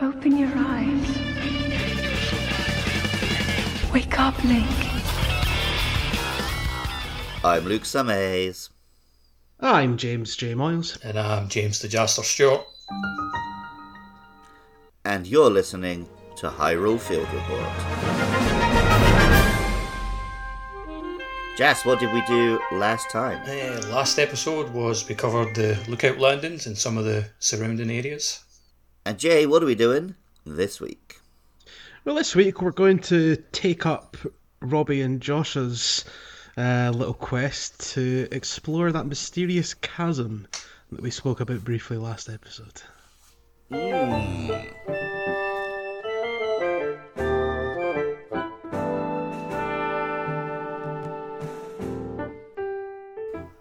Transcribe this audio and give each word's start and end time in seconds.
Open 0.00 0.38
your 0.38 0.52
eyes. 0.54 1.18
Wake 3.92 4.16
up, 4.20 4.44
Link. 4.44 4.64
I'm 7.42 7.64
Luke 7.64 7.84
Summers. 7.84 8.70
I'm 9.58 9.96
James 9.96 10.36
J. 10.36 10.54
Miles. 10.54 10.98
And 11.02 11.18
I'm 11.18 11.48
James 11.48 11.80
the 11.80 11.88
Jaster 11.88 12.22
Stewart. 12.22 12.64
And 15.04 15.26
you're 15.26 15.50
listening 15.50 16.08
to 16.36 16.48
Hyrule 16.48 17.00
Field 17.00 17.26
Report. 17.32 17.68
Jas, 21.56 21.84
what 21.84 21.98
did 21.98 22.12
we 22.12 22.22
do 22.26 22.60
last 22.70 23.10
time? 23.10 23.42
Uh, 23.48 23.84
last 23.88 24.20
episode 24.20 24.72
was 24.72 25.08
we 25.08 25.16
covered 25.16 25.56
the 25.56 25.76
lookout 25.88 26.20
landings 26.20 26.68
and 26.68 26.78
some 26.78 26.96
of 26.96 27.04
the 27.04 27.26
surrounding 27.40 27.90
areas. 27.90 28.44
And 29.08 29.18
Jay, 29.18 29.46
what 29.46 29.62
are 29.62 29.66
we 29.66 29.74
doing 29.74 30.16
this 30.44 30.82
week? 30.82 31.18
Well, 32.04 32.14
this 32.14 32.36
week 32.36 32.60
we're 32.60 32.72
going 32.72 32.98
to 33.04 33.36
take 33.52 33.86
up 33.86 34.18
Robbie 34.60 35.00
and 35.00 35.22
Josh's 35.22 36.04
uh, 36.58 36.92
little 36.94 37.14
quest 37.14 37.94
to 37.94 38.28
explore 38.30 38.92
that 38.92 39.06
mysterious 39.06 39.72
chasm 39.72 40.46
that 40.92 41.00
we 41.00 41.10
spoke 41.10 41.40
about 41.40 41.64
briefly 41.64 41.96
last 41.96 42.28
episode. 42.28 42.82
Mm. 43.70 44.74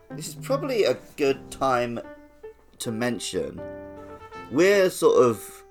This 0.09 0.27
is 0.27 0.35
probably 0.35 0.83
a 0.83 0.97
good 1.15 1.49
time 1.51 2.01
to 2.79 2.91
mention 2.91 3.61
we're 4.51 4.89
sort 4.89 5.23
of 5.23 5.63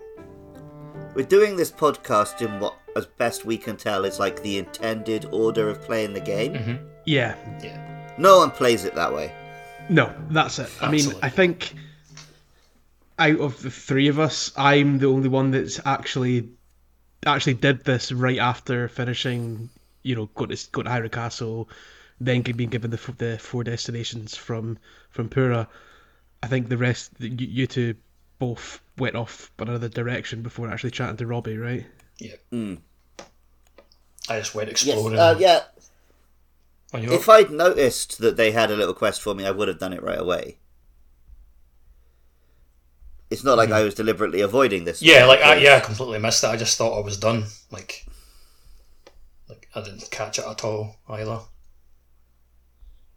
we're 1.14 1.24
doing 1.24 1.56
this 1.56 1.70
podcast 1.70 2.42
in 2.42 2.60
what 2.60 2.74
as 2.96 3.06
best 3.06 3.44
we 3.44 3.58
can 3.58 3.76
tell 3.76 4.04
is 4.04 4.18
like 4.18 4.42
the 4.42 4.59
intended 4.59 5.26
order 5.26 5.68
of 5.68 5.80
playing 5.82 6.12
the 6.14 6.20
game. 6.20 6.54
Mm-hmm. 6.54 6.86
Yeah. 7.04 7.36
Yeah. 7.62 8.14
No 8.18 8.38
one 8.38 8.51
plays 8.51 8.84
it 8.84 8.95
that 8.95 9.12
way. 9.14 9.32
No, 9.88 10.12
that's 10.30 10.59
it. 10.59 10.70
I 10.80 10.90
mean, 10.90 11.12
I 11.23 11.28
think 11.28 11.74
out 13.18 13.38
of 13.38 13.62
the 13.62 13.70
three 13.70 14.09
of 14.09 14.18
us, 14.18 14.52
I'm 14.56 14.98
the 14.98 15.06
only 15.06 15.29
one 15.29 15.51
that's 15.52 15.80
actually 15.84 16.48
actually 17.24 17.54
did 17.54 17.84
this 17.84 18.10
right 18.12 18.38
after 18.38 18.88
finishing. 18.88 19.68
You 20.02 20.16
know, 20.16 20.26
go 20.34 20.46
to 20.46 20.68
go 20.73 20.82
to 20.82 20.90
Hyrule 20.90 21.12
Castle, 21.12 21.68
then 22.20 22.42
being 22.42 22.70
given 22.70 22.90
the 22.90 23.14
the 23.18 23.38
four 23.38 23.64
destinations 23.64 24.36
from 24.36 24.79
from 25.10 25.29
Purah. 25.29 25.68
I 26.42 26.48
think 26.48 26.68
the 26.68 26.76
rest, 26.76 27.12
you, 27.18 27.30
you 27.34 27.66
two, 27.66 27.95
both 28.38 28.80
went 28.98 29.16
off 29.16 29.51
in 29.59 29.68
another 29.68 29.88
direction 29.88 30.42
before 30.42 30.70
actually 30.70 30.90
chatting 30.90 31.16
to 31.18 31.26
Robbie, 31.26 31.59
right? 31.59 31.87
Yeah. 32.18 32.34
Mm. 32.52 32.79
I 34.29 34.38
just 34.38 34.54
went 34.54 34.68
Yes. 34.68 34.84
exploring. 34.84 35.18
Uh, 35.18 35.37
yeah. 35.38 35.65
on 36.92 37.04
If 37.04 37.29
I'd 37.29 37.51
noticed 37.51 38.18
that 38.18 38.37
they 38.37 38.52
had 38.52 38.70
a 38.70 38.76
little 38.76 38.95
quest 38.95 39.23
for 39.23 39.34
me, 39.34 39.46
I 39.46 39.51
would 39.51 39.68
have 39.68 39.79
done 39.79 39.92
it 39.92 40.02
right 40.02 40.18
away. 40.18 40.59
It's 43.29 43.42
not 43.45 43.59
like 43.59 43.70
I 43.73 43.82
was 43.82 43.95
deliberately 43.95 44.40
avoiding 44.40 44.84
this. 44.84 45.02
Yeah, 45.02 45.24
like 45.24 45.40
I, 45.40 45.57
yeah, 45.57 45.76
I 45.76 45.80
completely 45.80 46.20
missed 46.20 46.45
it. 46.45 46.48
I 46.48 46.57
just 46.57 46.79
thought 46.79 46.96
I 46.96 47.04
was 47.04 47.18
done. 47.18 47.45
Like, 47.73 48.07
like 49.48 49.68
I 49.74 49.82
didn't 49.82 50.09
catch 50.12 50.38
it 50.38 50.45
at 50.46 50.62
all 50.64 50.96
either. 51.09 51.40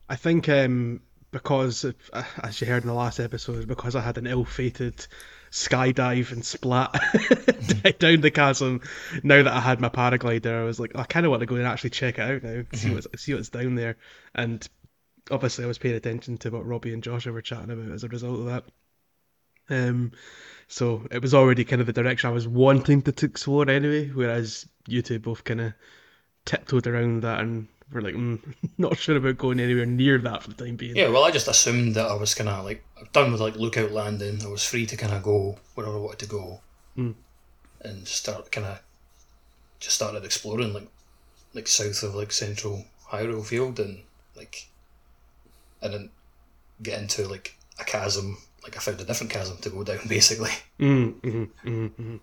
I 0.09 0.15
think 0.15 0.49
um, 0.49 1.01
because, 1.31 1.85
uh, 1.85 2.23
as 2.43 2.59
you 2.59 2.67
heard 2.67 2.83
in 2.83 2.87
the 2.87 2.93
last 2.93 3.19
episode, 3.19 3.67
because 3.67 3.95
I 3.95 4.01
had 4.01 4.17
an 4.17 4.27
ill-fated 4.27 5.07
skydive 5.51 6.31
and 6.31 6.45
splat 6.45 6.91
down 7.99 8.21
the 8.21 8.31
chasm. 8.31 8.81
Now 9.23 9.43
that 9.43 9.53
I 9.53 9.59
had 9.59 9.79
my 9.79 9.89
paraglider, 9.89 10.61
I 10.61 10.63
was 10.63 10.79
like, 10.79 10.95
I 10.95 11.03
kind 11.03 11.25
of 11.25 11.31
want 11.31 11.41
to 11.41 11.45
go 11.45 11.55
and 11.55 11.65
actually 11.65 11.91
check 11.91 12.19
it 12.19 12.21
out 12.21 12.43
now, 12.43 12.63
see 12.73 12.93
what's 12.93 13.07
see 13.17 13.33
what's 13.33 13.49
down 13.49 13.75
there. 13.75 13.97
And 14.35 14.67
obviously, 15.31 15.65
I 15.65 15.67
was 15.67 15.77
paying 15.77 15.95
attention 15.95 16.37
to 16.39 16.49
what 16.49 16.65
Robbie 16.65 16.93
and 16.93 17.03
Joshua 17.03 17.33
were 17.33 17.41
chatting 17.41 17.71
about 17.71 17.91
as 17.91 18.03
a 18.03 18.09
result 18.09 18.39
of 18.39 18.45
that. 18.45 18.63
Um, 19.69 20.11
so 20.67 21.05
it 21.11 21.21
was 21.21 21.33
already 21.33 21.63
kind 21.63 21.81
of 21.81 21.87
the 21.87 21.93
direction 21.93 22.29
I 22.29 22.33
was 22.33 22.47
wanting 22.47 23.01
to, 23.03 23.11
to 23.11 23.25
explore 23.25 23.69
anyway. 23.69 24.09
Whereas 24.09 24.67
you 24.87 25.01
two 25.01 25.19
both 25.19 25.43
kind 25.43 25.61
of 25.61 25.73
tiptoed 26.45 26.87
around 26.87 27.23
that 27.23 27.39
and 27.39 27.67
were 27.91 28.01
like, 28.01 28.15
mm, 28.15 28.39
not 28.77 28.97
sure 28.97 29.17
about 29.17 29.37
going 29.37 29.59
anywhere 29.59 29.85
near 29.85 30.17
that 30.19 30.43
for 30.43 30.49
the 30.49 30.65
time 30.65 30.75
being. 30.75 30.95
Yeah, 30.95 31.09
well, 31.09 31.23
I 31.23 31.31
just 31.31 31.47
assumed 31.47 31.95
that 31.95 32.07
I 32.07 32.13
was 32.13 32.33
kind 32.35 32.49
of 32.49 32.65
like 32.65 32.83
done 33.13 33.31
with 33.31 33.41
like 33.41 33.55
lookout 33.55 33.91
landing. 33.91 34.43
I 34.43 34.47
was 34.47 34.63
free 34.63 34.85
to 34.85 34.97
kind 34.97 35.13
of 35.13 35.23
go 35.23 35.57
wherever 35.75 35.95
I 35.95 35.99
wanted 35.99 36.19
to 36.19 36.25
go, 36.27 36.61
Hmm. 36.95 37.11
and 37.81 38.07
start 38.07 38.51
kind 38.51 38.67
of 38.67 38.81
just 39.79 39.95
started 39.95 40.25
exploring 40.25 40.73
like 40.73 40.87
like 41.53 41.67
south 41.67 42.03
of 42.03 42.15
like 42.15 42.31
central 42.31 42.85
Hyrule 43.09 43.45
Field 43.45 43.79
and 43.79 43.99
like 44.35 44.67
and 45.81 45.93
then 45.93 46.09
get 46.83 47.01
into 47.01 47.27
like 47.27 47.57
a 47.79 47.83
chasm. 47.83 48.37
Like 48.63 48.75
I 48.75 48.79
found 48.81 48.99
a 48.99 49.05
different 49.05 49.31
chasm 49.31 49.57
to 49.61 49.69
go 49.69 49.83
down 49.83 49.99
basically. 50.07 50.51
Mm, 50.79 51.13
mm, 51.21 51.49
mm, 51.65 51.91
mm. 51.91 52.19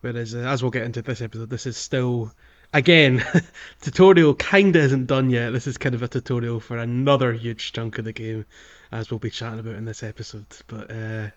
Whereas, 0.00 0.34
uh, 0.34 0.38
as 0.38 0.62
we'll 0.62 0.70
get 0.70 0.84
into 0.84 1.02
this 1.02 1.20
episode, 1.20 1.50
this 1.50 1.66
is 1.66 1.76
still, 1.76 2.32
again, 2.72 3.24
tutorial 3.80 4.34
kind 4.34 4.74
of 4.76 4.82
isn't 4.84 5.06
done 5.06 5.30
yet. 5.30 5.50
This 5.50 5.66
is 5.66 5.78
kind 5.78 5.94
of 5.94 6.02
a 6.02 6.08
tutorial 6.08 6.60
for 6.60 6.78
another 6.78 7.32
huge 7.32 7.72
chunk 7.72 7.98
of 7.98 8.04
the 8.04 8.12
game, 8.12 8.46
as 8.92 9.10
we'll 9.10 9.18
be 9.18 9.30
chatting 9.30 9.60
about 9.60 9.74
in 9.74 9.84
this 9.84 10.02
episode. 10.02 10.46
But, 10.66 10.90
uh, 10.90 11.28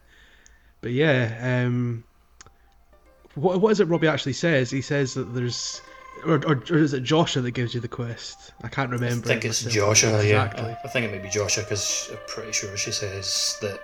but 0.82 0.92
yeah, 0.92 1.64
um, 1.66 2.04
what 3.36 3.62
what 3.62 3.72
is 3.72 3.80
it 3.80 3.86
Robbie 3.86 4.08
actually 4.08 4.34
says? 4.34 4.70
He 4.70 4.82
says 4.82 5.16
that 5.16 5.34
there's, 5.34 5.82
or, 6.26 6.36
or, 6.46 6.64
or 6.70 6.78
is 6.78 6.94
it 6.94 7.04
Joshua 7.04 7.42
that 7.42 7.52
gives 7.52 7.74
you 7.74 7.80
the 7.80 7.88
quest? 7.88 8.54
I 8.64 8.68
can't 8.68 8.92
remember. 8.92 9.26
I 9.26 9.28
think 9.30 9.46
it 9.46 9.50
it's. 9.50 9.64
Joshua. 9.64 10.20
Exactly. 10.20 10.64
Yeah, 10.64 10.78
I, 10.84 10.88
I 10.88 10.90
think 10.90 11.06
it 11.06 11.12
may 11.12 11.20
be 11.20 11.30
Joshua 11.30 11.64
because 11.64 12.10
I'm 12.12 12.20
pretty 12.28 12.52
sure 12.52 12.76
she 12.78 12.92
says 12.92 13.58
that 13.62 13.80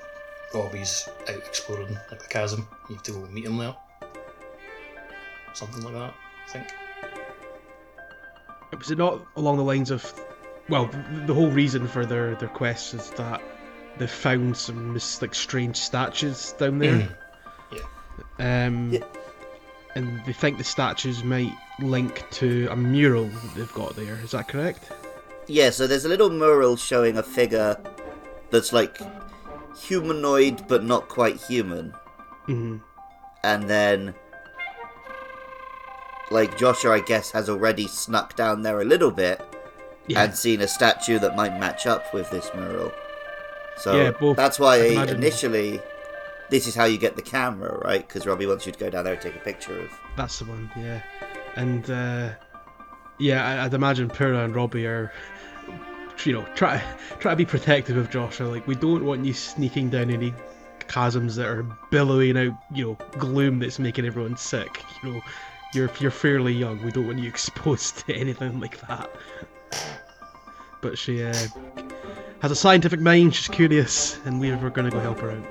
Robbie's 0.54 1.08
out 1.28 1.36
exploring 1.36 1.98
like 2.12 2.22
the 2.22 2.28
chasm. 2.30 2.68
You 2.90 2.96
have 2.96 3.04
to 3.04 3.12
go 3.12 3.28
meet 3.28 3.46
him 3.46 3.58
there. 3.58 3.76
Something 5.54 5.84
like 5.84 5.94
that. 5.94 6.14
I 6.48 6.52
think. 6.52 6.68
Was 8.78 8.91
it 8.91 8.97
not 8.97 9.25
along 9.35 9.57
the 9.57 9.63
lines 9.63 9.91
of 9.91 10.13
well 10.69 10.90
the 11.25 11.34
whole 11.34 11.50
reason 11.50 11.88
for 11.88 12.06
their 12.06 12.35
their 12.35 12.50
quest 12.50 12.94
is 12.94 13.09
that 13.12 13.41
they 13.97 14.07
found 14.07 14.56
some 14.56 14.94
mis- 14.94 15.22
like 15.22 15.34
strange 15.35 15.75
statues 15.78 16.53
down 16.53 16.79
there 16.79 17.09
Mhm. 17.72 17.81
um 18.40 18.91
Yeah. 18.94 19.00
and 19.96 20.22
they 20.25 20.34
think 20.34 20.58
the 20.58 20.63
statues 20.63 21.24
might 21.24 21.52
link 21.79 22.24
to 22.31 22.68
a 22.72 22.75
mural 22.75 23.25
that 23.25 23.56
they've 23.56 23.74
got 23.74 23.96
there 23.96 24.18
is 24.24 24.31
that 24.31 24.47
correct 24.47 24.84
Yeah, 25.47 25.72
so 25.72 25.88
there's 25.88 26.06
a 26.06 26.09
little 26.09 26.29
mural 26.29 26.78
showing 26.78 27.18
a 27.18 27.24
figure 27.24 27.75
that's 28.52 28.72
like 28.72 29.00
humanoid 29.75 30.68
but 30.68 30.84
not 30.84 31.08
quite 31.09 31.38
human. 31.41 31.94
hmm 32.46 32.78
And 33.44 33.68
then 33.69 34.13
like 36.31 36.57
Joshua 36.57 36.94
I 36.95 37.00
guess 37.01 37.31
has 37.31 37.50
already 37.50 37.88
snuck 37.88 38.35
down 38.35 38.62
there 38.63 38.81
a 38.81 38.85
little 38.85 39.12
bit 39.12 39.41
yeah 40.07 40.23
and 40.23 40.35
seen 40.35 40.62
a 40.62 40.67
statue 40.67 41.19
that 41.19 41.35
might 41.35 41.59
match 41.59 41.85
up 41.88 42.13
with 42.13 42.29
this 42.31 42.50
mural. 42.56 42.91
So 43.78 43.95
Yeah, 43.95 44.12
both- 44.12 44.38
that's 44.38 44.59
why 44.59 44.78
initially 44.78 45.81
this 46.50 46.67
is 46.67 46.73
how 46.75 46.85
you 46.85 46.97
get 46.97 47.16
the 47.16 47.22
camera, 47.22 47.78
right? 47.85 48.06
Because 48.07 48.25
Robbie 48.25 48.47
wants 48.47 48.66
you 48.66 48.72
to 48.72 48.79
go 48.79 48.90
down 48.90 49.03
there 49.06 49.13
and 49.13 49.22
take 49.22 49.35
a 49.35 49.40
picture 49.40 49.79
of. 49.79 49.90
that's 50.17 50.40
the 50.40 50.45
one 50.45 50.69
yeah 50.75 51.01
and 51.56 51.90
uh 51.90 52.29
yeah 53.19 53.46
I, 53.61 53.66
i'd 53.66 53.73
imagine 53.73 54.07
Purah 54.09 54.46
and 54.46 54.56
robbie 54.56 54.85
are 54.85 55.11
you 56.25 56.34
know 56.34 56.46
try 56.56 56.81
try 57.19 57.31
to 57.31 57.35
be 57.35 57.46
protective 57.46 57.97
of 57.97 58.09
joshua 58.09 58.47
like 58.47 58.67
we 58.67 58.75
don't 58.75 59.03
want 59.06 59.25
you 59.25 59.34
sneaking 59.34 59.90
down 59.90 60.09
any 60.09 60.34
chasms 60.90 61.35
that 61.38 61.47
are 61.47 61.63
billowing 61.91 62.38
out 62.38 62.53
you 62.73 62.85
know 62.85 62.97
gloom 63.17 63.59
that's 63.59 63.79
making 63.79 64.06
everyone 64.06 64.35
sick 64.37 64.84
you 65.03 65.14
know 65.14 65.22
you're 65.74 65.90
you're 66.00 66.12
fairly 66.12 66.54
young. 66.54 66.82
We 66.84 66.92
don't 66.92 67.08
want 67.08 67.20
you 67.20 67.30
exposed 67.36 68.06
to 68.08 68.14
anything 68.14 68.60
like 68.60 68.80
that. 68.88 69.10
But 70.82 70.98
she 70.98 71.24
uh, 71.24 71.34
has 72.42 72.52
a 72.52 72.56
scientific 72.56 73.00
mind. 73.00 73.36
She's 73.36 73.48
curious 73.48 74.18
and 74.26 74.40
we 74.40 74.54
we're 74.56 74.70
gonna 74.70 74.90
go 74.90 75.00
help 75.00 75.20
her 75.20 75.32
out. 75.32 75.46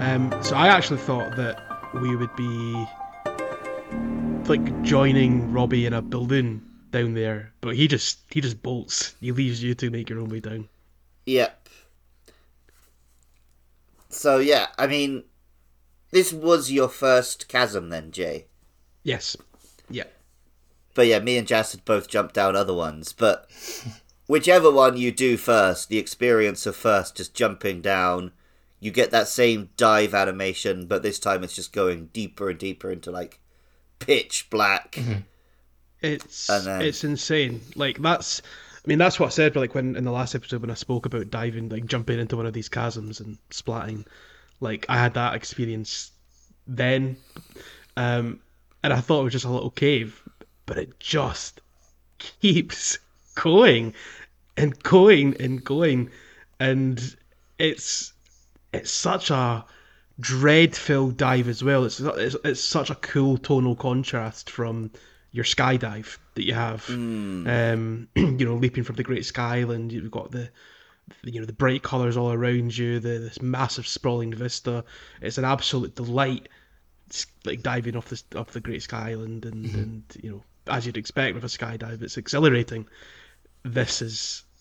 Um, 0.00 0.42
so 0.42 0.56
I 0.56 0.68
actually 0.68 0.98
thought 0.98 1.36
that 1.36 1.58
we 1.94 2.16
would 2.16 2.34
be 2.36 2.86
like 4.48 4.82
joining 4.82 5.52
Robbie 5.52 5.86
in 5.86 5.92
a 5.94 6.02
building 6.02 6.60
down 6.92 7.14
there, 7.14 7.52
but 7.60 7.74
he 7.74 7.88
just 7.88 8.20
he 8.30 8.40
just 8.40 8.62
bolts. 8.62 9.16
He 9.20 9.32
leaves 9.32 9.62
you 9.62 9.74
to 9.74 9.90
make 9.90 10.08
your 10.08 10.20
own 10.20 10.28
way 10.28 10.40
down. 10.40 10.68
Yep. 11.26 11.68
So 14.08 14.38
yeah, 14.38 14.66
I 14.78 14.86
mean, 14.86 15.24
this 16.10 16.32
was 16.32 16.70
your 16.70 16.88
first 16.88 17.48
chasm 17.48 17.88
then, 17.88 18.12
Jay. 18.12 18.46
Yes. 19.02 19.36
Yeah. 19.90 20.04
but 20.94 21.06
yeah, 21.06 21.18
me 21.18 21.36
and 21.36 21.46
Jazz 21.46 21.72
had 21.72 21.84
both 21.84 22.08
jumped 22.08 22.34
down 22.34 22.54
other 22.54 22.74
ones. 22.74 23.12
But 23.12 23.50
whichever 24.26 24.70
one 24.70 24.96
you 24.96 25.10
do 25.10 25.36
first, 25.36 25.88
the 25.88 25.98
experience 25.98 26.66
of 26.66 26.76
first 26.76 27.16
just 27.16 27.34
jumping 27.34 27.80
down, 27.80 28.32
you 28.80 28.90
get 28.90 29.10
that 29.10 29.28
same 29.28 29.70
dive 29.76 30.14
animation, 30.14 30.86
but 30.86 31.02
this 31.02 31.18
time 31.18 31.42
it's 31.44 31.54
just 31.54 31.72
going 31.72 32.06
deeper 32.12 32.50
and 32.50 32.58
deeper 32.58 32.90
into 32.90 33.10
like 33.10 33.40
pitch 33.98 34.48
black. 34.50 34.92
Mm-hmm. 34.92 35.20
It's 36.02 36.46
then- 36.48 36.82
it's 36.82 37.04
insane. 37.04 37.60
Like 37.76 37.98
that's, 37.98 38.42
I 38.76 38.88
mean, 38.88 38.98
that's 38.98 39.18
what 39.20 39.26
I 39.26 39.30
said. 39.30 39.54
But 39.54 39.60
like 39.60 39.74
when 39.74 39.96
in 39.96 40.04
the 40.04 40.10
last 40.12 40.34
episode 40.34 40.60
when 40.60 40.70
I 40.70 40.74
spoke 40.74 41.06
about 41.06 41.30
diving, 41.30 41.68
like 41.68 41.86
jumping 41.86 42.18
into 42.18 42.36
one 42.36 42.46
of 42.46 42.52
these 42.52 42.68
chasms 42.68 43.20
and 43.20 43.38
splatting, 43.50 44.06
like 44.60 44.86
I 44.88 44.96
had 44.98 45.14
that 45.14 45.34
experience 45.34 46.10
then, 46.66 47.16
um, 47.96 48.40
and 48.82 48.92
I 48.92 49.00
thought 49.00 49.20
it 49.20 49.24
was 49.24 49.32
just 49.32 49.44
a 49.44 49.50
little 49.50 49.70
cave, 49.70 50.20
but 50.66 50.78
it 50.78 50.98
just 50.98 51.60
keeps 52.18 52.98
going 53.34 53.94
and 54.56 54.80
going 54.82 55.36
and 55.40 55.62
going, 55.64 56.10
and 56.60 57.16
it's 57.58 58.12
it's 58.72 58.90
such 58.90 59.30
a 59.30 59.64
dread-filled 60.20 61.16
dive 61.16 61.48
as 61.48 61.62
well. 61.64 61.84
It's, 61.84 62.00
it's 62.00 62.36
it's 62.44 62.60
such 62.60 62.90
a 62.90 62.94
cool 62.96 63.38
tonal 63.38 63.76
contrast 63.76 64.50
from 64.50 64.90
your 65.32 65.44
skydive 65.44 66.18
that 66.34 66.44
you 66.44 66.54
have. 66.54 66.86
Um, 67.48 68.08
you 68.16 68.44
know, 68.44 68.54
leaping 68.54 68.84
from 68.84 68.96
the 68.96 69.02
Great 69.02 69.24
Sky 69.24 69.58
Island, 69.58 69.92
you've 69.92 70.10
got 70.10 70.30
the 70.30 70.50
you 71.24 71.40
know 71.40 71.46
the 71.46 71.52
bright 71.52 71.82
colours 71.82 72.16
all 72.16 72.32
around 72.32 72.76
you, 72.76 73.00
the 73.00 73.18
this 73.18 73.42
massive 73.42 73.86
sprawling 73.88 74.32
vista. 74.32 74.84
It's 75.20 75.38
an 75.38 75.44
absolute 75.44 75.94
delight, 75.96 76.48
s- 77.10 77.26
like 77.44 77.62
diving 77.62 77.96
off 77.96 78.08
this 78.08 78.24
off 78.36 78.52
the 78.52 78.60
Great 78.60 78.82
Sky 78.82 79.10
Island, 79.10 79.44
and 79.44 79.64
and 79.74 80.02
you 80.22 80.30
know 80.30 80.42
as 80.68 80.86
you'd 80.86 80.96
expect 80.96 81.34
with 81.34 81.44
a 81.44 81.48
skydive, 81.48 82.02
it's 82.02 82.16
exhilarating. 82.16 82.86
This 83.64 84.00
is 84.02 84.44
Mm, 84.44 84.51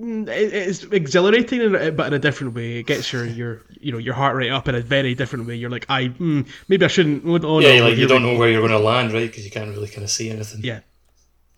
it's 0.00 0.84
exhilarating, 0.84 1.72
but 1.96 2.06
in 2.06 2.12
a 2.14 2.18
different 2.18 2.54
way. 2.54 2.78
It 2.78 2.84
gets 2.86 3.12
your 3.12 3.24
your 3.24 3.62
you 3.80 3.90
know 3.92 3.98
your 3.98 4.14
heart 4.14 4.36
rate 4.36 4.50
up 4.50 4.68
in 4.68 4.74
a 4.74 4.80
very 4.80 5.14
different 5.14 5.46
way. 5.46 5.56
You're 5.56 5.70
like, 5.70 5.86
I 5.88 6.08
mm, 6.08 6.46
maybe 6.68 6.84
I 6.84 6.88
shouldn't. 6.88 7.24
Oh, 7.24 7.36
no, 7.38 7.58
yeah, 7.58 7.78
no, 7.80 7.88
like 7.88 7.96
you 7.98 8.06
don't 8.06 8.22
know 8.22 8.36
where 8.36 8.48
you're 8.50 8.60
going 8.60 8.70
to 8.72 8.78
land, 8.78 9.12
right? 9.12 9.28
Because 9.28 9.44
you 9.44 9.50
can't 9.50 9.70
really 9.70 9.88
kind 9.88 10.04
of 10.04 10.10
see 10.10 10.30
anything 10.30 10.60
Yeah, 10.62 10.80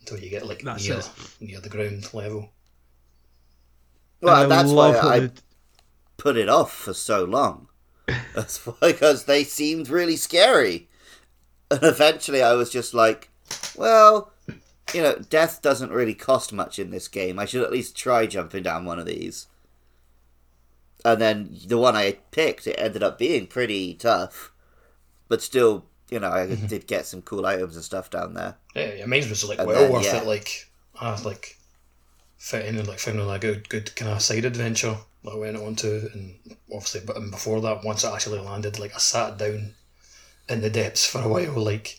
until 0.01 0.19
you 0.19 0.31
get 0.31 0.47
like 0.47 0.63
That's 0.63 0.89
near 0.89 0.99
it. 0.99 1.11
near 1.41 1.61
the 1.61 1.69
ground 1.69 2.13
level. 2.15 2.51
Well, 4.23 4.45
And 4.45 4.53
I 4.53 4.57
that's 4.57 4.73
why 4.73 4.97
I 4.99 5.21
they- 5.21 5.31
put 6.17 6.37
it 6.37 6.49
off 6.49 6.73
for 6.73 6.95
so 6.95 7.25
long. 7.25 7.69
That's 8.35 8.67
why, 8.67 8.75
because 8.93 9.25
they 9.25 9.45
seemed 9.45 9.89
really 9.89 10.17
scary. 10.17 10.89
And 11.71 11.83
eventually 11.83 12.43
I 12.43 12.53
was 12.55 12.69
just 12.71 12.93
like, 12.93 13.31
well, 13.77 14.33
you 14.95 15.03
know, 15.03 15.17
death 15.17 15.63
doesn't 15.63 15.93
really 15.93 16.15
cost 16.15 16.53
much 16.53 16.79
in 16.79 16.91
this 16.91 17.09
game. 17.09 17.39
I 17.39 17.45
should 17.45 17.63
at 17.63 17.73
least 17.73 17.97
try 17.97 18.27
jumping 18.27 18.63
down 18.63 18.85
one 18.85 18.99
of 18.99 19.07
these. 19.07 19.47
And 21.05 21.21
then 21.21 21.59
the 21.67 21.79
one 21.79 21.97
I 21.97 22.19
picked, 22.31 22.67
it 22.67 22.77
ended 22.79 23.03
up 23.03 23.19
being 23.19 23.47
pretty 23.47 23.95
tough. 23.95 24.53
But 25.29 25.43
still, 25.43 25.87
you 26.11 26.21
know, 26.21 26.31
I 26.31 26.47
mm-hmm. 26.47 26.67
did 26.67 26.87
get 26.87 27.07
some 27.07 27.23
cool 27.23 27.47
items 27.47 27.77
and 27.77 27.85
stuff 27.85 28.11
down 28.11 28.35
there. 28.35 28.57
Yeah, 28.75 28.95
yeah, 28.95 29.07
mine 29.07 29.29
was 29.29 29.45
like 29.45 29.59
And 29.59 29.69
well 29.69 29.81
then, 29.81 29.93
worth 29.93 30.05
yeah. 30.05 30.19
it. 30.19 30.27
Like 30.27 30.71
I 31.01 31.13
was 31.13 31.25
like 31.25 31.57
fitting 32.37 32.79
and 32.79 32.89
like 32.89 32.99
finding 32.99 33.31
a 33.31 33.39
good 33.39 33.69
good 33.69 33.95
kind 33.97 34.11
of 34.11 34.23
side 34.23 34.45
adventure 34.45 34.97
that 35.25 35.31
I 35.31 35.37
went 35.37 35.57
on 35.57 35.77
to, 35.77 36.11
and 36.13 36.35
obviously, 36.73 37.03
but 37.07 37.17
and 37.17 37.31
before 37.31 37.61
that, 37.63 37.85
once 37.85 38.05
I 38.05 38.15
actually 38.15 38.41
landed, 38.41 38.79
like 38.79 38.95
I 38.95 38.99
sat 38.99 39.39
down 39.39 39.75
in 40.49 40.61
the 40.61 40.71
depths 40.71 41.07
for 41.07 41.23
a 41.23 41.29
while, 41.29 41.53
like 41.63 41.99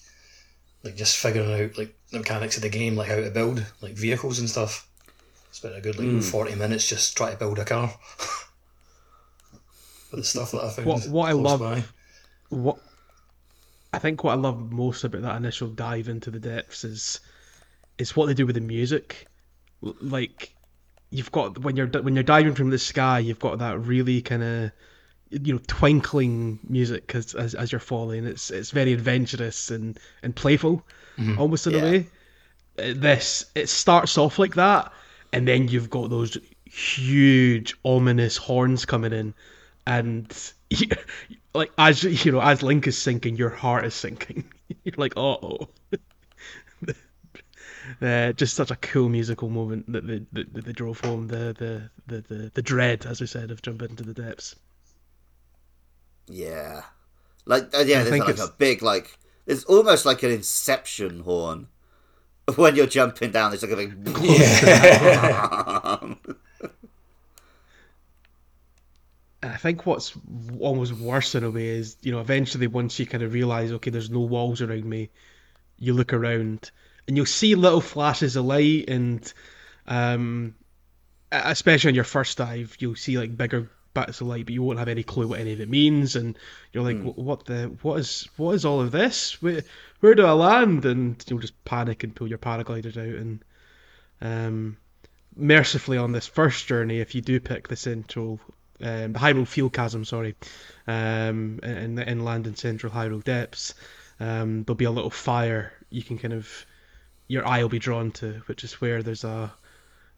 like 0.83 0.95
just 0.95 1.17
figuring 1.17 1.51
out 1.53 1.77
like 1.77 1.95
the 2.11 2.17
mechanics 2.19 2.55
of 2.57 2.63
the 2.63 2.69
game, 2.69 2.95
like 2.95 3.09
how 3.09 3.15
to 3.15 3.29
build 3.31 3.65
like 3.81 3.93
vehicles 3.93 4.39
and 4.39 4.49
stuff. 4.49 4.87
Spent 5.51 5.75
a 5.75 5.81
good 5.81 5.97
like 5.99 6.07
Hmm. 6.07 6.19
forty 6.21 6.55
minutes 6.55 6.87
just 6.87 7.15
trying 7.17 7.33
to 7.33 7.37
build 7.39 7.59
a 7.59 7.65
car. 7.65 7.93
With 10.11 10.21
the 10.21 10.23
stuff 10.25 10.51
that 10.51 10.63
I 10.63 10.69
found. 10.71 10.87
What- 10.87 11.07
what 11.07 11.29
I 11.29 11.33
love- 11.33 11.59
by. 11.59 11.83
what 12.49 12.77
I 13.93 13.99
think 13.99 14.23
what 14.23 14.31
I 14.31 14.35
love 14.35 14.71
most 14.71 15.03
about 15.03 15.21
that 15.23 15.35
initial 15.37 15.67
dive 15.67 16.07
into 16.09 16.31
the 16.31 16.39
depths 16.39 16.83
is 16.83 17.19
is 17.97 18.15
what 18.15 18.25
they 18.27 18.33
do 18.33 18.45
with 18.45 18.55
the 18.55 18.61
music. 18.61 19.27
Like 19.81 20.53
you've 21.09 21.31
got 21.31 21.57
when 21.59 21.75
you're 21.75 21.87
when 21.87 22.15
you're 22.15 22.23
diving 22.23 22.55
from 22.55 22.69
the 22.69 22.77
sky, 22.79 23.19
you've 23.19 23.39
got 23.39 23.59
that 23.59 23.79
really 23.79 24.21
kind 24.21 24.43
of 24.43 24.71
you 25.31 25.53
know 25.53 25.59
twinkling 25.67 26.59
music 26.67 27.15
as, 27.15 27.33
as 27.35 27.55
as 27.55 27.71
you're 27.71 27.79
falling. 27.79 28.25
It's 28.25 28.51
it's 28.51 28.71
very 28.71 28.93
adventurous 28.93 29.71
and 29.71 29.97
and 30.23 30.35
playful, 30.35 30.85
almost 31.37 31.67
in 31.67 31.73
Yeah. 31.73 31.79
a 31.79 31.83
way. 31.83 32.07
Uh, 32.79 32.93
This 32.95 33.45
it 33.55 33.69
starts 33.69 34.17
off 34.17 34.39
like 34.39 34.55
that, 34.55 34.91
and 35.33 35.47
then 35.47 35.67
you've 35.67 35.89
got 35.89 36.09
those 36.09 36.37
huge 36.65 37.75
ominous 37.83 38.37
horns 38.37 38.85
coming 38.85 39.13
in, 39.13 39.33
and 39.87 40.53
like 41.53 41.71
as 41.77 42.03
you 42.03 42.31
know, 42.31 42.41
as 42.41 42.63
Link 42.63 42.87
is 42.87 42.97
sinking, 42.97 43.35
your 43.37 43.49
heart 43.49 43.85
is 43.85 43.93
sinking. 43.95 44.45
You're 44.83 44.95
like, 44.97 45.13
oh. 45.17 45.69
Uh, 48.01 48.31
just 48.33 48.55
such 48.55 48.71
a 48.71 48.75
cool 48.75 49.09
musical 49.09 49.49
moment 49.49 49.91
that 49.91 50.05
they, 50.05 50.21
that, 50.33 50.53
that 50.53 50.65
they 50.65 50.71
drove 50.71 50.99
home 51.01 51.27
the, 51.27 51.53
the, 51.57 51.89
the, 52.07 52.21
the, 52.21 52.51
the 52.53 52.61
dread, 52.61 53.05
as 53.05 53.19
we 53.21 53.27
said, 53.27 53.51
of 53.51 53.61
jumping 53.61 53.89
into 53.89 54.03
the 54.03 54.13
depths. 54.13 54.55
Yeah. 56.27 56.83
Like, 57.45 57.73
uh, 57.73 57.79
yeah, 57.79 57.99
I 57.99 58.03
there's 58.03 58.09
think 58.09 58.25
like 58.25 58.33
it's- 58.35 58.47
a 58.47 58.51
big, 58.57 58.81
like, 58.81 59.17
it's 59.47 59.63
almost 59.65 60.05
like 60.05 60.23
an 60.23 60.31
inception 60.31 61.21
horn. 61.21 61.67
When 62.55 62.75
you're 62.75 62.87
jumping 62.87 63.31
down, 63.31 63.51
there's 63.51 63.63
like 63.63 63.71
a 63.71 63.87
big. 63.87 64.05
And 69.43 69.51
I 69.51 69.57
think 69.57 69.85
what's 69.85 70.13
almost 70.59 70.93
worse 70.93 71.33
in 71.33 71.43
a 71.43 71.49
way 71.49 71.67
is, 71.69 71.97
you 72.01 72.11
know, 72.11 72.19
eventually 72.19 72.67
once 72.67 72.99
you 72.99 73.07
kind 73.07 73.23
of 73.23 73.33
realize, 73.33 73.71
okay, 73.71 73.89
there's 73.89 74.11
no 74.11 74.19
walls 74.19 74.61
around 74.61 74.85
me, 74.85 75.09
you 75.79 75.93
look 75.93 76.13
around 76.13 76.69
and 77.07 77.17
you'll 77.17 77.25
see 77.25 77.55
little 77.55 77.81
flashes 77.81 78.35
of 78.35 78.45
light, 78.45 78.85
and 78.87 79.33
um, 79.87 80.53
especially 81.31 81.89
on 81.89 81.95
your 81.95 82.03
first 82.03 82.37
dive, 82.37 82.75
you'll 82.79 82.95
see 82.95 83.17
like 83.17 83.35
bigger 83.35 83.71
bits 83.93 84.21
of 84.21 84.27
light, 84.27 84.45
but 84.45 84.53
you 84.53 84.63
won't 84.63 84.79
have 84.79 84.87
any 84.87 85.03
clue 85.03 85.27
what 85.27 85.39
any 85.39 85.53
of 85.53 85.61
it 85.61 85.69
means, 85.69 86.15
and 86.15 86.37
you're 86.71 86.83
like, 86.83 87.01
"Wh- 87.01 87.17
what 87.17 87.45
the, 87.45 87.75
what 87.81 87.99
is, 87.99 88.27
what 88.37 88.53
is 88.53 88.65
all 88.65 88.81
of 88.81 88.91
this? 88.91 89.41
Where, 89.41 89.61
where 89.99 90.15
do 90.15 90.25
I 90.25 90.31
land? 90.31 90.85
And 90.85 91.23
you'll 91.27 91.39
just 91.39 91.63
panic 91.65 92.03
and 92.03 92.15
pull 92.15 92.27
your 92.27 92.37
paragliders 92.37 92.97
out, 92.97 93.19
and 93.19 93.43
um, 94.21 94.77
mercifully 95.35 95.97
on 95.97 96.11
this 96.11 96.27
first 96.27 96.67
journey, 96.67 96.99
if 96.99 97.15
you 97.15 97.21
do 97.21 97.39
pick 97.39 97.67
the 97.67 97.75
central, 97.75 98.39
um, 98.81 99.13
the 99.13 99.19
Hyrule 99.19 99.47
Field 99.47 99.73
Chasm, 99.73 100.05
sorry, 100.05 100.35
um, 100.87 101.59
in 101.63 101.95
the 101.95 102.07
inland 102.07 102.47
and 102.47 102.57
central 102.57 102.93
Hyrule 102.93 103.23
depths, 103.23 103.73
um, 104.19 104.63
there'll 104.63 104.75
be 104.75 104.85
a 104.85 104.91
little 104.91 105.09
fire 105.09 105.73
you 105.89 106.03
can 106.03 106.17
kind 106.17 106.33
of, 106.33 106.65
your 107.27 107.45
eye 107.45 107.61
will 107.61 107.69
be 107.69 107.79
drawn 107.79 108.11
to, 108.11 108.41
which 108.45 108.63
is 108.63 108.79
where 108.79 109.03
there's 109.03 109.23
a, 109.23 109.53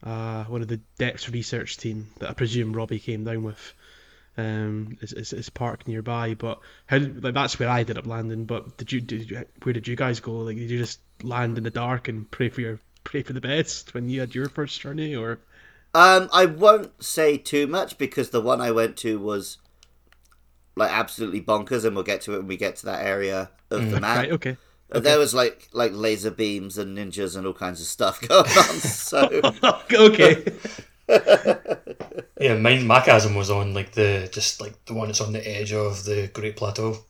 uh, 0.04 0.44
one 0.46 0.62
of 0.62 0.68
the 0.68 0.82
depths 0.98 1.30
research 1.30 1.78
team 1.78 2.08
that 2.20 2.30
I 2.30 2.34
presume 2.34 2.74
Robbie 2.74 3.00
came 3.00 3.24
down 3.24 3.44
with. 3.44 3.74
Um, 4.36 4.98
is, 5.02 5.14
is, 5.14 5.32
is 5.32 5.50
parked 5.52 5.88
nearby, 5.88 6.34
but 6.34 6.60
how 6.88 6.98
like 6.98 7.36
that's 7.36 7.60
where 7.60 7.70
I 7.70 7.82
ended 7.82 8.00
up 8.00 8.08
landing. 8.08 8.46
But 8.46 8.78
did 8.78 8.92
you, 8.92 9.00
did 9.00 9.30
you 9.30 9.46
where 9.62 9.74
did 9.74 9.88
you 9.88 9.96
guys 9.96 10.20
go? 10.20 10.32
Like, 10.32 10.58
did 10.58 10.72
you 10.72 10.80
just 10.80 11.00
land 11.22 11.56
in 11.60 11.64
the 11.64 11.70
dark 11.70 12.08
and 12.08 12.30
pray 12.32 12.50
for 12.50 12.62
your 12.62 12.80
pray 13.04 13.22
for 13.22 13.34
the 13.34 13.42
best 13.42 13.94
when 13.94 14.10
you 14.10 14.22
had 14.22 14.34
your 14.34 14.50
first 14.50 14.82
journey, 14.82 15.16
or 15.16 15.40
Um, 15.94 16.30
I 16.34 16.48
won't 16.48 17.04
say 17.04 17.38
too 17.38 17.68
much 17.68 18.00
because 18.00 18.32
the 18.32 18.42
one 18.42 18.60
I 18.60 18.72
went 18.72 18.98
to 18.98 19.20
was 19.20 19.60
like 20.76 20.92
absolutely 20.92 21.42
bonkers, 21.42 21.86
and 21.86 21.96
we'll 21.96 22.04
get 22.04 22.22
to 22.22 22.34
it 22.34 22.38
when 22.38 22.48
we 22.48 22.58
get 22.58 22.76
to 22.78 22.86
that 22.88 23.06
area 23.06 23.52
of 23.70 23.92
the 23.92 24.02
map. 24.02 24.18
right? 24.18 24.32
Okay, 24.32 24.58
Uh, 24.94 25.00
There 25.00 25.20
was 25.20 25.34
like 25.34 25.70
like 25.74 25.92
laser 25.94 26.32
beams 26.32 26.78
and 26.78 26.98
ninjas 26.98 27.36
and 27.36 27.46
all 27.48 27.54
kinds 27.54 27.82
of 27.82 27.88
stuff 27.88 28.22
going 28.28 28.46
on. 28.58 28.82
So 28.82 29.42
okay. 29.94 30.44
Yeah, 32.40 32.58
mine 32.58 32.86
my 32.88 33.02
chasm 33.02 33.36
was 33.36 33.50
on 33.50 33.74
like 33.74 33.92
the 33.94 34.30
just 34.32 34.62
like 34.62 34.86
the 34.86 34.94
one 34.94 35.08
that's 35.08 35.22
on 35.22 35.34
the 35.34 35.48
edge 35.48 35.74
of 35.74 36.04
the 36.06 36.30
Great 36.34 36.56
Plateau. 36.58 37.06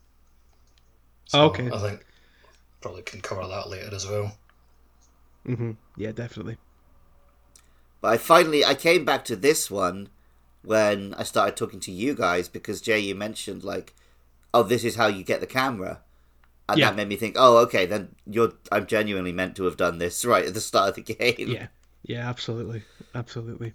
So 1.26 1.48
Okay. 1.48 1.70
I 1.70 1.80
think 1.80 2.06
probably 2.82 3.04
can 3.04 3.22
cover 3.22 3.48
that 3.48 3.70
later 3.70 3.94
as 3.96 4.08
well. 4.08 4.38
hmm 5.46 5.72
Yeah, 5.96 6.12
definitely. 6.12 6.58
But 8.02 8.14
I 8.14 8.18
finally 8.18 8.64
I 8.66 8.76
came 8.76 9.06
back 9.06 9.26
to 9.26 9.36
this 9.36 9.72
one 9.72 10.10
when 10.62 11.14
I 11.16 11.24
started 11.24 11.56
talking 11.58 11.80
to 11.82 11.92
you 11.92 12.14
guys 12.16 12.48
because 12.48 12.82
Jay 12.82 13.00
you 13.00 13.16
mentioned 13.16 13.64
like, 13.64 13.94
oh 14.54 14.64
this 14.64 14.84
is 14.84 14.96
how 14.96 15.08
you 15.08 15.24
get 15.24 15.42
the 15.42 15.48
camera, 15.48 16.02
and 16.70 16.80
Yeah. 16.80 16.90
that 16.90 16.96
made 16.96 17.08
me 17.10 17.16
think, 17.16 17.36
oh 17.38 17.58
okay 17.60 17.86
then 17.86 18.16
you're 18.26 18.54
I'm 18.72 18.86
genuinely 18.86 19.32
meant 19.34 19.56
to 19.58 19.66
have 19.66 19.78
done 19.78 19.98
this 19.98 20.26
right 20.34 20.46
at 20.46 20.54
the 20.54 20.62
start 20.62 20.90
of 20.90 20.96
the 21.06 21.14
game. 21.16 21.50
Yeah, 21.50 21.68
yeah, 22.04 22.30
absolutely, 22.30 22.84
absolutely. 23.16 23.74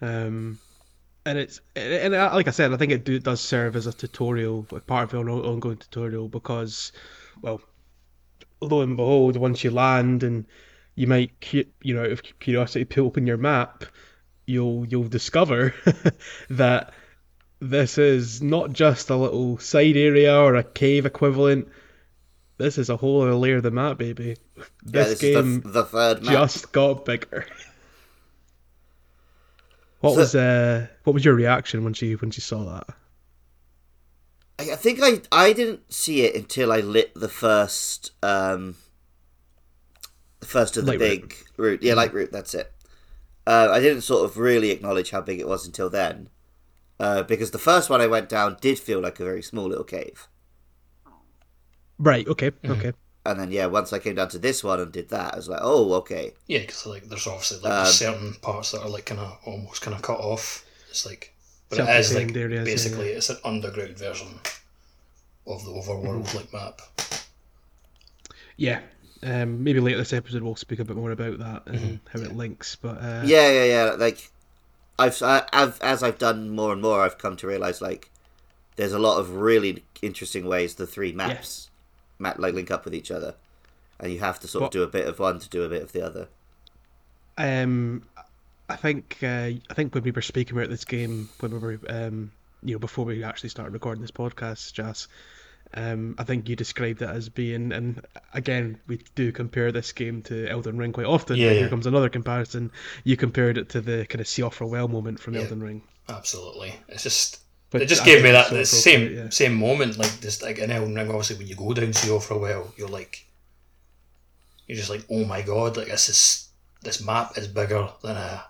Um, 0.00 0.58
and 1.26 1.38
it's 1.38 1.60
and 1.76 2.14
uh, 2.14 2.30
like 2.34 2.48
I 2.48 2.50
said, 2.50 2.72
I 2.72 2.76
think 2.76 2.92
it 2.92 3.04
do, 3.04 3.18
does 3.18 3.40
serve 3.40 3.76
as 3.76 3.86
a 3.86 3.92
tutorial, 3.92 4.64
part 4.86 5.12
of 5.12 5.20
an 5.20 5.28
ongoing 5.28 5.78
tutorial, 5.78 6.28
because, 6.28 6.92
well, 7.42 7.60
lo 8.60 8.82
and 8.82 8.96
behold, 8.96 9.36
once 9.36 9.64
you 9.64 9.70
land 9.70 10.22
and 10.22 10.46
you 10.96 11.06
might, 11.06 11.32
you 11.82 11.94
know, 11.94 12.02
out 12.02 12.12
of 12.12 12.22
curiosity, 12.40 12.84
pull 12.84 13.06
open 13.06 13.26
your 13.26 13.36
map, 13.36 13.84
you'll 14.46 14.86
you'll 14.86 15.08
discover 15.08 15.74
that 16.50 16.92
this 17.62 17.96
is 17.98 18.42
not 18.42 18.72
just 18.72 19.08
a 19.10 19.16
little 19.16 19.56
side 19.58 19.96
area 19.96 20.36
or 20.36 20.56
a 20.56 20.64
cave 20.64 21.06
equivalent. 21.06 21.68
This 22.58 22.76
is 22.78 22.90
a 22.90 22.96
whole 22.96 23.22
other 23.22 23.34
layer 23.34 23.56
of 23.56 23.62
the 23.62 23.70
map, 23.70 23.98
baby. 23.98 24.36
Yeah, 24.56 24.64
This, 24.84 25.08
this 25.08 25.20
game 25.20 25.56
is 25.58 25.62
the, 25.62 25.68
the 25.70 25.84
third 25.84 26.22
map. 26.24 26.32
just 26.32 26.72
got 26.72 27.04
bigger. 27.04 27.46
What 30.00 30.14
So- 30.14 30.18
was 30.18 30.34
uh, 30.34 30.86
what 31.04 31.12
was 31.12 31.24
your 31.24 31.34
reaction 31.34 31.84
when 31.84 31.94
you 31.98 32.16
when 32.18 32.30
you 32.34 32.40
saw 32.40 32.64
that? 32.64 32.88
I 34.58 34.72
I 34.72 34.76
think 34.76 34.98
I 35.00 35.20
I 35.30 35.52
didn't 35.52 35.92
see 35.92 36.22
it 36.22 36.34
until 36.34 36.72
I 36.72 36.80
lit 36.80 37.14
the 37.14 37.28
first 37.28 38.10
um 38.22 38.74
the 40.40 40.46
first 40.46 40.76
of 40.76 40.86
the 40.86 40.92
Light 40.92 40.98
big 40.98 41.36
route. 41.56 41.82
Yeah, 41.84 41.94
Lightroot. 41.94 42.32
That's 42.32 42.52
it. 42.54 42.72
Uh, 43.46 43.68
I 43.70 43.78
didn't 43.78 44.02
sort 44.02 44.24
of 44.24 44.36
really 44.38 44.70
acknowledge 44.70 45.10
how 45.10 45.20
big 45.20 45.38
it 45.38 45.46
was 45.48 45.66
until 45.66 45.88
then, 45.88 46.28
uh, 47.04 47.22
because 47.32 47.50
the 47.50 47.58
first 47.70 47.90
one 47.90 48.00
I 48.00 48.06
went 48.06 48.28
down 48.28 48.56
did 48.60 48.78
feel 48.78 49.00
like 49.06 49.18
a 49.20 49.24
very 49.24 49.42
small 49.42 49.66
little 49.72 49.84
cave, 49.96 50.28
Right. 51.98 52.26
Okay. 52.26 52.50
Mm-hmm. 52.50 52.72
Okay. 52.72 52.92
and 53.24 53.38
then 53.38 53.50
yeah, 53.52 53.66
once 53.66 53.92
I 53.92 53.98
came 54.04 54.16
down 54.16 54.28
to 54.30 54.38
this 54.38 54.64
one 54.64 54.80
and 54.80 54.90
did 54.92 55.08
that, 55.10 55.34
I 55.34 55.36
was 55.36 55.48
like, 55.48 55.60
oh, 55.62 55.92
okay. 56.02 56.32
Yeah, 56.48 56.60
because 56.60 56.86
like 56.86 57.04
there's 57.08 57.26
obviously 57.26 57.58
like 57.60 57.72
Um, 57.86 57.86
certain 57.86 58.34
parts 58.42 58.72
that 58.72 58.82
are 58.82 58.88
like 58.96 59.06
kind 59.06 59.20
of 59.20 59.38
almost 59.46 59.82
kind 59.82 59.94
of 59.96 60.02
cut 60.02 60.18
off. 60.20 60.64
It's 60.90 61.06
like, 61.06 61.34
but 61.68 61.78
it 61.78 61.82
is 61.82 61.88
like 61.88 62.04
Self-contained 62.04 62.36
areas, 62.36 62.66
yeah, 62.68 62.72
basically 62.74 63.08
it's 63.10 63.30
an 63.30 63.38
underground 63.44 63.96
version 63.98 64.40
of 65.46 65.64
the 65.64 65.70
overworld 65.70 66.24
Mm-hmm. 66.26 66.36
like 66.38 66.52
map. 66.52 66.80
Yeah. 68.56 68.80
Um, 69.24 69.62
maybe 69.62 69.78
later 69.80 69.98
this 69.98 70.12
episode 70.12 70.42
we'll 70.42 70.56
speak 70.56 70.80
a 70.80 70.84
bit 70.84 70.96
more 70.96 71.12
about 71.12 71.38
that 71.38 71.62
and 71.66 71.78
Mm-hmm. 71.78 72.18
how 72.18 72.24
it 72.24 72.36
links. 72.36 72.74
But 72.76 72.96
uh, 72.98 73.22
Yeah, 73.24 73.48
yeah, 73.50 73.64
yeah. 73.64 73.84
Like, 73.96 74.30
I've, 75.02 75.46
I've 75.52 75.80
as 75.82 76.02
I've 76.02 76.18
done 76.18 76.50
more 76.50 76.72
and 76.72 76.80
more, 76.82 77.02
I've 77.02 77.18
come 77.18 77.36
to 77.38 77.46
realize 77.46 77.80
like 77.80 78.10
there's 78.76 78.92
a 78.92 78.98
lot 78.98 79.18
of 79.18 79.30
really 79.36 79.82
interesting 80.00 80.46
ways 80.46 80.74
the 80.74 80.86
three 80.86 81.12
maps 81.12 81.70
map 82.18 82.38
like 82.38 82.54
link 82.54 82.70
up 82.70 82.84
with 82.84 82.94
each 82.94 83.10
other, 83.10 83.34
and 84.00 84.12
you 84.12 84.20
have 84.20 84.40
to 84.40 84.48
sort 84.48 84.62
What- 84.62 84.66
of 84.68 84.72
do 84.72 84.82
a 84.82 84.86
bit 84.88 85.06
of 85.06 85.18
one 85.18 85.38
to 85.38 85.48
do 85.48 85.62
a 85.64 85.68
bit 85.68 85.82
of 85.82 85.92
the 85.92 86.02
other. 86.04 86.28
um, 87.38 88.02
I 88.68 88.76
think 88.76 89.18
uh, 89.22 89.50
I 89.70 89.74
think 89.74 89.94
when 89.94 90.04
we 90.04 90.10
were 90.12 90.22
speaking 90.22 90.56
about 90.56 90.70
this 90.70 90.84
game 90.84 91.28
when 91.40 91.52
we 91.52 91.58
were 91.58 91.80
um, 91.88 92.30
you 92.62 92.74
know 92.74 92.78
before 92.78 93.04
we 93.04 93.22
actually 93.24 93.50
started 93.50 93.72
recording 93.72 94.00
this 94.02 94.10
podcast, 94.10 94.72
Jas, 94.72 95.08
um, 95.74 96.14
I 96.18 96.24
think 96.24 96.48
you 96.48 96.56
described 96.56 97.00
it 97.02 97.08
as 97.08 97.28
being 97.28 97.72
and 97.72 98.02
again 98.34 98.78
we 98.86 99.00
do 99.14 99.32
compare 99.32 99.72
this 99.72 99.92
game 99.92 100.22
to 100.22 100.46
Elden 100.48 100.76
Ring 100.76 100.92
quite 100.92 101.06
often. 101.06 101.36
Yeah, 101.36 101.50
Here 101.50 101.68
comes 101.68 101.86
another 101.86 102.08
comparison. 102.08 102.70
You 103.04 103.16
compared 103.16 103.56
it 103.58 103.68
to 103.70 103.80
the 103.80 104.06
kind 104.06 104.20
of 104.20 104.26
Siofra 104.26 104.68
Well 104.68 104.88
moment 104.88 105.18
from 105.20 105.34
Yeah. 105.34 105.40
Elden 105.42 105.62
Ring. 105.62 105.82
Absolutely, 106.08 106.74
it's 106.88 107.02
just 107.04 107.40
But 107.70 107.82
it 107.82 107.86
just 107.88 108.02
I 108.02 108.04
gave 108.04 108.22
me 108.22 108.32
that 108.32 108.48
so 108.48 108.54
the 108.56 108.66
same 108.66 109.14
yeah. 109.14 109.28
same 109.30 109.54
moment 109.54 109.96
like 109.98 110.20
this 110.20 110.42
like 110.42 110.58
in 110.58 110.70
Elden 110.70 110.94
Ring. 110.94 111.08
Obviously, 111.08 111.36
when 111.36 111.46
you 111.46 111.54
go 111.54 111.72
down 111.72 111.92
Siofra 111.92 112.38
Well, 112.40 112.72
you're 112.76 112.88
like, 112.88 113.24
you're 114.66 114.76
just 114.76 114.90
like, 114.90 115.04
oh 115.10 115.24
my 115.24 115.42
god, 115.42 115.76
like 115.76 115.88
this 115.88 116.08
is 116.08 116.48
this 116.82 117.04
map 117.04 117.38
is 117.38 117.46
bigger 117.48 117.88
than 118.02 118.16
I, 118.16 118.42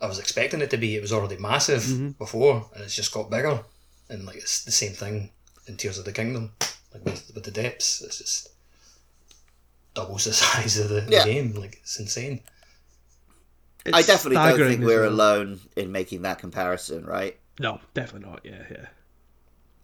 I 0.00 0.06
was 0.06 0.18
expecting 0.18 0.60
it 0.60 0.70
to 0.70 0.76
be. 0.76 0.96
It 0.96 1.02
was 1.02 1.12
already 1.12 1.36
massive 1.36 1.82
Mm-hmm. 1.82 2.10
before, 2.12 2.70
and 2.74 2.84
it's 2.84 2.94
just 2.96 3.12
got 3.12 3.30
bigger. 3.30 3.60
And 4.08 4.24
like 4.26 4.36
it's 4.36 4.64
the 4.64 4.72
same 4.72 4.92
thing 4.92 5.30
in 5.66 5.76
Tears 5.76 5.98
of 5.98 6.04
the 6.04 6.12
Kingdom, 6.12 6.52
like 6.92 7.04
with, 7.04 7.32
with 7.34 7.44
the 7.44 7.50
depths. 7.50 8.02
It's 8.02 8.18
just 8.18 8.48
doubles 9.94 10.24
the 10.24 10.32
size 10.34 10.78
of 10.78 10.88
the, 10.88 11.00
the 11.00 11.22
game. 11.24 11.54
Like 11.54 11.78
it's 11.82 11.98
insane. 11.98 12.40
I 13.92 14.02
definitely 14.02 14.36
don't 14.36 14.68
think 14.68 14.84
we're 14.84 15.02
well. 15.02 15.12
alone 15.12 15.60
in 15.76 15.92
making 15.92 16.22
that 16.22 16.38
comparison, 16.38 17.04
right? 17.04 17.38
No, 17.58 17.80
definitely 17.92 18.28
not. 18.30 18.40
Yeah, 18.44 18.62
yeah. 18.70 18.86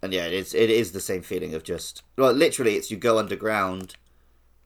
And 0.03 0.13
yeah, 0.13 0.25
it's 0.25 0.55
it 0.55 0.71
is 0.71 0.93
the 0.93 1.01
same 1.01 1.23
feeling 1.23 1.55
of 1.55 1.63
just 1.63 2.03
well, 2.17 2.33
literally, 2.33 2.77
it's 2.77 2.91
you 2.91 2.97
go 2.97 3.19
underground 3.19 3.95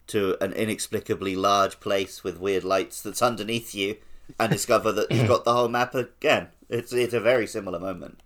to 0.07 0.37
an 0.41 0.53
inexplicably 0.53 1.35
large 1.35 1.81
place 1.81 2.23
with 2.23 2.39
weird 2.39 2.63
lights 2.63 3.03
that's 3.03 3.23
underneath 3.23 3.75
you, 3.75 3.97
and 4.39 4.53
discover 4.53 4.93
that 4.93 5.11
you've 5.11 5.29
got 5.35 5.45
the 5.45 5.53
whole 5.53 5.69
map 5.69 5.95
again. 5.95 6.49
It's 6.69 6.93
it's 6.93 7.15
a 7.15 7.21
very 7.21 7.47
similar 7.47 7.81
moment. 7.81 8.21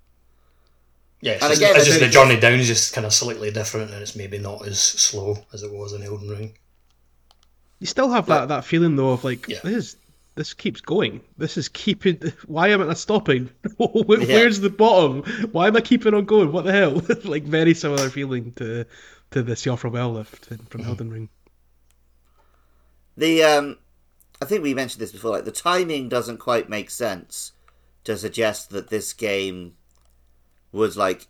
Yeah, 1.20 1.32
it's 1.32 1.42
And 1.42 1.50
just, 1.50 1.60
again, 1.62 1.76
it's 1.76 1.84
just 1.86 1.98
the 1.98 2.04
think- 2.06 2.12
journey 2.12 2.38
down 2.40 2.60
is 2.60 2.66
just 2.68 2.92
kind 2.94 3.04
of 3.06 3.12
slightly 3.12 3.50
different, 3.50 3.90
and 3.90 4.00
it's 4.02 4.14
maybe 4.16 4.38
not 4.38 4.66
as 4.66 4.80
slow 4.80 5.36
as 5.52 5.62
it 5.62 5.72
was 5.72 5.92
in 5.92 6.02
Elden 6.02 6.28
Ring. 6.28 6.56
You 7.80 7.86
still 7.86 8.10
have 8.10 8.26
that, 8.26 8.48
that 8.48 8.64
feeling 8.64 8.96
though 8.96 9.10
of 9.10 9.24
like 9.24 9.46
Yeah. 9.48 9.58
this 9.62 9.74
is 9.76 9.96
this 10.34 10.54
keeps 10.54 10.80
going. 10.80 11.20
This 11.36 11.56
is 11.56 11.68
keeping. 11.68 12.16
Why 12.46 12.68
am 12.68 12.88
I 12.88 12.94
stopping? 12.94 13.50
Where- 13.78 14.20
Where's 14.20 14.60
the 14.60 14.70
bottom? 14.70 15.22
Why 15.52 15.66
am 15.68 15.76
I 15.76 15.80
keeping 15.80 16.14
on 16.14 16.24
going? 16.24 16.52
What 16.52 16.64
the 16.64 16.72
hell? 16.72 17.02
like 17.24 17.44
very 17.44 17.74
similar 17.74 18.10
feeling 18.10 18.52
to 18.52 18.84
to 19.32 19.42
the 19.42 19.54
Siofra 19.54 19.90
Well 19.90 20.12
lift 20.12 20.46
from 20.70 20.82
Elden 20.82 21.10
Ring. 21.10 21.28
The 23.16 23.42
um, 23.42 23.78
I 24.40 24.44
think 24.44 24.62
we 24.62 24.74
mentioned 24.74 25.00
this 25.02 25.12
before. 25.12 25.32
Like 25.32 25.44
the 25.44 25.50
timing 25.52 26.08
doesn't 26.08 26.38
quite 26.38 26.68
make 26.68 26.90
sense 26.90 27.52
to 28.04 28.16
suggest 28.16 28.70
that 28.70 28.88
this 28.90 29.12
game 29.12 29.74
was 30.72 30.96
like 30.96 31.26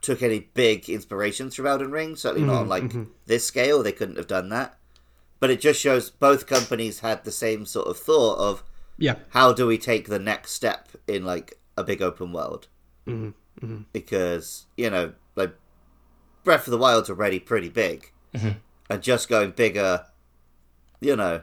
took 0.00 0.22
any 0.22 0.40
big 0.40 0.88
inspirations 0.88 1.54
from 1.54 1.66
Elden 1.66 1.90
Ring. 1.90 2.14
Certainly 2.14 2.46
not 2.46 2.60
on 2.62 2.68
like 2.68 2.84
mm-hmm. 2.84 3.04
this 3.26 3.46
scale. 3.46 3.82
They 3.82 3.92
couldn't 3.92 4.18
have 4.18 4.26
done 4.26 4.50
that. 4.50 4.78
But 5.40 5.50
it 5.50 5.60
just 5.60 5.80
shows 5.80 6.10
both 6.10 6.46
companies 6.46 7.00
had 7.00 7.24
the 7.24 7.32
same 7.32 7.66
sort 7.66 7.88
of 7.88 7.98
thought 7.98 8.38
of 8.38 8.62
Yeah, 8.96 9.16
how 9.30 9.52
do 9.52 9.66
we 9.66 9.78
take 9.78 10.08
the 10.08 10.18
next 10.18 10.52
step 10.52 10.88
in 11.06 11.24
like 11.24 11.58
a 11.76 11.84
big 11.84 12.00
open 12.00 12.32
world? 12.32 12.68
Mm-hmm, 13.06 13.82
because 13.92 14.66
you 14.76 14.90
know, 14.90 15.12
like 15.36 15.54
Breath 16.44 16.66
of 16.66 16.70
the 16.70 16.78
Wild's 16.78 17.10
already 17.10 17.40
pretty 17.40 17.68
big, 17.68 18.12
and 18.32 19.02
just 19.02 19.28
going 19.28 19.50
bigger, 19.50 20.06
you 21.00 21.16
know, 21.16 21.42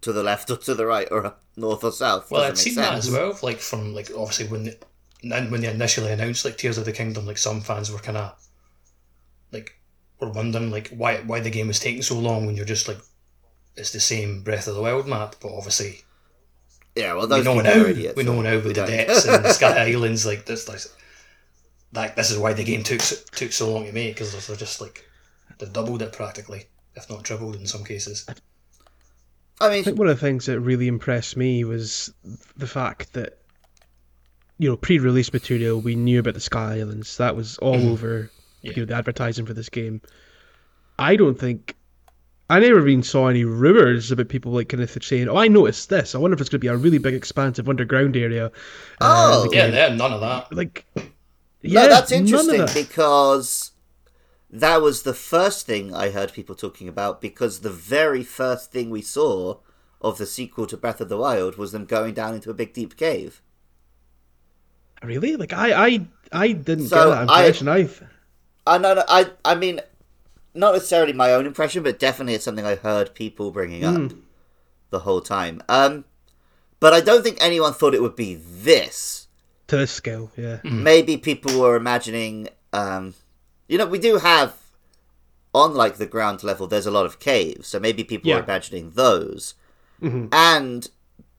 to 0.00 0.12
the 0.12 0.22
left 0.22 0.50
or 0.50 0.56
to 0.56 0.74
the 0.74 0.86
right 0.86 1.08
or 1.10 1.34
north 1.56 1.84
or 1.84 1.92
south. 1.92 2.30
Well, 2.30 2.42
doesn't 2.42 2.56
seen 2.56 2.76
make 2.76 2.84
that 2.84 2.98
as 2.98 3.10
well. 3.10 3.36
Like 3.42 3.58
from 3.58 3.94
like 3.94 4.10
obviously 4.16 4.46
when 4.46 4.74
and 5.32 5.50
when 5.50 5.60
they 5.62 5.68
initially 5.70 6.12
announced 6.12 6.44
like 6.44 6.58
Tears 6.58 6.78
of 6.78 6.84
the 6.84 6.92
Kingdom, 6.92 7.26
like 7.26 7.38
some 7.38 7.60
fans 7.60 7.90
were 7.90 7.98
kind 7.98 8.16
of 8.18 8.36
like 9.52 9.78
were 10.20 10.30
wondering 10.30 10.70
like 10.70 10.88
why 10.88 11.16
why 11.18 11.40
the 11.40 11.50
game 11.50 11.68
was 11.68 11.80
taking 11.80 12.02
so 12.02 12.18
long 12.18 12.46
when 12.46 12.56
you're 12.56 12.64
just 12.64 12.88
like 12.88 12.98
it's 13.76 13.92
the 13.92 14.00
same 14.00 14.42
Breath 14.42 14.68
of 14.68 14.74
the 14.74 14.82
Wild 14.82 15.06
map, 15.08 15.36
but 15.40 15.52
obviously 15.52 16.02
Yeah, 16.94 17.14
well, 17.14 17.26
we 17.28 17.42
know 17.42 17.54
people 17.56 17.62
now 17.62 17.84
idiots. 17.86 18.16
we 18.16 18.24
know 18.24 18.40
now 18.42 18.54
with 18.54 18.64
the 18.66 18.72
don't. 18.74 18.86
depths 18.88 19.24
and 19.26 19.44
the 19.44 19.52
Sky 19.52 19.88
Islands 19.90 20.24
like 20.26 20.46
this 20.46 20.68
like 20.68 20.80
that 21.92 22.16
this 22.16 22.30
is 22.30 22.38
why 22.38 22.52
the 22.52 22.64
game 22.64 22.82
took 22.82 23.00
so- 23.00 23.16
took 23.32 23.52
so 23.52 23.72
long 23.72 23.86
to 23.86 23.92
make 23.92 24.14
because 24.14 24.46
they're 24.46 24.56
just 24.56 24.80
like 24.80 25.04
they've 25.58 25.72
doubled 25.72 26.02
it 26.02 26.12
practically 26.12 26.64
if 26.96 27.08
not 27.10 27.24
tripled 27.24 27.56
in 27.56 27.66
some 27.66 27.84
cases. 27.84 28.24
I 28.28 28.32
mean, 28.32 28.40
I 29.60 29.68
mean, 29.70 29.84
think 29.84 29.98
one 29.98 30.08
of 30.08 30.16
the 30.20 30.26
things 30.26 30.46
that 30.46 30.60
really 30.60 30.86
impressed 30.88 31.36
me 31.36 31.64
was 31.64 32.12
the 32.56 32.66
fact 32.66 33.12
that 33.14 33.38
you 34.64 34.70
know 34.70 34.76
pre-release 34.78 35.30
material 35.30 35.78
we 35.78 35.94
knew 35.94 36.20
about 36.20 36.32
the 36.32 36.40
Sky 36.40 36.78
Islands. 36.78 37.18
That 37.18 37.36
was 37.36 37.58
all 37.58 37.86
over 37.90 38.30
Yeah. 38.62 38.72
you 38.74 38.76
know 38.82 38.86
the 38.86 38.94
advertising 38.94 39.44
for 39.44 39.52
this 39.52 39.68
game. 39.68 40.00
I 40.98 41.16
don't 41.16 41.38
think 41.38 41.76
I 42.48 42.60
never 42.60 42.86
even 42.88 43.02
saw 43.02 43.28
any 43.28 43.44
rumors 43.44 44.10
about 44.10 44.28
people 44.30 44.52
like 44.52 44.70
kind 44.70 44.82
of 44.82 44.90
saying, 44.90 45.28
"Oh, 45.28 45.36
I 45.36 45.48
noticed 45.48 45.90
this. 45.90 46.14
I 46.14 46.18
wonder 46.18 46.34
if 46.34 46.40
it's 46.40 46.48
going 46.48 46.60
to 46.60 46.64
be 46.64 46.68
a 46.68 46.76
really 46.76 46.96
big, 46.96 47.12
expansive 47.12 47.68
underground 47.68 48.16
area." 48.16 48.46
uh, 48.46 49.44
Oh. 49.44 49.50
Yeah, 49.52 49.68
they 49.68 49.94
none 49.94 50.12
of 50.14 50.22
that. 50.22 50.50
like 50.50 50.86
yeah, 51.60 51.82
no, 51.82 51.88
that's 51.88 52.10
interesting 52.12 52.60
that. 52.60 52.74
because 52.74 53.72
that 54.50 54.80
was 54.80 55.02
the 55.02 55.14
first 55.14 55.66
thing 55.66 55.94
I 55.94 56.08
heard 56.08 56.32
people 56.32 56.54
talking 56.54 56.88
about. 56.88 57.20
Because 57.20 57.60
the 57.60 57.70
very 57.70 58.22
first 58.24 58.72
thing 58.72 58.88
we 58.88 59.02
saw 59.02 59.58
of 60.00 60.16
the 60.16 60.26
sequel 60.26 60.66
to 60.68 60.76
Breath 60.78 61.02
of 61.02 61.10
the 61.10 61.18
Wild 61.18 61.56
was 61.56 61.72
them 61.72 61.84
going 61.84 62.14
down 62.14 62.34
into 62.34 62.48
a 62.50 62.54
big 62.54 62.72
deep 62.72 62.96
cave. 62.96 63.42
Really? 65.02 65.36
Like 65.36 65.52
I, 65.52 65.86
I, 65.88 66.06
I 66.32 66.52
didn't 66.52 66.88
So, 66.88 66.96
get 66.96 67.04
that 67.26 67.30
I- 67.30 67.40
impression. 67.46 67.68
I, 67.68 67.88
I 68.66 68.78
know, 68.78 69.02
I, 69.08 69.26
I 69.44 69.54
mean, 69.54 69.80
not 70.54 70.72
necessarily 70.74 71.12
my 71.12 71.32
own 71.32 71.44
impression, 71.46 71.82
but 71.82 71.98
definitely 71.98 72.34
it's 72.34 72.44
something 72.44 72.64
I 72.64 72.76
heard 72.76 73.14
people 73.14 73.50
bringing 73.50 73.84
up 73.84 74.12
the 74.90 75.00
whole 75.00 75.20
time. 75.20 75.62
Um, 75.68 76.04
but 76.80 76.92
I 76.94 77.00
don't 77.00 77.22
think 77.22 77.38
anyone 77.40 77.74
thought 77.74 77.94
it 77.94 78.00
would 78.02 78.16
be 78.16 78.34
this. 78.36 79.28
to 79.66 79.76
this 79.76 79.90
scale, 79.90 80.30
yeah. 80.36 80.58
Maybe 80.64 81.16
people 81.16 81.60
were 81.60 81.76
imagining, 81.76 82.48
um, 82.72 83.14
you 83.68 83.76
know, 83.78 83.86
we 83.86 83.98
do 83.98 84.18
have 84.18 84.54
on 85.54 85.74
like 85.74 85.96
the 85.96 86.06
ground 86.06 86.42
level. 86.42 86.66
There's 86.66 86.86
a 86.86 86.90
lot 86.90 87.06
of 87.06 87.18
caves, 87.20 87.68
so 87.68 87.78
maybe 87.78 88.02
people 88.04 88.28
Yeah. 88.30 88.36
were 88.36 88.44
imagining 88.44 88.90
those, 88.92 89.54
and 90.00 90.88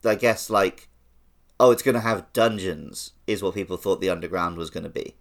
I 0.04 0.14
guess 0.14 0.48
like, 0.50 0.88
oh, 1.58 1.70
it's 1.70 1.82
going 1.82 1.94
to 1.94 2.00
have 2.00 2.32
dungeons, 2.32 3.12
is 3.26 3.42
what 3.42 3.54
people 3.54 3.76
thought 3.76 4.00
the 4.00 4.10
underground 4.10 4.56
was 4.56 4.70
going 4.70 4.84
to 4.84 4.90
be. 4.90 5.14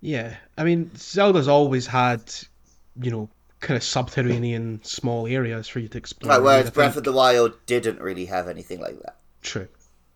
Yeah, 0.00 0.36
I 0.58 0.64
mean, 0.64 0.90
Zelda's 0.96 1.48
always 1.48 1.86
had, 1.86 2.22
you 3.00 3.10
know, 3.10 3.30
kind 3.60 3.76
of 3.76 3.82
subterranean 3.82 4.80
small 4.84 5.26
areas 5.26 5.68
for 5.68 5.78
you 5.78 5.88
to 5.88 5.98
explore. 5.98 6.32
Right, 6.32 6.42
whereas 6.42 6.70
Breath 6.70 6.96
of 6.96 7.04
the 7.04 7.12
Wild 7.12 7.54
didn't 7.66 8.00
really 8.00 8.26
have 8.26 8.48
anything 8.48 8.80
like 8.80 9.00
that. 9.00 9.16
True, 9.40 9.68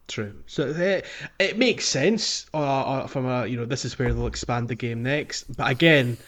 true. 0.06 0.34
So 0.46 0.68
it, 0.68 1.06
it 1.38 1.56
makes 1.56 1.86
sense 1.86 2.46
uh, 2.52 2.58
uh, 2.58 3.06
from 3.06 3.26
a 3.26 3.46
you 3.46 3.56
know 3.56 3.64
this 3.64 3.86
is 3.86 3.98
where 3.98 4.12
they'll 4.12 4.26
expand 4.26 4.68
the 4.68 4.74
game 4.74 5.02
next. 5.02 5.44
But 5.56 5.70
again, 5.70 6.18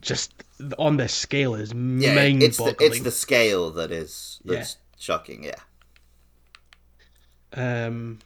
just 0.00 0.32
on 0.78 0.96
this 0.96 1.12
scale 1.12 1.56
is 1.56 1.72
Yeah, 1.72 2.14
mind 2.14 2.42
it's 2.44 2.58
the 2.58 2.64
boggling. 2.64 2.92
it's 2.92 3.00
the 3.00 3.10
scale 3.10 3.72
that 3.72 3.90
is 3.90 4.40
that's 4.44 4.76
shocking. 4.98 5.42
Yeah. 5.44 5.54
Um, 7.86 8.18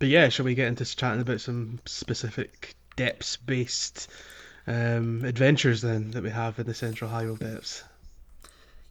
but 0.00 0.08
yeah, 0.08 0.28
shall 0.28 0.44
we 0.44 0.56
get 0.56 0.66
into 0.66 0.84
chatting 0.84 1.20
about 1.20 1.40
some 1.40 1.78
specific 1.86 2.74
depths 2.96 3.36
based 3.36 4.10
um, 4.66 5.24
adventures 5.24 5.82
then 5.82 6.10
that 6.10 6.24
we 6.24 6.30
have 6.30 6.58
in 6.58 6.66
the 6.66 6.74
Central 6.74 7.08
Hyrule 7.08 7.38
depths? 7.38 7.84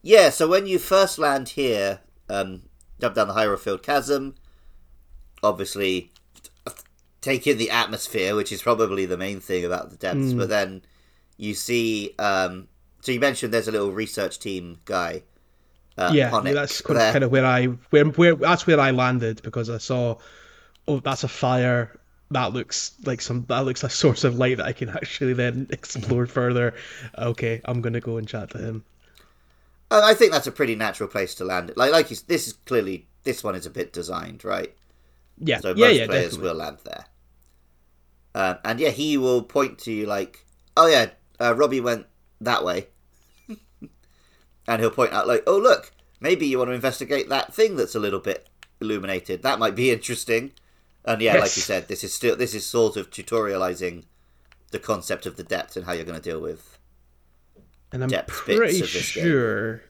Yeah, 0.01 0.30
so 0.30 0.48
when 0.48 0.66
you 0.66 0.80
first 0.80 1.20
land 1.20 1.50
here, 1.50 2.00
um, 2.30 2.62
jump 3.01 3.16
down 3.16 3.28
the 3.28 3.34
Hyrule 3.34 3.60
Field 3.60 3.84
Chasm, 3.84 4.36
obviously 5.44 6.12
take 7.22 7.48
in 7.48 7.58
the 7.58 7.70
atmosphere, 7.70 8.36
which 8.36 8.51
is 8.51 8.62
probably 8.62 9.06
the 9.06 9.18
main 9.18 9.39
thing 9.39 9.66
about 9.66 9.89
the 9.89 9.98
depths, 9.98 10.34
but 10.34 10.50
then 10.50 10.82
you 11.38 11.54
see. 11.54 12.16
Um, 12.20 12.68
so 13.01 13.12
you 13.12 13.20
mentioned 13.20 13.54
there's 13.54 13.68
a 13.68 13.72
little 13.72 13.92
research 13.92 14.39
team 14.39 14.80
guy. 14.86 15.24
Uh, 15.98 16.12
yeah, 16.13 16.30
that's 16.42 16.80
kind 16.82 17.00
of, 17.00 17.12
kind 17.12 17.24
of 17.25 17.32
where 17.32 17.46
I 17.46 17.66
where, 17.66 18.06
where 18.06 18.36
that's 18.36 18.66
where 18.66 18.80
I 18.80 18.92
landed 18.92 19.42
because 19.44 19.70
I 19.70 19.80
saw, 19.80 20.18
oh, 20.89 21.00
that's 21.00 21.24
a 21.24 21.29
fire. 21.29 21.98
That 22.31 22.53
looks 22.53 22.93
like 23.05 23.22
some. 23.22 23.46
That 23.48 23.60
looks 23.65 23.84
like 23.84 23.91
a 23.91 23.96
source 24.03 24.24
of 24.25 24.38
light 24.38 24.58
that 24.58 24.65
I 24.67 24.74
can 24.74 24.89
actually 24.89 25.34
then 25.34 25.67
explore 25.72 26.27
further. 26.27 26.75
Okay, 27.17 27.62
I'm 27.65 27.81
gonna 27.81 28.01
go 28.01 28.17
and 28.17 28.27
chat 28.27 28.51
to 28.51 28.58
him. 28.60 28.86
And 29.91 30.03
I 30.03 30.13
think 30.15 30.31
that's 30.31 30.48
a 30.48 30.51
pretty 30.51 30.75
natural 30.75 31.08
place 31.10 31.36
to 31.36 31.46
land 31.46 31.69
it. 31.69 31.77
Like, 31.77 31.91
like 31.91 32.10
you, 32.12 32.17
this 32.27 32.48
is 32.48 32.53
clearly 32.53 33.08
this 33.24 33.43
one 33.43 33.53
is 33.55 33.65
a 33.67 33.72
bit 33.72 33.93
designed, 33.93 34.43
right? 34.43 34.75
Yeah, 35.38 35.62
So 35.62 35.74
yeah, 35.74 35.89
most 35.89 35.89
yeah, 35.89 36.08
players 36.08 36.38
definitely. 36.38 36.39
will 36.39 36.55
land 36.55 36.79
there. 36.86 37.08
Um, 38.36 38.58
and 38.63 38.79
yeah, 38.79 38.89
he 38.89 39.17
will 39.17 39.41
point 39.43 39.79
to 39.79 39.91
you 39.91 40.05
like, 40.05 40.46
"Oh 40.77 40.88
yeah, 40.88 41.12
uh, 41.39 41.55
Robbie 41.55 41.81
went 41.81 42.08
that 42.41 42.63
way," 42.63 42.88
and 44.67 44.81
he'll 44.81 44.91
point 44.91 45.13
out 45.13 45.27
like, 45.27 45.43
"Oh 45.48 45.58
look, 45.58 45.91
maybe 46.19 46.46
you 46.46 46.58
want 46.60 46.69
to 46.69 46.74
investigate 46.75 47.29
that 47.29 47.53
thing 47.53 47.75
that's 47.75 47.96
a 47.96 48.00
little 48.00 48.19
bit 48.19 48.48
illuminated. 48.81 49.41
That 49.43 49.60
might 49.60 49.75
be 49.75 49.91
interesting." 49.91 50.51
And 51.06 51.22
yeah, 51.22 51.34
like 51.36 51.56
you 51.56 51.62
said, 51.62 51.88
this 51.88 52.03
is 52.03 52.13
still 52.13 52.36
this 52.36 52.53
is 52.53 52.65
sort 52.65 52.98
of 52.98 53.10
tutorializing 53.10 54.06
the 54.72 54.79
concept 54.79 55.25
of 55.25 55.38
the 55.38 55.44
depth 55.44 55.75
and 55.75 55.86
how 55.86 55.94
you're 55.94 56.06
going 56.06 56.20
to 56.20 56.29
deal 56.29 56.39
with. 56.39 56.77
And 57.91 58.03
I'm 58.03 58.10
depth 58.10 58.46
bits 58.46 58.58
pretty 58.58 58.82
this 58.82 59.13
game. 59.13 59.24
sure, 59.24 59.84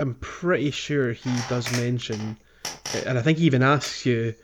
I'm 0.00 0.14
pretty 0.16 0.70
sure 0.70 1.12
he 1.12 1.30
does 1.48 1.70
mention, 1.72 2.36
and 3.06 3.18
I 3.18 3.22
think 3.22 3.38
he 3.38 3.44
even 3.44 3.62
asks 3.62 4.04
you, 4.06 4.34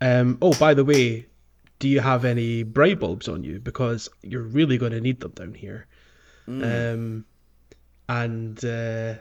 um, 0.00 0.38
"Oh, 0.40 0.54
by 0.54 0.74
the 0.74 0.84
way, 0.84 1.26
do 1.78 1.88
you 1.88 2.00
have 2.00 2.24
any 2.24 2.62
bright 2.62 3.00
bulbs 3.00 3.26
on 3.28 3.42
you? 3.42 3.58
Because 3.58 4.08
you're 4.22 4.42
really 4.42 4.78
going 4.78 4.92
to 4.92 5.00
need 5.00 5.20
them 5.20 5.32
down 5.32 5.54
here." 5.54 5.86
Um, 6.46 7.24
and 8.08 8.64
uh, 8.64 9.14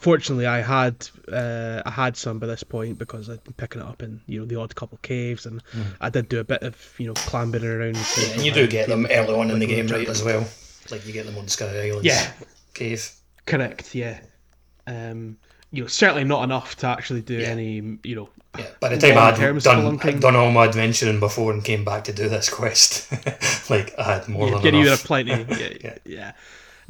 fortunately, 0.00 0.46
I 0.46 0.60
had 0.60 1.08
uh, 1.32 1.82
I 1.86 1.90
had 1.90 2.16
some 2.16 2.38
by 2.38 2.46
this 2.46 2.62
point 2.62 2.98
because 2.98 3.30
I'd 3.30 3.42
been 3.44 3.54
picking 3.54 3.80
it 3.80 3.86
up 3.86 4.02
in 4.02 4.20
you 4.26 4.40
know 4.40 4.46
the 4.46 4.56
odd 4.56 4.74
couple 4.74 4.98
caves, 5.02 5.46
and 5.46 5.62
I 6.00 6.10
did 6.10 6.28
do 6.28 6.40
a 6.40 6.44
bit 6.44 6.62
of 6.62 6.94
you 6.98 7.06
know 7.06 7.14
clambering 7.14 7.64
around. 7.64 7.96
Yeah, 8.18 8.32
and 8.34 8.42
you 8.44 8.52
do 8.52 8.66
get 8.66 8.88
them 8.88 9.06
early 9.10 9.34
on 9.34 9.50
in 9.50 9.58
the 9.58 9.66
game, 9.66 9.86
right, 9.86 10.08
as 10.08 10.22
well. 10.22 10.46
Like 10.90 11.06
you 11.06 11.12
get 11.12 11.26
them 11.26 11.38
on 11.38 11.48
Sky 11.48 11.86
Islands 11.88 12.04
Yeah. 12.04 12.30
cave. 12.74 13.10
Correct. 13.46 13.94
Yeah. 13.94 14.18
Um, 14.86 15.36
you 15.72 15.82
know, 15.82 15.86
certainly 15.88 16.24
not 16.24 16.42
enough 16.42 16.76
to 16.76 16.86
actually 16.88 17.22
do 17.22 17.34
Yeah. 17.34 17.48
any. 17.48 17.98
You 18.04 18.16
know. 18.16 18.28
Yeah, 18.58 18.66
by 18.80 18.88
the 18.88 18.98
time 18.98 19.16
I 19.16 19.26
had 19.30 19.36
done, 19.36 19.54
spelunking. 19.60 20.02
had 20.02 20.20
done 20.20 20.34
all 20.34 20.50
my 20.50 20.64
adventuring 20.66 21.20
before 21.20 21.52
and 21.52 21.64
came 21.64 21.84
back 21.84 22.02
to 22.04 22.12
do 22.12 22.28
this 22.28 22.48
quest, 22.58 23.08
like 23.70 23.96
I 23.96 24.14
had 24.14 24.28
more 24.28 24.46
Yeah, 24.48 24.54
than 24.54 24.62
getting 24.62 24.80
you 24.80 24.86
enough. 24.88 24.98
have 25.00 25.06
plenty. 25.06 25.30
Yeah, 25.48 25.72
yeah. 25.80 25.98
Yeah. 26.04 26.32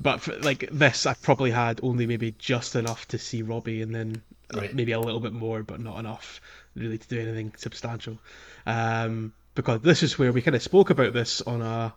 But 0.02 0.20
for, 0.22 0.34
like 0.36 0.68
this, 0.72 1.04
I 1.04 1.14
probably 1.14 1.50
had 1.50 1.80
only 1.82 2.06
maybe 2.06 2.34
just 2.38 2.74
enough 2.74 3.06
to 3.08 3.18
see 3.18 3.42
Robbie, 3.42 3.82
and 3.82 3.94
then 3.94 4.22
Right. 4.52 4.74
maybe 4.74 4.92
a 4.92 5.00
little 5.00 5.20
bit 5.20 5.32
more, 5.32 5.62
but 5.62 5.78
not 5.78 5.98
enough 6.00 6.40
really 6.74 6.98
to 6.98 7.08
do 7.08 7.20
anything 7.20 7.52
substantial. 7.56 8.18
Um, 8.66 9.32
because 9.54 9.80
this 9.82 10.02
is 10.02 10.18
where 10.18 10.32
we 10.32 10.42
kind 10.42 10.56
of 10.56 10.62
spoke 10.62 10.90
about 10.90 11.12
this 11.12 11.40
on 11.42 11.62
a, 11.62 11.94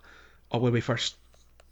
or 0.52 0.60
when 0.60 0.74
we 0.74 0.82
first 0.82 1.16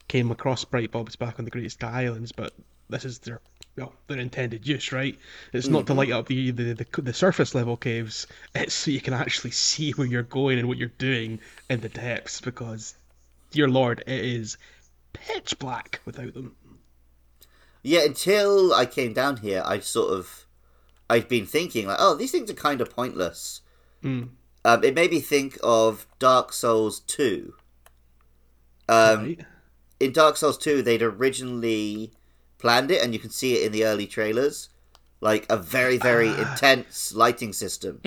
came 0.08 0.32
across 0.32 0.66
bright 0.66 0.92
bulbs 0.92 1.16
back 1.16 1.38
on 1.38 1.46
the 1.46 1.52
Great 1.52 1.72
Sky 1.72 2.06
Islands, 2.06 2.32
but 2.32 2.54
this 2.90 3.06
is 3.06 3.20
their 3.20 3.42
well, 3.78 3.94
their 4.08 4.18
intended 4.20 4.68
use, 4.68 4.92
right? 4.92 5.18
It's 5.54 5.70
not 5.70 5.88
to 5.88 5.94
light 5.94 6.12
up 6.12 6.28
the, 6.28 6.52
the 6.52 6.74
the 6.74 7.02
the 7.02 7.14
surface 7.14 7.56
level 7.56 7.78
caves. 7.78 8.28
It's 8.54 8.74
so 8.74 8.92
you 8.92 9.02
can 9.02 9.14
actually 9.14 9.52
see 9.52 9.92
where 9.92 10.08
you're 10.08 10.24
going 10.24 10.60
and 10.60 10.68
what 10.68 10.78
you're 10.78 10.90
doing 10.98 11.40
in 11.70 11.80
the 11.80 11.90
depths. 11.90 12.42
Because, 12.42 12.96
dear 13.52 13.70
Lord, 13.70 14.04
it 14.08 14.26
is 14.26 14.58
pitch 15.14 15.58
black 15.60 16.02
without 16.06 16.34
them. 16.34 16.56
Yeah, 17.84 18.04
until 18.04 18.74
I 18.74 18.86
came 18.86 19.14
down 19.14 19.38
here, 19.38 19.64
I 19.66 19.80
sort 19.80 20.14
of, 20.14 20.46
I'd 21.10 21.28
been 21.28 21.46
thinking 21.46 21.88
like, 21.88 21.98
oh, 22.00 22.16
these 22.16 22.32
things 22.32 22.50
are 22.50 22.56
kind 22.56 22.80
of 22.82 22.90
pointless. 22.90 23.62
Um, 24.64 24.84
it 24.84 24.94
made 24.94 25.12
me 25.12 25.20
think 25.20 25.58
of 25.64 26.06
Dark 26.20 26.54
Souls 26.54 27.00
Two. 27.02 27.54
Um, 28.88 29.24
right? 29.26 29.46
in 30.00 30.12
Dark 30.12 30.36
Souls 30.38 30.58
2, 30.58 30.82
they'd 30.82 31.02
originally 31.02 32.12
planned 32.58 32.92
it, 32.92 33.04
and 33.04 33.14
you 33.14 33.20
can 33.20 33.30
see 33.30 33.56
it 33.56 33.66
in 33.66 33.72
the 33.72 33.86
early 33.86 34.06
trailers, 34.08 34.70
like 35.22 35.46
a 35.50 35.58
very, 35.58 35.98
very 35.98 36.28
intense 36.30 37.14
lighting 37.14 37.54
system. 37.54 38.02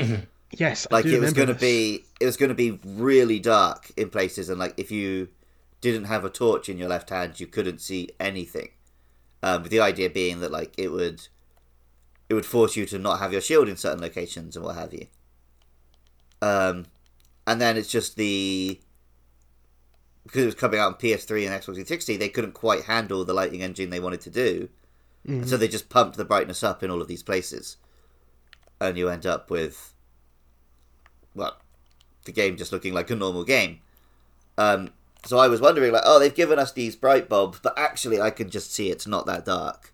Yes, 0.50 0.86
I 0.90 0.94
Like 0.96 1.06
it 1.06 1.20
was 1.20 1.32
going 1.32 1.48
to 1.48 1.54
be, 1.54 2.04
it 2.20 2.26
was 2.26 2.36
going 2.36 2.50
to 2.50 2.54
be 2.54 2.78
really 2.84 3.38
dark 3.40 3.90
in 3.96 4.10
places, 4.10 4.48
and 4.48 4.58
like 4.58 4.74
if 4.76 4.90
you 4.90 5.28
didn't 5.92 6.06
have 6.06 6.24
a 6.24 6.30
torch 6.30 6.68
in 6.68 6.78
your 6.78 6.88
left 6.88 7.10
hand, 7.10 7.38
you 7.38 7.46
couldn't 7.46 7.80
see 7.80 8.08
anything. 8.18 8.70
Um, 9.42 9.62
with 9.62 9.70
the 9.70 9.80
idea 9.80 10.08
being 10.08 10.40
that 10.40 10.50
like 10.50 10.74
it 10.78 10.88
would, 10.88 11.28
it 12.28 12.34
would 12.34 12.46
force 12.46 12.74
you 12.74 12.86
to 12.86 12.98
not 12.98 13.18
have 13.18 13.32
your 13.32 13.42
shield 13.42 13.68
in 13.68 13.76
certain 13.76 14.00
locations 14.00 14.56
and 14.56 14.64
what 14.64 14.76
have 14.76 14.94
you. 14.94 15.06
Um, 16.40 16.86
and 17.46 17.60
then 17.60 17.76
it's 17.76 17.90
just 17.90 18.16
the 18.16 18.80
because 20.24 20.42
it 20.42 20.46
was 20.46 20.54
coming 20.54 20.80
out 20.80 20.86
on 20.86 20.94
PS3 20.94 21.46
and 21.46 21.54
Xbox 21.54 21.74
360, 21.74 22.16
they 22.16 22.30
couldn't 22.30 22.54
quite 22.54 22.84
handle 22.84 23.26
the 23.26 23.34
lighting 23.34 23.62
engine 23.62 23.90
they 23.90 24.00
wanted 24.00 24.22
to 24.22 24.30
do, 24.30 24.70
and 25.26 25.46
so 25.46 25.58
they 25.58 25.68
just 25.68 25.90
pumped 25.90 26.16
the 26.16 26.24
brightness 26.24 26.62
up 26.62 26.82
in 26.82 26.90
all 26.90 27.02
of 27.02 27.08
these 27.08 27.22
places, 27.22 27.76
and 28.80 28.96
you 28.96 29.10
end 29.10 29.26
up 29.26 29.50
with, 29.50 29.92
well, 31.34 31.58
the 32.24 32.32
game 32.32 32.56
just 32.56 32.72
looking 32.72 32.94
like 32.94 33.10
a 33.10 33.14
normal 33.14 33.44
game. 33.44 33.80
Um, 34.56 34.90
so 35.24 35.38
I 35.38 35.48
was 35.48 35.60
wondering, 35.60 35.92
like, 35.92 36.02
oh, 36.04 36.18
they've 36.18 36.34
given 36.34 36.58
us 36.58 36.72
these 36.72 36.96
bright 36.96 37.28
bulbs, 37.28 37.60
but 37.62 37.78
actually, 37.78 38.20
I 38.20 38.30
can 38.30 38.50
just 38.50 38.72
see 38.72 38.90
it's 38.90 39.06
not 39.06 39.26
that 39.26 39.44
dark. 39.44 39.92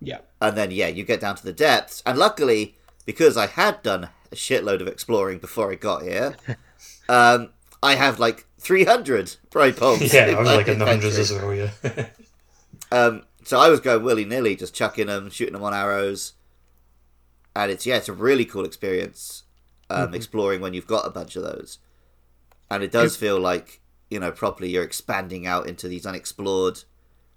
Yeah. 0.00 0.20
And 0.40 0.56
then, 0.56 0.70
yeah, 0.70 0.88
you 0.88 1.04
get 1.04 1.20
down 1.20 1.36
to 1.36 1.44
the 1.44 1.52
depths. 1.52 2.02
And 2.06 2.18
luckily, 2.18 2.76
because 3.04 3.36
I 3.36 3.46
had 3.46 3.82
done 3.82 4.08
a 4.32 4.36
shitload 4.36 4.80
of 4.80 4.88
exploring 4.88 5.38
before 5.38 5.70
I 5.70 5.74
got 5.74 6.02
here, 6.02 6.36
um, 7.08 7.50
I 7.82 7.96
have 7.96 8.18
like 8.18 8.46
300 8.58 9.36
bright 9.50 9.76
bulbs. 9.78 10.12
Yeah, 10.12 10.26
I 10.26 10.38
was 10.38 10.48
like 10.48 10.68
in 10.68 10.78
the 10.78 10.86
hundreds 10.86 11.18
as 11.18 11.32
well. 11.32 11.54
Yeah, 11.54 11.70
Um, 12.92 13.22
so 13.44 13.58
I 13.58 13.68
was 13.68 13.80
going 13.80 14.02
willy 14.02 14.24
nilly, 14.24 14.56
just 14.56 14.74
chucking 14.74 15.06
them, 15.06 15.30
shooting 15.30 15.54
them 15.54 15.62
on 15.62 15.72
arrows. 15.74 16.32
And 17.54 17.70
it's, 17.70 17.86
yeah, 17.86 17.96
it's 17.96 18.08
a 18.08 18.12
really 18.12 18.44
cool 18.44 18.64
experience 18.64 19.44
um, 19.88 20.14
exploring 20.14 20.60
when 20.60 20.74
you've 20.74 20.86
got 20.86 21.06
a 21.06 21.10
bunch 21.10 21.36
of 21.36 21.42
those. 21.42 21.78
And 22.70 22.82
it 22.82 22.92
does 22.92 23.16
feel 23.16 23.40
like, 23.40 23.80
you 24.10 24.18
know, 24.18 24.32
properly 24.32 24.70
you're 24.70 24.82
expanding 24.82 25.46
out 25.46 25.68
into 25.68 25.88
these 25.88 26.04
unexplored 26.04 26.82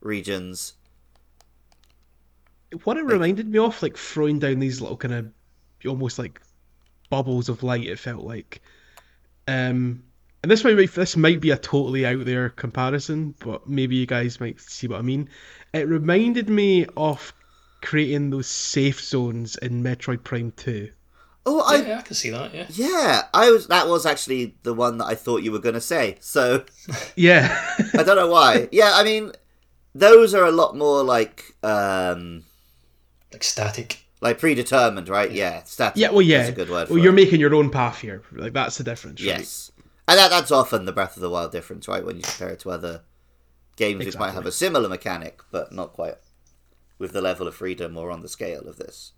regions. 0.01 0.73
What 2.83 2.97
it 2.97 3.05
reminded 3.05 3.47
me 3.47 3.59
of, 3.59 3.81
like 3.81 3.95
throwing 3.95 4.39
down 4.39 4.59
these 4.59 4.81
little 4.81 4.97
kind 4.97 5.13
of 5.13 5.31
almost 5.87 6.17
like 6.17 6.41
bubbles 7.09 7.47
of 7.47 7.61
light. 7.61 7.85
It 7.85 7.99
felt 7.99 8.23
like, 8.23 8.61
um, 9.47 10.03
and 10.41 10.51
this 10.51 10.63
might 10.63 10.75
be, 10.75 10.87
this 10.87 11.15
might 11.15 11.39
be 11.39 11.51
a 11.51 11.57
totally 11.57 12.05
out 12.05 12.25
there 12.25 12.49
comparison, 12.49 13.35
but 13.39 13.69
maybe 13.69 13.95
you 13.95 14.07
guys 14.07 14.39
might 14.39 14.59
see 14.59 14.87
what 14.87 14.99
I 14.99 15.03
mean. 15.03 15.29
It 15.73 15.87
reminded 15.87 16.49
me 16.49 16.87
of 16.97 17.33
creating 17.81 18.31
those 18.31 18.47
safe 18.47 18.99
zones 18.99 19.57
in 19.57 19.83
Metroid 19.83 20.23
Prime 20.23 20.51
Two. 20.55 20.89
Oh, 21.45 21.59
I 21.61 21.75
yeah, 21.85 21.99
I 21.99 22.01
can 22.01 22.15
see 22.15 22.29
that. 22.29 22.53
Yeah, 22.53 22.65
Yeah, 22.69 23.23
I 23.33 23.51
was. 23.51 23.67
That 23.67 23.87
was 23.87 24.05
actually 24.05 24.55
the 24.63 24.73
one 24.73 24.97
that 24.99 25.05
I 25.05 25.15
thought 25.15 25.43
you 25.43 25.51
were 25.51 25.59
going 25.59 25.75
to 25.75 25.81
say. 25.81 26.17
So 26.21 26.63
Yeah, 27.15 27.75
I 27.93 28.03
don't 28.03 28.15
know 28.15 28.29
why. 28.29 28.69
Yeah, 28.71 28.91
I 28.93 29.03
mean, 29.03 29.33
those 29.93 30.33
are 30.33 30.45
a 30.45 30.51
lot 30.51 30.77
more 30.77 31.03
like 31.03 31.43
um 31.63 32.45
like 33.33 33.43
static. 33.43 34.05
like 34.21 34.39
predetermined, 34.39 35.09
right? 35.09 35.31
Yeah, 35.31 35.63
static. 35.63 35.97
yeah. 35.97 36.11
Well, 36.11 36.21
yeah. 36.21 36.37
That's 36.39 36.49
a 36.49 36.53
good 36.53 36.69
word. 36.69 36.87
For 36.87 36.93
well, 36.93 37.03
you're 37.03 37.13
it. 37.13 37.15
making 37.15 37.41
your 37.41 37.53
own 37.55 37.69
path 37.69 37.99
here. 37.99 38.23
Like 38.31 38.53
that's 38.53 38.77
the 38.77 38.83
difference. 38.85 39.19
Right? 39.19 39.27
yes, 39.39 39.71
and 40.07 40.17
that 40.17 40.29
that's 40.29 40.51
often 40.51 40.85
the 40.85 40.93
Breath 40.93 41.17
of 41.17 41.21
the 41.21 41.29
Wild 41.29 41.51
difference, 41.51 41.87
right? 41.89 42.05
When 42.05 42.15
you 42.15 42.23
compare 42.23 42.49
it 42.49 42.59
to 42.61 42.71
other 42.71 43.01
games 43.75 44.05
which 44.05 44.17
might 44.17 44.31
have 44.31 44.45
a 44.45 44.51
similar 44.51 44.87
mechanic, 44.87 45.41
but 45.51 45.73
not 45.73 45.93
quite 45.93 46.15
with 46.99 47.11
the 47.11 47.21
level 47.21 47.47
of 47.47 47.55
freedom 47.55 47.97
or 47.97 48.11
on 48.11 48.21
the 48.21 48.29
scale 48.29 48.67
of 48.67 48.77
this. 48.77 49.11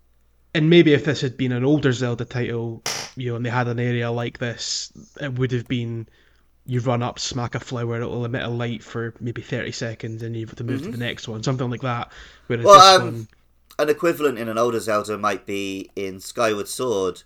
And 0.56 0.70
maybe 0.70 0.94
if 0.94 1.04
this 1.04 1.20
had 1.20 1.36
been 1.36 1.52
an 1.52 1.64
older 1.64 1.92
Zelda 1.92 2.24
title, 2.24 2.82
you 3.14 3.30
know, 3.30 3.36
and 3.36 3.44
they 3.44 3.50
had 3.50 3.68
an 3.68 3.78
area 3.78 4.10
like 4.10 4.38
this, 4.38 4.90
it 5.20 5.34
would 5.34 5.52
have 5.52 5.68
been 5.68 6.08
you 6.64 6.80
run 6.80 7.02
up, 7.02 7.18
smack 7.18 7.54
a 7.54 7.60
flower, 7.60 7.96
it'll 7.96 8.24
emit 8.24 8.42
a 8.42 8.48
light 8.48 8.82
for 8.82 9.14
maybe 9.20 9.42
thirty 9.42 9.70
seconds, 9.72 10.22
and 10.22 10.34
you 10.34 10.46
have 10.46 10.56
to 10.56 10.64
move 10.64 10.82
to 10.82 10.88
the 10.88 10.96
next 10.96 11.28
one, 11.28 11.42
something 11.42 11.70
like 11.70 11.82
that. 11.82 12.10
Whereas 12.46 12.64
Mm-hmm. 12.64 12.66
Well, 12.66 12.74
this 12.80 13.00
um, 13.00 13.04
one, 13.04 13.28
An 13.78 13.88
equivalent 13.90 14.38
in 14.38 14.48
an 14.48 14.58
older 14.58 14.80
Zelda 14.80 15.18
might 15.18 15.46
be 15.46 15.90
in 15.94 16.20
Skyward 16.20 16.68
Sword, 16.68 17.22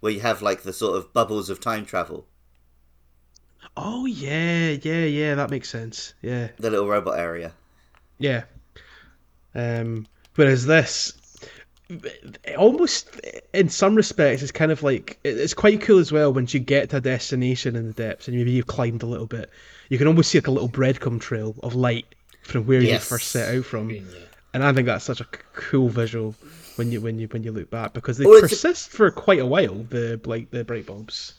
where 0.00 0.12
you 0.12 0.20
have 0.20 0.40
like 0.40 0.62
the 0.62 0.72
sort 0.72 0.96
of 0.96 1.12
bubbles 1.12 1.50
of 1.50 1.60
time 1.60 1.84
travel, 1.84 2.28
oh 3.76 4.06
yeah, 4.06 4.70
yeah, 4.82 5.04
yeah, 5.04 5.34
that 5.34 5.50
makes 5.50 5.68
sense. 5.68 6.14
Yeah, 6.22 6.48
the 6.58 6.70
little 6.70 6.88
robot 6.88 7.18
area. 7.18 7.54
yeah. 8.18 8.44
Um, 9.54 10.06
whereas 10.34 10.66
this, 10.66 11.12
almost 12.56 13.20
in 13.52 13.68
some 13.68 13.94
respects, 13.94 14.42
it's 14.42 14.52
kind 14.52 14.72
of 14.72 14.82
like 14.82 15.18
it's 15.24 15.54
quite 15.54 15.80
cool 15.80 15.98
as 15.98 16.12
well. 16.12 16.32
Once 16.32 16.54
you 16.54 16.60
get 16.60 16.90
to 16.90 16.96
a 16.96 17.00
destination 17.00 17.76
in 17.76 17.86
the 17.86 17.92
depths, 17.92 18.28
and 18.28 18.36
maybe 18.36 18.50
you've 18.52 18.66
climbed 18.66 19.02
a 19.02 19.06
little 19.06 19.26
bit, 19.26 19.50
you 19.88 19.98
can 19.98 20.06
almost 20.06 20.30
see 20.30 20.38
like 20.38 20.46
a 20.46 20.50
little 20.50 20.68
breadcrumb 20.68 21.20
trail 21.20 21.54
of 21.62 21.74
light 21.74 22.06
from 22.42 22.66
where 22.66 22.80
Yes. 22.80 23.02
you 23.02 23.16
first 23.16 23.28
set 23.30 23.54
out 23.54 23.64
from. 23.64 23.90
Yeah. 23.90 24.00
and 24.54 24.64
I 24.64 24.72
think 24.72 24.86
that's 24.86 25.04
such 25.04 25.20
a 25.20 25.26
cool 25.54 25.88
visual 25.88 26.34
when 26.76 26.92
you 26.92 27.00
when 27.00 27.18
you 27.18 27.28
when 27.28 27.42
you 27.42 27.52
look 27.52 27.70
back 27.70 27.92
because 27.92 28.18
they 28.18 28.24
Well, 28.24 28.34
it's 28.36 28.46
a- 28.46 28.48
persist 28.48 28.90
for 28.90 29.10
quite 29.10 29.40
a 29.40 29.46
while. 29.46 29.74
The 29.88 30.20
like 30.24 30.50
the 30.50 30.64
bright 30.64 30.86
bulbs. 30.86 31.34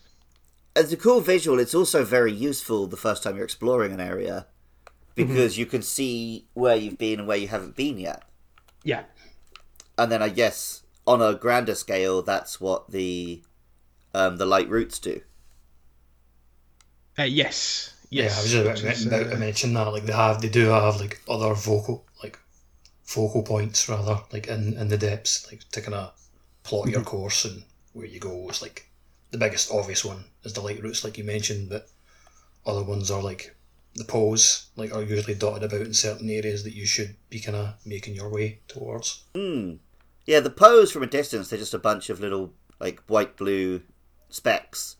As 0.75 0.91
a 0.91 0.97
cool 0.97 1.21
visual, 1.21 1.59
it's 1.59 1.75
also 1.75 2.03
very 2.03 2.31
useful 2.31 2.87
the 2.87 2.97
first 2.97 3.21
time 3.21 3.35
you're 3.35 3.45
exploring 3.45 3.91
an 3.93 3.99
area 3.99 4.47
mm-hmm. 5.15 5.27
because 5.27 5.55
you 5.57 5.67
can 5.67 5.83
see 5.83 6.45
where 6.55 6.75
you've 6.75 6.97
been 6.97 7.19
and 7.19 7.27
where 7.27 7.37
you 7.37 7.47
haven't 7.47 7.75
been 7.75 7.99
yet. 7.99 8.23
Yeah, 8.83 9.03
And 9.97 10.11
then 10.11 10.21
I 10.21 10.29
guess 10.29 10.83
on 11.05 11.21
a 11.21 11.33
grander 11.35 11.75
scale, 11.75 12.21
that's 12.21 12.59
what 12.61 12.91
the 12.91 13.43
um, 14.13 14.37
the 14.37 14.45
Lightroots 14.45 14.99
do. 15.01 15.21
uh, 17.19 17.23
yes, 17.23 17.93
yes. 18.09 18.31
Yeah, 18.31 18.37
I 18.37 18.41
was 18.41 18.51
just 18.51 18.85
about, 18.85 18.93
is, 18.93 19.05
about 19.05 19.29
to 19.29 19.35
uh, 19.35 19.39
mention 19.39 19.73
that. 19.73 19.87
Like 19.91 20.05
they 20.05 20.13
have, 20.13 20.41
they 20.41 20.49
do 20.49 20.67
have 20.67 20.99
like 20.99 21.21
other 21.29 21.53
vocal, 21.53 22.05
like 22.23 22.39
focal 23.03 23.43
points 23.43 23.87
rather, 23.89 24.19
like 24.31 24.47
in 24.47 24.73
in 24.77 24.87
the 24.87 24.97
depths, 24.97 25.49
like 25.51 25.61
to 25.71 25.81
kind 25.81 25.95
of 25.95 26.13
plot 26.63 26.89
your 26.89 27.01
course 27.03 27.45
and 27.45 27.63
where 27.93 28.05
you 28.05 28.19
go. 28.19 28.47
It's 28.49 28.61
like 28.61 28.89
the 29.31 29.37
biggest 29.37 29.71
obvious 29.71 30.05
one 30.05 30.25
is 30.43 30.53
the 30.53 30.61
Lightroots, 30.61 31.03
like 31.03 31.17
you 31.17 31.23
mentioned, 31.23 31.69
but 31.69 31.89
other 32.65 32.83
ones 32.83 33.11
are 33.11 33.21
like 33.21 33.55
the 33.95 34.03
poles 34.05 34.67
like 34.75 34.93
are 34.93 35.03
usually 35.03 35.35
dotted 35.35 35.63
about 35.63 35.81
in 35.81 35.93
certain 35.93 36.29
areas 36.29 36.63
that 36.63 36.73
you 36.75 36.85
should 36.85 37.15
be 37.29 37.39
kind 37.39 37.55
of 37.55 37.75
making 37.85 38.15
your 38.15 38.29
way 38.29 38.59
towards. 38.67 39.23
Hmm. 39.35 39.75
Yeah, 40.25 40.39
the 40.39 40.49
poles 40.49 40.91
from 40.91 41.03
a 41.03 41.07
distance, 41.07 41.49
they're 41.49 41.59
just 41.59 41.73
a 41.73 41.79
bunch 41.79 42.09
of 42.09 42.19
little 42.19 42.53
like 42.79 43.01
white 43.07 43.37
blue 43.37 43.81
specks. 44.29 44.95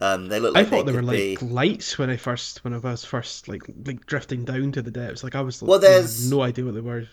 Um, 0.00 0.26
they 0.26 0.40
look 0.40 0.56
I 0.56 0.64
thought 0.64 0.84
they 0.86 0.90
they 0.92 0.98
were 0.98 1.04
could 1.04 1.10
be. 1.12 1.36
like 1.36 1.42
lights 1.52 1.96
when 1.96 2.10
I 2.10 2.16
first 2.16 2.64
when 2.64 2.74
I 2.74 2.78
was 2.78 3.04
first 3.04 3.46
like 3.46 3.62
like 3.86 4.04
drifting 4.06 4.44
down 4.44 4.72
to 4.72 4.82
the 4.82 4.90
depths. 4.90 5.22
Like 5.22 5.36
I 5.36 5.42
was 5.42 5.62
Well, 5.62 5.78
like, 5.78 5.88
I 5.88 5.92
had 5.92 6.00
there's- 6.02 6.28
no 6.28 6.42
idea 6.42 6.64
what 6.64 6.74
they 6.74 6.80
were. 6.80 7.06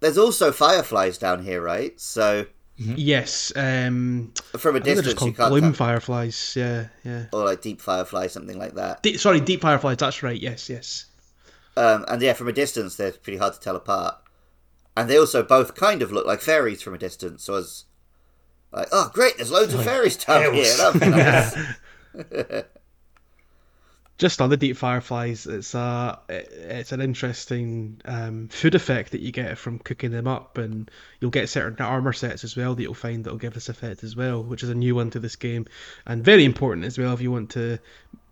There's 0.00 0.16
also 0.16 0.50
fireflies 0.52 1.18
down 1.18 1.44
here, 1.44 1.60
right? 1.60 1.98
So 2.00 2.46
Yes, 2.78 3.52
um, 3.56 4.32
from 4.56 4.76
a 4.76 4.80
think 4.80 4.84
they're 4.84 4.94
just 5.02 5.04
distance, 5.04 5.08
you 5.08 5.14
called 5.16 5.36
can't. 5.36 5.50
bloom 5.50 5.62
tell- 5.74 5.86
fireflies. 5.86 6.54
Yeah, 6.56 6.86
yeah. 7.04 7.26
or 7.32 7.44
like 7.44 7.60
deep 7.60 7.80
firefly, 7.80 8.28
something 8.28 8.56
like 8.58 8.74
that. 8.74 9.02
De- 9.02 9.16
sorry, 9.16 9.40
deep 9.40 9.60
fireflies. 9.62 9.96
That's 9.96 10.22
right. 10.22 10.40
Yes, 10.40 10.70
yes. 10.70 11.06
Um, 11.76 12.04
and 12.08 12.22
yeah, 12.22 12.32
from 12.34 12.48
a 12.48 12.52
distance, 12.52 12.96
they're 12.96 13.12
pretty 13.12 13.38
hard 13.38 13.54
to 13.54 13.60
tell 13.60 13.74
apart. 13.76 14.16
And 14.96 15.08
they 15.10 15.16
also 15.18 15.42
both 15.42 15.74
kind 15.74 16.02
of 16.02 16.12
look 16.12 16.26
like 16.26 16.40
fairies 16.40 16.80
from 16.82 16.94
a 16.94 16.98
distance. 16.98 17.44
So 17.44 17.54
I 17.54 17.56
was 17.56 17.84
like, 18.72 18.88
oh, 18.92 19.10
great, 19.12 19.36
there's 19.36 19.50
loads 19.50 19.74
of 19.74 19.84
fairies 19.84 20.16
down 20.16 20.54
here. 20.54 20.76
That'd 20.76 21.00
nice. 21.10 22.64
just 24.18 24.40
on 24.40 24.50
the 24.50 24.56
deep 24.56 24.76
fireflies, 24.76 25.46
it's 25.46 25.74
a 25.74 26.18
it's 26.28 26.90
an 26.90 27.00
interesting 27.00 28.00
um, 28.04 28.48
food 28.48 28.74
effect 28.74 29.12
that 29.12 29.20
you 29.20 29.30
get 29.30 29.56
from 29.56 29.78
cooking 29.78 30.10
them 30.10 30.26
up, 30.26 30.58
and 30.58 30.90
you'll 31.20 31.30
get 31.30 31.48
certain 31.48 31.80
armor 31.84 32.12
sets 32.12 32.42
as 32.42 32.56
well 32.56 32.74
that 32.74 32.82
you'll 32.82 32.94
find 32.94 33.24
that'll 33.24 33.38
give 33.38 33.54
this 33.54 33.68
effect 33.68 34.02
as 34.02 34.16
well, 34.16 34.42
which 34.42 34.64
is 34.64 34.70
a 34.70 34.74
new 34.74 34.96
one 34.96 35.10
to 35.10 35.20
this 35.20 35.36
game, 35.36 35.66
and 36.04 36.24
very 36.24 36.44
important 36.44 36.84
as 36.84 36.98
well 36.98 37.14
if 37.14 37.20
you 37.20 37.30
want 37.30 37.50
to, 37.50 37.78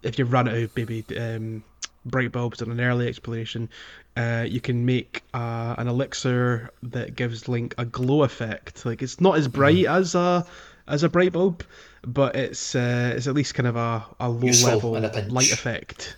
if 0.02 0.18
you 0.18 0.24
run 0.24 0.48
out 0.48 0.56
of 0.56 0.76
maybe 0.76 1.04
um, 1.16 1.62
bright 2.04 2.32
bulbs 2.32 2.60
in 2.62 2.70
an 2.70 2.80
early 2.80 3.06
exploration, 3.06 3.68
uh, 4.16 4.44
you 4.46 4.60
can 4.60 4.86
make 4.86 5.22
uh, 5.34 5.76
an 5.78 5.86
elixir 5.86 6.70
that 6.82 7.14
gives 7.14 7.46
Link 7.46 7.76
a 7.78 7.84
glow 7.84 8.24
effect. 8.24 8.84
Like 8.84 9.02
it's 9.02 9.20
not 9.20 9.38
as 9.38 9.46
bright 9.46 9.86
as 9.86 10.16
a 10.16 10.44
as 10.88 11.02
a 11.02 11.08
bright 11.08 11.32
bulb, 11.32 11.64
but 12.06 12.36
it's 12.36 12.74
uh, 12.74 13.12
it's 13.16 13.26
at 13.26 13.34
least 13.34 13.54
kind 13.54 13.66
of 13.66 13.76
a, 13.76 14.06
a 14.20 14.30
low 14.30 14.46
Useful 14.46 14.92
level 14.92 14.96
a 14.96 15.28
light 15.28 15.52
effect. 15.52 16.16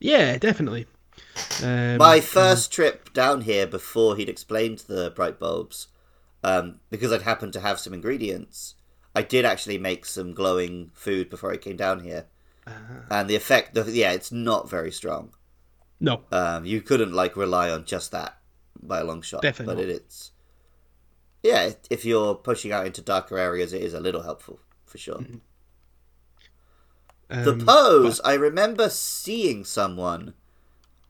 Yeah, 0.00 0.38
definitely. 0.38 0.86
Um, 1.62 1.98
My 1.98 2.20
first 2.20 2.72
trip 2.72 3.12
down 3.12 3.42
here 3.42 3.66
before 3.66 4.16
he'd 4.16 4.30
explained 4.30 4.78
the 4.88 5.12
bright 5.14 5.38
bulbs, 5.38 5.88
um, 6.42 6.80
because 6.88 7.12
I'd 7.12 7.22
happened 7.22 7.52
to 7.52 7.60
have 7.60 7.78
some 7.78 7.92
ingredients, 7.92 8.74
I 9.14 9.22
did 9.22 9.44
actually 9.44 9.78
make 9.78 10.06
some 10.06 10.32
glowing 10.32 10.90
food 10.94 11.28
before 11.28 11.52
I 11.52 11.58
came 11.58 11.76
down 11.76 12.00
here. 12.00 12.26
And 13.10 13.28
the 13.28 13.34
effect, 13.34 13.74
the, 13.74 13.82
yeah, 13.90 14.12
it's 14.12 14.30
not 14.30 14.70
very 14.70 14.92
strong. 14.92 15.34
no, 15.98 16.22
Um, 16.30 16.64
you 16.64 16.80
couldn't 16.80 17.12
like 17.12 17.36
rely 17.36 17.68
on 17.68 17.84
just 17.84 18.12
that 18.12 18.38
by 18.80 19.00
a 19.00 19.04
long 19.04 19.22
shot. 19.22 19.42
Definitely 19.42 19.74
but 19.74 19.84
it, 19.84 19.90
it's 19.90 20.30
yeah, 21.42 21.72
if 21.90 22.04
you're 22.04 22.36
pushing 22.36 22.70
out 22.70 22.86
into 22.86 23.02
darker 23.02 23.38
areas, 23.38 23.72
it 23.72 23.82
is 23.82 23.92
a 23.92 24.00
little 24.00 24.22
helpful 24.22 24.60
for 24.90 24.98
sure. 24.98 25.24
the 27.28 27.52
um, 27.52 27.60
Poes, 27.60 28.20
I 28.24 28.34
remember 28.34 28.90
seeing 28.90 29.64
someone 29.64 30.34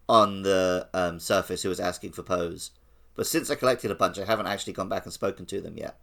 on 0.08 0.42
the 0.42 0.86
um, 0.92 1.18
surface 1.18 1.62
who 1.62 1.70
was 1.70 1.80
asking 1.80 2.12
for 2.12 2.22
Poes, 2.22 2.72
but 3.14 3.26
since 3.26 3.50
I 3.50 3.54
collected 3.54 3.90
a 3.90 3.94
bunch, 3.94 4.18
I 4.18 4.26
haven't 4.26 4.46
actually 4.46 4.74
gone 4.74 4.88
back 4.88 5.04
and 5.04 5.12
spoken 5.12 5.46
to 5.46 5.60
them 5.60 5.78
yet. 5.78 5.98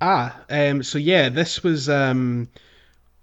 Ah, 0.00 0.44
um, 0.50 0.82
so 0.82 0.98
yeah, 0.98 1.28
this 1.28 1.62
was 1.62 1.88
um, 1.88 2.48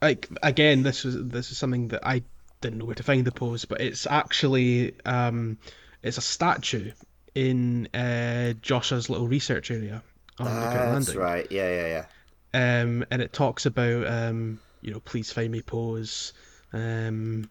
like 0.02 0.30
again, 0.42 0.84
this 0.84 1.04
was 1.04 1.22
this 1.22 1.52
is 1.52 1.58
something 1.58 1.90
that 1.90 2.08
I 2.08 2.24
didn't 2.62 2.80
know 2.80 2.86
where 2.86 2.96
to 2.96 3.04
find 3.04 3.26
the 3.26 3.32
Poes, 3.32 3.66
but 3.66 3.82
it's 3.82 4.08
actually 4.08 4.96
um, 5.06 5.58
it's 6.02 6.18
a 6.18 6.22
statue 6.22 6.92
in 7.36 7.88
uh, 7.94 8.54
Josh's 8.62 9.10
little 9.10 9.28
research 9.28 9.70
area 9.70 10.02
on 10.40 10.46
Lookout 10.46 10.94
That's 10.94 11.08
Landing. 11.08 11.18
right. 11.18 11.52
Yeah, 11.52 11.70
yeah, 11.70 11.88
yeah. 11.88 12.06
Um, 12.54 13.06
and 13.10 13.22
it 13.22 13.34
talks 13.34 13.66
about 13.66 14.08
um, 14.08 14.60
you 14.82 14.92
know, 14.92 15.00
please 15.00 15.32
find 15.32 15.52
me 15.52 15.62
Poes. 15.62 16.34
Um, 16.74 17.50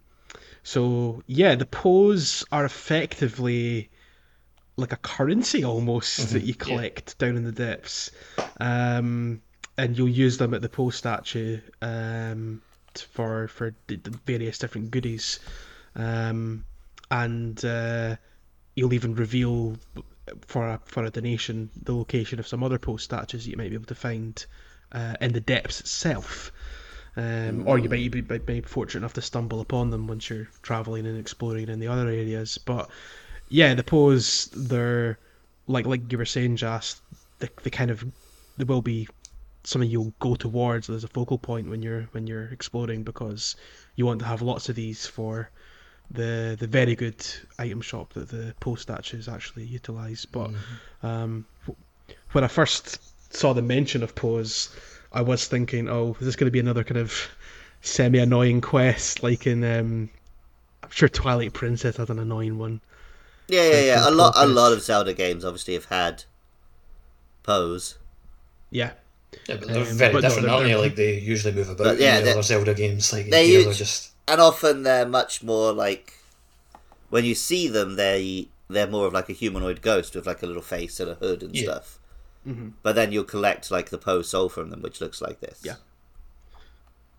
so 0.62 1.22
yeah, 1.26 1.54
the 1.54 1.66
Poes 1.66 2.44
are 2.52 2.64
effectively 2.64 3.90
like 4.76 4.92
a 4.92 4.96
currency 4.96 5.64
almost 5.64 6.30
that 6.30 6.42
you 6.42 6.54
collect 6.54 7.18
down 7.18 7.36
in 7.36 7.44
the 7.44 7.52
depths, 7.52 8.10
um, 8.60 9.42
and 9.76 9.96
you'll 9.96 10.08
use 10.08 10.38
them 10.38 10.54
at 10.54 10.62
the 10.62 10.68
Poe 10.68 10.90
statue 10.90 11.60
um, 11.82 12.62
for 13.12 13.48
for 13.48 13.70
d- 13.86 13.96
d- 13.96 14.10
various 14.26 14.58
different 14.58 14.90
goodies, 14.90 15.40
um, 15.96 16.64
and 17.10 17.64
uh, 17.64 18.16
you'll 18.74 18.94
even 18.94 19.14
reveal 19.14 19.76
for 20.46 20.66
a 20.66 20.80
for 20.84 21.04
a 21.04 21.10
donation 21.10 21.70
the 21.82 21.94
location 21.94 22.38
of 22.38 22.46
some 22.46 22.62
other 22.62 22.78
Poe 22.78 22.96
statues 22.96 23.44
that 23.44 23.50
you 23.50 23.56
might 23.56 23.70
be 23.70 23.74
able 23.74 23.86
to 23.86 23.94
find 23.94 24.46
uh, 24.92 25.16
in 25.20 25.32
the 25.32 25.40
depths 25.40 25.80
itself. 25.80 26.52
Um, 27.16 27.66
or 27.66 27.78
you 27.78 27.88
might 27.88 28.10
be, 28.10 28.20
be 28.20 28.60
fortunate 28.60 29.00
enough 29.00 29.14
to 29.14 29.22
stumble 29.22 29.60
upon 29.60 29.90
them 29.90 30.06
once 30.06 30.30
you're 30.30 30.48
traveling 30.62 31.06
and 31.06 31.18
exploring 31.18 31.68
in 31.68 31.80
the 31.80 31.88
other 31.88 32.08
areas. 32.08 32.56
But 32.58 32.88
yeah, 33.48 33.74
the 33.74 33.82
Poes 33.82 34.46
they're 34.54 35.18
like 35.66 35.86
like 35.86 36.10
you 36.10 36.18
were 36.18 36.24
saying, 36.24 36.56
Jas. 36.56 37.00
The 37.40 37.50
the 37.62 37.70
kind 37.70 37.90
of 37.90 38.04
there 38.56 38.66
will 38.66 38.82
be 38.82 39.08
something 39.64 39.90
you'll 39.90 40.14
go 40.20 40.34
towards 40.34 40.88
as 40.88 41.04
a 41.04 41.08
focal 41.08 41.38
point 41.38 41.68
when 41.68 41.82
you're 41.82 42.02
when 42.12 42.26
you're 42.26 42.48
exploring 42.48 43.02
because 43.02 43.56
you 43.96 44.06
want 44.06 44.20
to 44.20 44.26
have 44.26 44.40
lots 44.40 44.68
of 44.68 44.76
these 44.76 45.06
for 45.06 45.50
the 46.10 46.56
the 46.58 46.66
very 46.66 46.94
good 46.94 47.26
item 47.58 47.80
shop 47.80 48.12
that 48.14 48.28
the 48.28 48.54
Poe 48.60 48.76
statues 48.76 49.28
actually 49.28 49.64
utilize. 49.64 50.26
But 50.26 50.50
um, 51.02 51.46
when 52.32 52.44
I 52.44 52.48
first 52.48 53.00
saw 53.30 53.52
the 53.52 53.62
mention 53.62 54.02
of 54.02 54.14
Poes, 54.14 54.68
I 55.12 55.22
was 55.22 55.46
thinking, 55.46 55.88
oh, 55.88 56.16
is 56.20 56.26
this 56.26 56.36
going 56.36 56.46
to 56.46 56.50
be 56.52 56.60
another 56.60 56.84
kind 56.84 56.98
of 56.98 57.12
semi 57.82 58.18
annoying 58.18 58.60
quest 58.60 59.22
like 59.22 59.46
in 59.46 59.64
um, 59.64 60.10
I'm 60.82 60.90
sure 60.90 61.08
Twilight 61.08 61.52
Princess 61.54 61.96
had 61.96 62.10
an 62.10 62.18
annoying 62.18 62.58
one. 62.58 62.80
Yeah, 63.48 63.68
yeah, 63.70 63.80
yeah. 63.80 64.08
A 64.08 64.10
lot, 64.10 64.34
a 64.36 64.46
lot 64.46 64.72
of 64.72 64.82
Zelda 64.82 65.12
games 65.14 65.44
obviously 65.44 65.74
have 65.74 65.86
had 65.86 66.24
Poes. 67.42 67.96
Yeah, 68.70 68.92
Yeah, 69.48 69.56
but 69.56 69.68
they're 69.68 69.78
Um, 69.82 69.96
very 69.96 70.12
but 70.12 70.20
different, 70.20 70.42
they're- 70.46 70.54
aren't 70.54 70.66
they? 70.66 70.76
Like 70.76 70.94
they 70.96 71.18
usually 71.18 71.54
move 71.54 71.68
about 71.70 71.84
But 71.84 71.98
yeah, 72.00 72.18
in 72.18 72.24
the 72.24 72.32
other 72.32 72.42
Zelda 72.42 72.74
games. 72.74 73.12
Like 73.12 73.30
they 73.30 73.46
here 73.46 73.56
use- 73.58 73.64
they're 73.66 73.74
just 73.74 74.10
and 74.28 74.40
often 74.40 74.84
they're 74.84 75.06
much 75.06 75.42
more 75.42 75.72
like 75.72 76.14
when 77.08 77.24
you 77.24 77.34
see 77.34 77.66
them, 77.66 77.96
they 77.96 78.48
they're 78.68 78.86
more 78.86 79.06
of 79.06 79.12
like 79.12 79.28
a 79.28 79.32
humanoid 79.32 79.82
ghost 79.82 80.14
with 80.14 80.26
like 80.26 80.42
a 80.42 80.46
little 80.46 80.62
face 80.62 81.00
and 81.00 81.10
a 81.10 81.14
hood 81.14 81.42
and 81.42 81.54
Yeah. 81.56 81.62
stuff. 81.64 81.98
But 82.82 82.94
then 82.94 83.12
you'll 83.12 83.24
collect 83.24 83.70
like 83.70 83.90
the 83.90 83.98
Poe 83.98 84.22
soul 84.22 84.48
from 84.48 84.70
them, 84.70 84.82
which 84.82 85.00
looks 85.00 85.20
like 85.20 85.40
this. 85.40 85.60
Yeah. 85.62 85.76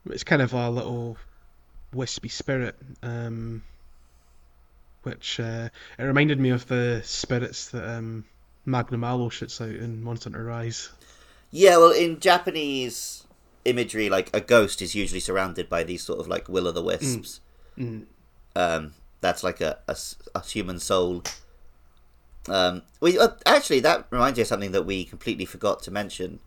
It's 0.09 0.23
kind 0.23 0.41
of 0.41 0.51
a 0.53 0.69
little 0.69 1.17
wispy 1.93 2.29
spirit, 2.29 2.75
um, 3.03 3.63
which 5.03 5.39
uh, 5.39 5.69
it 5.99 6.03
reminded 6.03 6.39
me 6.39 6.49
of 6.49 6.67
the 6.67 7.01
spirits 7.03 7.69
that 7.69 7.87
um, 7.87 8.25
Magnamalo 8.65 9.31
shoots 9.31 9.61
out 9.61 9.69
in 9.69 10.03
Monster 10.03 10.29
Hunter 10.31 10.43
Rise. 10.43 10.89
Yeah, 11.51 11.77
well, 11.77 11.91
in 11.91 12.19
Japanese 12.19 13.25
imagery, 13.63 14.09
like 14.09 14.29
a 14.33 14.41
ghost 14.41 14.81
is 14.81 14.95
usually 14.95 15.19
surrounded 15.19 15.69
by 15.69 15.83
these 15.83 16.01
sort 16.01 16.19
of 16.19 16.27
like 16.27 16.49
will 16.49 16.67
o' 16.67 16.71
the 16.71 16.81
wisps. 16.81 17.39
Um, 18.55 18.93
that's 19.21 19.43
like 19.43 19.61
a 19.61 19.77
human 20.45 20.79
soul. 20.79 21.23
Um, 22.49 22.81
we 22.99 23.19
uh, 23.19 23.29
actually 23.45 23.79
that 23.81 24.07
reminds 24.09 24.37
me 24.37 24.41
of 24.41 24.47
something 24.47 24.71
that 24.71 24.85
we 24.85 25.05
completely 25.05 25.45
forgot 25.45 25.81
to 25.83 25.91
mention. 25.91 26.39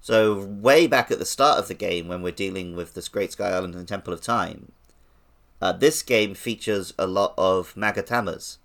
So 0.00 0.44
way 0.44 0.88
back 0.88 1.12
at 1.12 1.20
the 1.20 1.24
start 1.24 1.58
of 1.60 1.68
the 1.68 1.74
game, 1.74 2.08
when 2.08 2.22
we're 2.22 2.32
dealing 2.32 2.74
with 2.74 2.94
this 2.94 3.08
Great 3.08 3.32
Sky 3.32 3.50
Island 3.50 3.76
and 3.76 3.86
Temple 3.86 4.12
of 4.12 4.20
Time, 4.20 4.72
uh, 5.60 5.72
this 5.72 6.02
game 6.02 6.34
features 6.34 6.92
a 6.98 7.06
lot 7.06 7.34
of 7.38 7.72
Magatamas. 7.76 8.58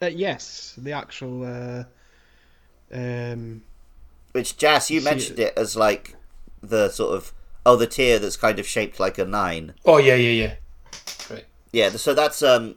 Uh, 0.00 0.06
yes, 0.06 0.74
the 0.78 0.92
actual. 0.92 1.44
Uh, 1.44 1.84
um, 2.90 3.62
Which 4.32 4.56
Jas, 4.56 4.90
you 4.90 5.02
mentioned 5.02 5.38
it 5.38 5.52
as 5.58 5.76
like 5.76 6.16
the 6.62 6.88
sort 6.88 7.14
of 7.14 7.32
oh 7.66 7.76
the 7.76 7.86
tear 7.86 8.18
that's 8.18 8.36
kind 8.36 8.58
of 8.58 8.66
shaped 8.66 8.98
like 8.98 9.18
a 9.18 9.26
nine. 9.26 9.74
Oh 9.84 9.98
yeah, 9.98 10.14
yeah, 10.14 10.30
yeah. 10.30 10.54
Right. 11.30 11.44
Yeah, 11.72 11.90
so 11.90 12.14
that's 12.14 12.42
um, 12.42 12.64
m- 12.64 12.76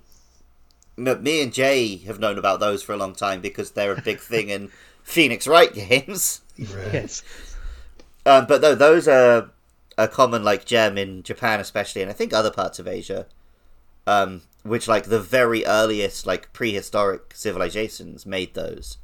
me 0.98 1.42
and 1.42 1.54
Jay 1.54 1.98
have 1.98 2.20
known 2.20 2.38
about 2.38 2.60
those 2.60 2.84
for 2.84 2.94
a 2.94 2.98
long 2.98 3.14
time 3.14 3.42
because 3.42 3.72
they're 3.72 3.94
a 3.94 4.02
big 4.02 4.20
thing 4.22 4.50
in 4.50 4.70
Phoenix 5.04 5.48
Wright 5.48 5.74
games. 5.74 6.42
Right. 6.58 6.94
yes. 6.94 7.24
Um, 8.26 8.46
but 8.46 8.62
no, 8.62 8.76
those 8.76 9.08
are 9.08 9.50
a 9.98 10.08
common 10.08 10.44
like 10.44 10.66
gem 10.66 10.98
in 10.98 11.24
Japan, 11.24 11.60
especially, 11.60 12.02
and 12.02 12.12
I 12.12 12.14
think 12.14 12.34
other 12.34 12.52
parts 12.52 12.80
of 12.80 12.88
Asia. 12.88 13.26
Um, 14.08 14.42
which 14.64 14.88
like 14.88 15.06
the 15.06 15.20
very 15.20 15.66
earliest 15.66 16.26
like 16.26 16.54
prehistoric 16.54 17.34
civilizations 17.34 18.26
made 18.26 18.54
those. 18.54 18.98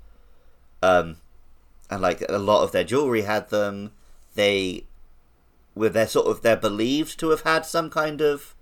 Um, 0.84 1.18
and 1.90 2.02
like 2.02 2.24
a 2.30 2.38
lot 2.38 2.64
of 2.64 2.72
their 2.72 2.84
jewelry 2.84 3.22
had 3.24 3.50
them. 3.50 3.92
They, 4.36 4.86
were 5.74 5.90
they're 5.90 6.08
sort 6.08 6.28
of 6.28 6.42
they're 6.42 6.56
believed 6.56 7.20
to 7.20 7.30
have 7.30 7.42
had 7.42 7.66
some 7.66 7.90
kind 7.90 8.22
of 8.22 8.56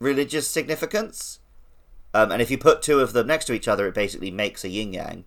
religious 0.00 0.48
significance. 0.48 1.38
Um, 2.16 2.32
and 2.32 2.40
if 2.40 2.50
you 2.50 2.56
put 2.56 2.80
two 2.80 3.00
of 3.00 3.12
them 3.12 3.26
next 3.26 3.44
to 3.44 3.52
each 3.52 3.68
other, 3.68 3.86
it 3.86 3.94
basically 3.94 4.30
makes 4.30 4.64
a 4.64 4.70
yin 4.70 4.94
yang. 4.94 5.24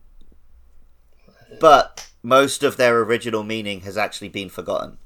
But 1.59 2.09
most 2.23 2.63
of 2.63 2.77
their 2.77 2.99
original 3.01 3.43
meaning 3.43 3.81
has 3.81 3.95
actually 3.95 4.29
been 4.29 4.49
forgotten. 4.49 4.97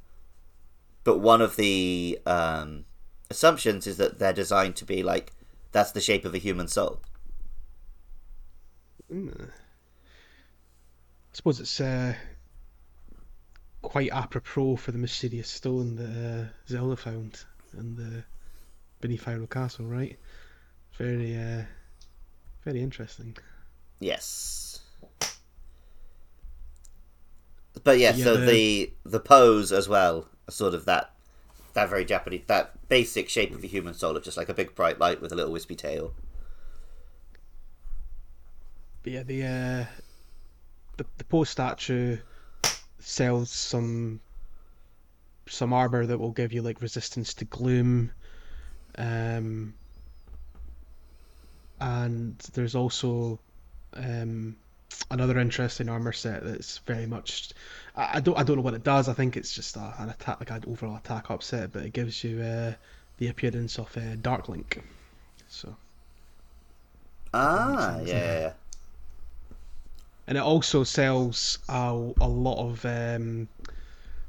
But 1.03 1.17
one 1.17 1.41
of 1.41 1.57
the 1.57 2.19
um, 2.25 2.85
assumptions 3.29 3.85
is 3.85 3.97
that 3.97 4.17
they're 4.17 4.31
designed 4.31 4.77
to 4.77 4.85
be 4.85 5.03
like 5.03 5.33
that's 5.73 5.91
the 5.91 5.99
shape 5.99 6.23
of 6.23 6.33
a 6.33 6.37
human 6.37 6.69
soul. 6.69 7.01
I 9.11 9.49
suppose 11.33 11.59
it's 11.59 11.81
uh, 11.81 12.13
quite 13.81 14.11
apropos 14.13 14.77
for 14.77 14.93
the 14.93 14.97
mysterious 14.97 15.49
stone 15.49 15.97
that 15.97 16.05
uh, 16.05 16.45
Zelda 16.69 16.95
found 16.95 17.43
in 17.77 17.95
the 17.95 18.23
Hyrule 19.17 19.49
Castle, 19.49 19.85
right? 19.85 20.17
Very, 20.97 21.35
uh, 21.37 21.63
very 22.63 22.81
interesting. 22.81 23.35
Yes. 23.99 24.79
But 27.83 27.97
yeah, 27.99 28.13
Yeah, 28.15 28.23
so 28.23 28.37
the- 28.37 28.45
the 28.45 28.93
the 29.05 29.19
Poes 29.19 29.71
as 29.71 29.89
well, 29.89 30.27
sort 30.49 30.73
of 30.73 30.85
that 30.85 31.11
that 31.73 31.89
very 31.89 32.05
Japanese 32.05 32.43
that 32.47 32.87
basic 32.87 33.27
shape 33.29 33.53
of 33.53 33.63
a 33.63 33.67
human 33.67 33.93
soul 33.95 34.15
of 34.15 34.23
just 34.23 34.37
like 34.37 34.47
a 34.49 34.53
big 34.53 34.75
bright 34.75 34.99
light 34.99 35.19
with 35.21 35.31
a 35.31 35.35
little 35.35 35.51
wispy 35.51 35.75
tail. 35.75 36.13
But 39.01 39.11
yeah, 39.13 39.23
the 39.23 39.43
uh, 39.43 39.85
the 40.97 41.05
the 41.17 41.23
Poe 41.25 41.43
statue 41.43 42.17
sells 42.99 43.49
some 43.49 44.21
some 45.47 45.73
armor 45.73 46.05
that 46.05 46.19
will 46.19 46.31
give 46.31 46.53
you 46.53 46.61
like 46.61 46.81
resistance 46.81 47.33
to 47.33 47.45
gloom, 47.45 48.11
um, 48.97 49.73
and 51.83 52.39
there's 52.53 52.75
also 52.75 53.37
um, 53.95 54.55
another 55.11 55.37
interesting 55.37 55.89
armor 55.89 56.13
set 56.13 56.43
that's 56.43 56.77
very 56.79 57.05
much. 57.05 57.49
I, 57.95 58.11
I 58.13 58.19
don't 58.21 58.37
I 58.37 58.43
don't 58.43 58.55
know 58.55 58.61
what 58.63 58.73
it 58.73 58.85
does. 58.85 59.09
I 59.09 59.13
think 59.13 59.35
it's 59.35 59.53
just 59.53 59.75
a, 59.75 59.93
an 59.99 60.09
attack 60.09 60.39
like 60.39 60.49
an 60.49 60.63
overall 60.67 60.95
attack 60.95 61.29
upset, 61.29 61.73
but 61.73 61.83
it 61.83 61.91
gives 61.91 62.23
you 62.23 62.41
uh, 62.41 62.73
the 63.17 63.27
appearance 63.27 63.77
of 63.77 63.95
uh, 63.97 64.15
Dark 64.21 64.47
Link. 64.47 64.81
So. 65.49 65.75
Ah, 67.33 67.95
sense, 67.97 68.09
yeah, 68.09 68.53
and 70.27 70.37
it 70.37 70.41
also 70.41 70.85
sells 70.85 71.59
a, 71.67 72.11
a 72.21 72.27
lot 72.27 72.65
of 72.65 72.85
um, 72.85 73.49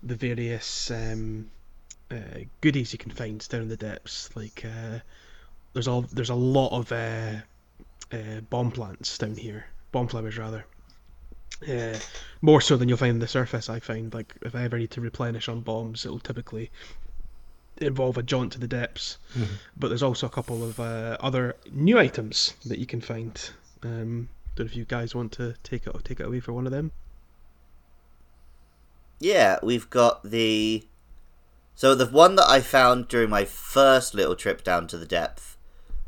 the 0.03 0.17
various 0.17 0.91
um, 0.91 1.51
uh, 2.11 2.17
goodies 2.61 2.93
you 2.93 2.99
can 2.99 3.13
find 3.13 3.47
down 3.49 3.63
in 3.63 3.69
the 3.69 3.77
depths. 3.77 4.35
Like 4.35 4.65
uh, 4.65 4.99
there's 5.75 5.89
a 5.89 6.05
there's 6.13 6.31
a 6.31 6.35
lot 6.35 6.71
of 6.71 6.91
uh, 6.91 7.35
uh, 8.13 8.41
bomb 8.49 8.71
plants 8.71 9.19
down 9.19 9.37
here, 9.37 9.67
bomb 9.93 10.09
flowers 10.09 10.39
rather. 10.39 10.65
Uh, 11.69 11.99
more 12.41 12.61
so 12.61 12.77
than 12.77 12.89
you'll 12.89 12.99
find 12.99 13.13
on 13.13 13.19
the 13.19 13.29
surface. 13.29 13.69
I 13.69 13.81
find 13.81 14.13
like 14.15 14.35
if 14.43 14.55
I 14.55 14.63
ever 14.63 14.79
need 14.79 14.91
to 14.93 15.01
replenish 15.01 15.49
on 15.49 15.61
bombs, 15.61 16.07
it'll 16.07 16.19
typically 16.19 16.71
involve 17.79 18.17
a 18.17 18.23
jaunt 18.23 18.53
to 18.53 18.61
the 18.61 18.69
depths. 18.69 19.19
But 19.77 19.89
there's 19.89 20.03
also 20.03 20.27
a 20.27 20.31
couple 20.31 20.63
of 20.63 20.79
uh, 20.79 21.17
other 21.21 21.57
new 21.71 21.99
items 21.99 22.55
that 22.65 22.79
you 22.79 22.87
can 22.87 23.01
find. 23.01 23.51
Um, 23.83 24.29
don't 24.55 24.67
know 24.67 24.71
if 24.71 24.77
you 24.77 24.85
guys 24.85 25.15
want 25.15 25.33
to 25.33 25.55
take 25.65 25.87
it 25.87 25.95
or 25.95 26.01
take 26.01 26.21
it 26.21 26.27
away 26.27 26.41
for 26.41 26.53
one 26.53 26.67
of 26.67 26.73
them. 26.73 26.93
Yeah, 29.19 29.59
we've 29.63 29.91
got 29.91 30.23
the. 30.23 30.87
So 31.75 31.97
the 31.97 32.07
one 32.07 32.37
that 32.37 32.49
I 32.49 32.61
found 32.61 33.09
during 33.09 33.31
my 33.31 33.45
first 33.45 34.15
little 34.15 34.37
trip 34.37 34.63
down 34.63 34.87
to 34.89 34.99
the 34.99 35.07
depth 35.07 35.54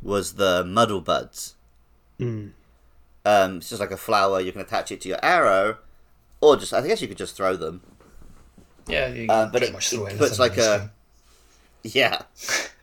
was 0.02 0.34
the 0.34 0.64
muddle 0.64 1.00
buds. 1.00 1.54
Mm. 2.20 2.52
Um, 3.24 3.56
it's 3.58 3.68
just 3.70 3.80
like 3.80 3.90
a 3.90 3.96
flower. 3.96 4.40
You 4.40 4.52
can 4.52 4.60
attach 4.60 4.92
it 4.92 5.00
to 5.02 5.08
your 5.08 5.18
arrow, 5.24 5.78
or 6.40 6.56
just 6.56 6.72
I 6.72 6.86
guess 6.86 7.02
you 7.02 7.08
could 7.08 7.18
just 7.18 7.36
throw 7.36 7.56
them. 7.56 7.82
Yeah, 8.88 9.08
you 9.08 9.26
Uh, 9.28 9.46
but 9.50 9.62
it- 9.62 9.72
much 9.72 9.90
throw 9.90 10.06
it 10.06 10.16
puts 10.18 10.38
like 10.38 10.56
a-. 10.58 10.92
Yeah, 11.82 12.22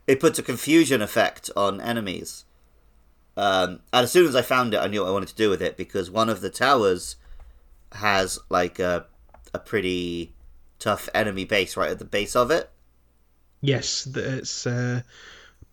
it 0.08 0.20
puts 0.22 0.40
a 0.40 0.44
confusion 0.44 1.02
effect 1.02 1.50
on 1.58 1.82
enemies. 1.82 2.46
Um, 3.36 3.80
and 3.92 4.04
as 4.06 4.12
soon 4.12 4.28
as 4.28 4.36
I 4.36 4.42
found 4.42 4.74
it, 4.74 4.78
I 4.78 4.88
knew 4.88 5.02
what 5.02 5.10
I 5.10 5.12
wanted 5.12 5.30
to 5.30 5.36
do 5.36 5.50
with 5.50 5.62
it 5.62 5.76
because 5.76 6.10
one 6.10 6.30
of 6.30 6.40
the 6.40 6.50
towers 6.50 7.16
has 7.94 8.40
like 8.50 8.80
a 8.80 9.06
a 9.54 9.60
pretty 9.60 10.34
tough 10.80 11.10
enemy 11.14 11.44
base 11.46 11.76
right 11.76 11.92
at 11.92 12.00
the 12.00 12.06
base 12.06 12.36
of 12.36 12.50
it. 12.52 12.70
Yes, 13.62 14.08
it's 14.16 14.66
uh, 14.68 15.02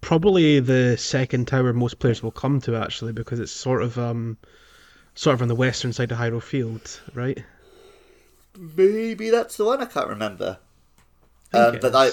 probably 0.00 0.60
the 0.60 0.96
second 0.96 1.48
tower 1.48 1.72
most 1.72 1.98
players 1.98 2.22
will 2.22 2.30
come 2.30 2.60
to 2.62 2.76
actually 2.76 3.12
because 3.12 3.40
it's 3.40 3.52
sort 3.52 3.82
of 3.82 3.98
um, 3.98 4.36
sort 5.14 5.34
of 5.34 5.42
on 5.42 5.48
the 5.48 5.54
western 5.54 5.92
side 5.92 6.12
of 6.12 6.18
Hyrule 6.18 6.42
Field, 6.42 7.00
right? 7.14 7.42
Maybe 8.58 9.30
that's 9.30 9.56
the 9.56 9.64
one. 9.64 9.80
I 9.80 9.86
can't 9.86 10.08
remember. 10.08 10.58
think 11.50 11.74
Um, 11.74 11.78
but 11.80 11.94
I. 11.94 12.10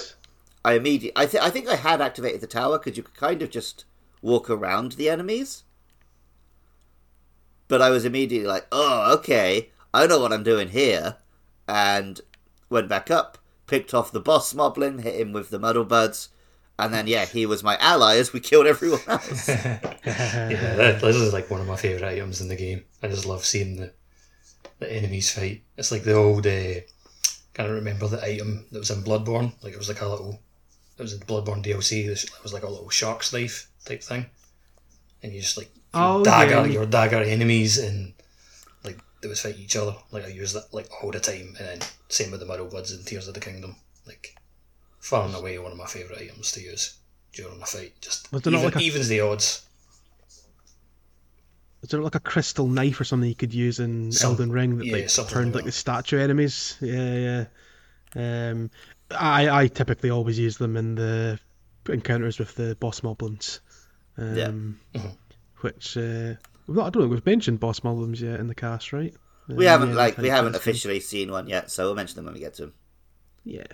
I 0.64 0.72
immediately, 0.72 1.12
I 1.16 1.26
think, 1.26 1.44
I 1.44 1.50
think 1.50 1.68
I 1.68 1.76
had 1.76 2.00
activated 2.00 2.40
the 2.40 2.46
tower 2.48 2.78
because 2.78 2.96
you 2.96 3.02
could 3.04 3.14
kind 3.14 3.40
of 3.42 3.48
just 3.48 3.84
walk 4.20 4.50
around 4.50 4.92
the 4.92 5.08
enemies. 5.08 5.62
But 7.68 7.80
I 7.80 7.90
was 7.90 8.04
immediately 8.04 8.48
like, 8.48 8.66
oh, 8.72 9.14
okay, 9.18 9.70
I 9.94 10.06
know 10.06 10.18
what 10.20 10.32
I'm 10.32 10.42
doing 10.42 10.70
here, 10.70 11.16
and 11.66 12.20
went 12.68 12.88
back 12.88 13.10
up, 13.10 13.38
picked 13.66 13.94
off 13.94 14.12
the 14.12 14.20
boss 14.20 14.52
moblin, 14.52 15.02
hit 15.02 15.20
him 15.20 15.32
with 15.32 15.50
the 15.50 15.60
muddle 15.60 15.84
buds, 15.84 16.30
and 16.78 16.92
then 16.94 17.06
yeah, 17.06 17.24
he 17.26 17.46
was 17.46 17.62
my 17.62 17.76
ally 17.78 18.16
as 18.16 18.32
we 18.32 18.40
killed 18.48 18.66
everyone 18.66 19.00
else. 19.08 19.48
yeah, 19.48 19.78
that, 20.04 21.00
this 21.00 21.16
is 21.16 21.32
like 21.32 21.50
one 21.50 21.60
of 21.60 21.66
my 21.66 21.76
favourite 21.76 22.12
items 22.12 22.40
in 22.40 22.48
the 22.48 22.56
game. 22.56 22.84
I 23.02 23.08
just 23.08 23.26
love 23.26 23.44
seeing 23.44 23.76
the 23.76 23.92
the 24.78 24.92
enemies 24.92 25.32
fight. 25.32 25.62
It's 25.76 25.90
like 25.92 26.04
the 26.04 26.14
old. 26.14 26.46
Uh, 26.46 26.80
can't 27.54 27.70
remember 27.70 28.06
the 28.06 28.22
item 28.24 28.66
that 28.70 28.78
was 28.78 28.90
in 28.90 29.02
Bloodborne. 29.02 29.52
Like 29.62 29.72
it 29.72 29.78
was 29.78 29.88
like 29.88 30.00
a 30.00 30.06
little. 30.08 30.40
It 30.96 31.02
was 31.02 31.12
in 31.12 31.20
Bloodborne 31.20 31.64
DLC. 31.64 32.06
It 32.06 32.42
was 32.42 32.52
like 32.52 32.62
a 32.62 32.68
little 32.70 32.88
shark's 32.90 33.32
knife 33.32 33.68
type 33.84 34.02
thing, 34.02 34.26
and 35.22 35.32
you 35.32 35.40
just 35.40 35.56
like 35.56 35.70
you 35.74 35.82
Oh, 35.94 36.22
dagger 36.22 36.66
yeah. 36.66 36.72
your 36.74 36.86
dagger 36.86 37.22
enemies 37.22 37.78
and 37.78 38.12
like 38.84 38.98
they 39.20 39.28
would 39.28 39.38
fight 39.38 39.58
each 39.58 39.74
other. 39.76 39.96
Like 40.12 40.24
I 40.24 40.28
use 40.28 40.52
that 40.52 40.72
like 40.72 40.88
all 41.02 41.10
the 41.10 41.18
time, 41.20 41.54
and 41.58 41.66
then 41.68 41.78
same 42.08 42.30
with 42.30 42.40
the 42.40 42.46
Muddle 42.46 42.66
Buds 42.68 42.92
and 42.92 43.04
Tears 43.06 43.26
of 43.26 43.34
the 43.34 43.40
Kingdom. 43.40 43.74
Like 44.06 44.36
far 45.00 45.24
and 45.26 45.34
away 45.34 45.58
one 45.58 45.72
of 45.72 45.78
my 45.78 45.86
favourite 45.86 46.22
items 46.22 46.52
to 46.52 46.60
use 46.60 46.98
during 47.32 47.60
a 47.62 47.66
fight. 47.66 47.94
Just 48.00 48.30
Was 48.32 48.42
there 48.42 48.52
not 48.52 48.58
even, 48.60 48.70
like 48.72 48.82
a- 48.82 48.84
evens 48.84 49.08
the 49.08 49.20
odds. 49.20 49.62
is 51.82 51.90
there 51.90 52.00
like 52.00 52.14
a 52.16 52.20
crystal 52.20 52.66
knife 52.66 53.00
or 53.00 53.04
something 53.04 53.28
you 53.28 53.34
could 53.34 53.54
use 53.54 53.78
in 53.78 54.10
Some- 54.12 54.32
Elden 54.32 54.50
Ring 54.52 54.78
that 54.78 54.86
yeah, 54.86 54.94
like 54.96 55.28
turned 55.28 55.54
like 55.54 55.62
like 55.62 55.64
the 55.64 55.72
statue 55.72 56.18
enemies? 56.18 56.76
Yeah, 56.80 57.44
yeah. 58.16 58.50
Um, 58.50 58.70
I 59.10 59.48
I 59.64 59.66
typically 59.68 60.10
always 60.10 60.38
use 60.38 60.56
them 60.58 60.76
in 60.76 60.94
the 60.96 61.38
encounters 61.88 62.38
with 62.38 62.54
the 62.56 62.76
boss 62.80 63.00
moblins. 63.00 63.60
Um, 64.16 64.36
Yeah. 64.36 65.00
Mhm. 65.00 65.16
Which 65.60 65.96
uh, 65.96 66.34
I 66.68 66.72
don't 66.90 66.92
think 66.92 67.10
we've 67.10 67.24
mentioned 67.26 67.60
boss 67.60 67.80
moblins 67.80 68.20
yet 68.20 68.40
in 68.40 68.46
the 68.48 68.54
cast, 68.54 68.92
right? 68.92 69.14
We 69.48 69.66
Um, 69.66 69.70
haven't 69.80 69.88
yeah, 69.90 69.94
like 69.96 70.16
we've 70.16 70.24
we 70.24 70.28
had 70.28 70.36
haven't 70.36 70.52
quite 70.52 70.60
a 70.60 70.62
few. 70.62 70.70
officially 70.72 71.00
seen 71.00 71.30
one 71.30 71.48
yet, 71.48 71.70
so 71.70 71.84
we'll 71.84 71.94
mention 71.94 72.16
them 72.16 72.24
when 72.26 72.34
we 72.34 72.40
get 72.40 72.54
to 72.54 72.62
them. 72.62 72.74
Yeah. 73.44 73.64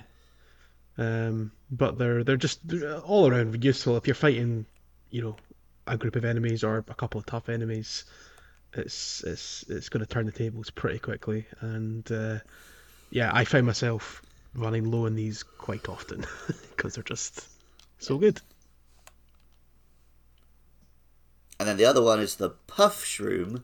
Um, 0.96 1.52
but 1.70 1.98
they're 1.98 2.22
they're 2.22 2.36
just 2.36 2.66
they're 2.66 2.98
all 2.98 3.28
around 3.28 3.62
useful 3.64 3.96
if 3.96 4.06
you're 4.06 4.14
fighting, 4.14 4.66
you 5.10 5.22
know, 5.22 5.36
a 5.86 5.96
group 5.96 6.16
of 6.16 6.24
enemies 6.24 6.62
or 6.62 6.84
a 6.88 6.94
couple 6.94 7.18
of 7.18 7.26
tough 7.26 7.48
enemies. 7.48 8.04
It's 8.74 9.22
it's 9.24 9.64
it's 9.68 9.88
going 9.88 10.04
to 10.04 10.10
turn 10.10 10.26
the 10.26 10.32
tables 10.32 10.70
pretty 10.70 10.98
quickly, 10.98 11.46
and 11.60 12.10
uh, 12.10 12.38
yeah, 13.10 13.30
I 13.32 13.44
find 13.44 13.66
myself 13.66 14.22
running 14.54 14.90
low 14.90 15.06
on 15.06 15.14
these 15.14 15.42
quite 15.42 15.88
often 15.88 16.24
because 16.70 16.94
they're 16.94 17.04
just 17.04 17.48
so 17.98 18.18
good. 18.18 18.40
And 21.58 21.68
then 21.68 21.76
the 21.76 21.84
other 21.84 22.02
one 22.02 22.20
is 22.20 22.36
the 22.36 22.50
puff 22.50 23.04
shroom, 23.04 23.62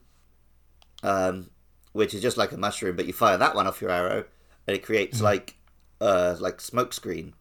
um, 1.03 1.51
which 1.93 2.15
is 2.15 2.23
just 2.23 2.37
like 2.37 2.53
a 2.53 2.57
mushroom, 2.57 2.97
but 2.97 3.07
you 3.07 3.13
fire 3.13 3.37
that 3.37 3.55
one 3.55 3.67
off 3.67 3.81
your 3.81 3.91
arrow, 3.91 4.25
and 4.67 4.77
it 4.77 4.85
creates 4.85 5.21
like 5.21 5.57
uh 6.01 6.37
like 6.41 6.61
smoke 6.61 6.93
screen. 6.93 7.35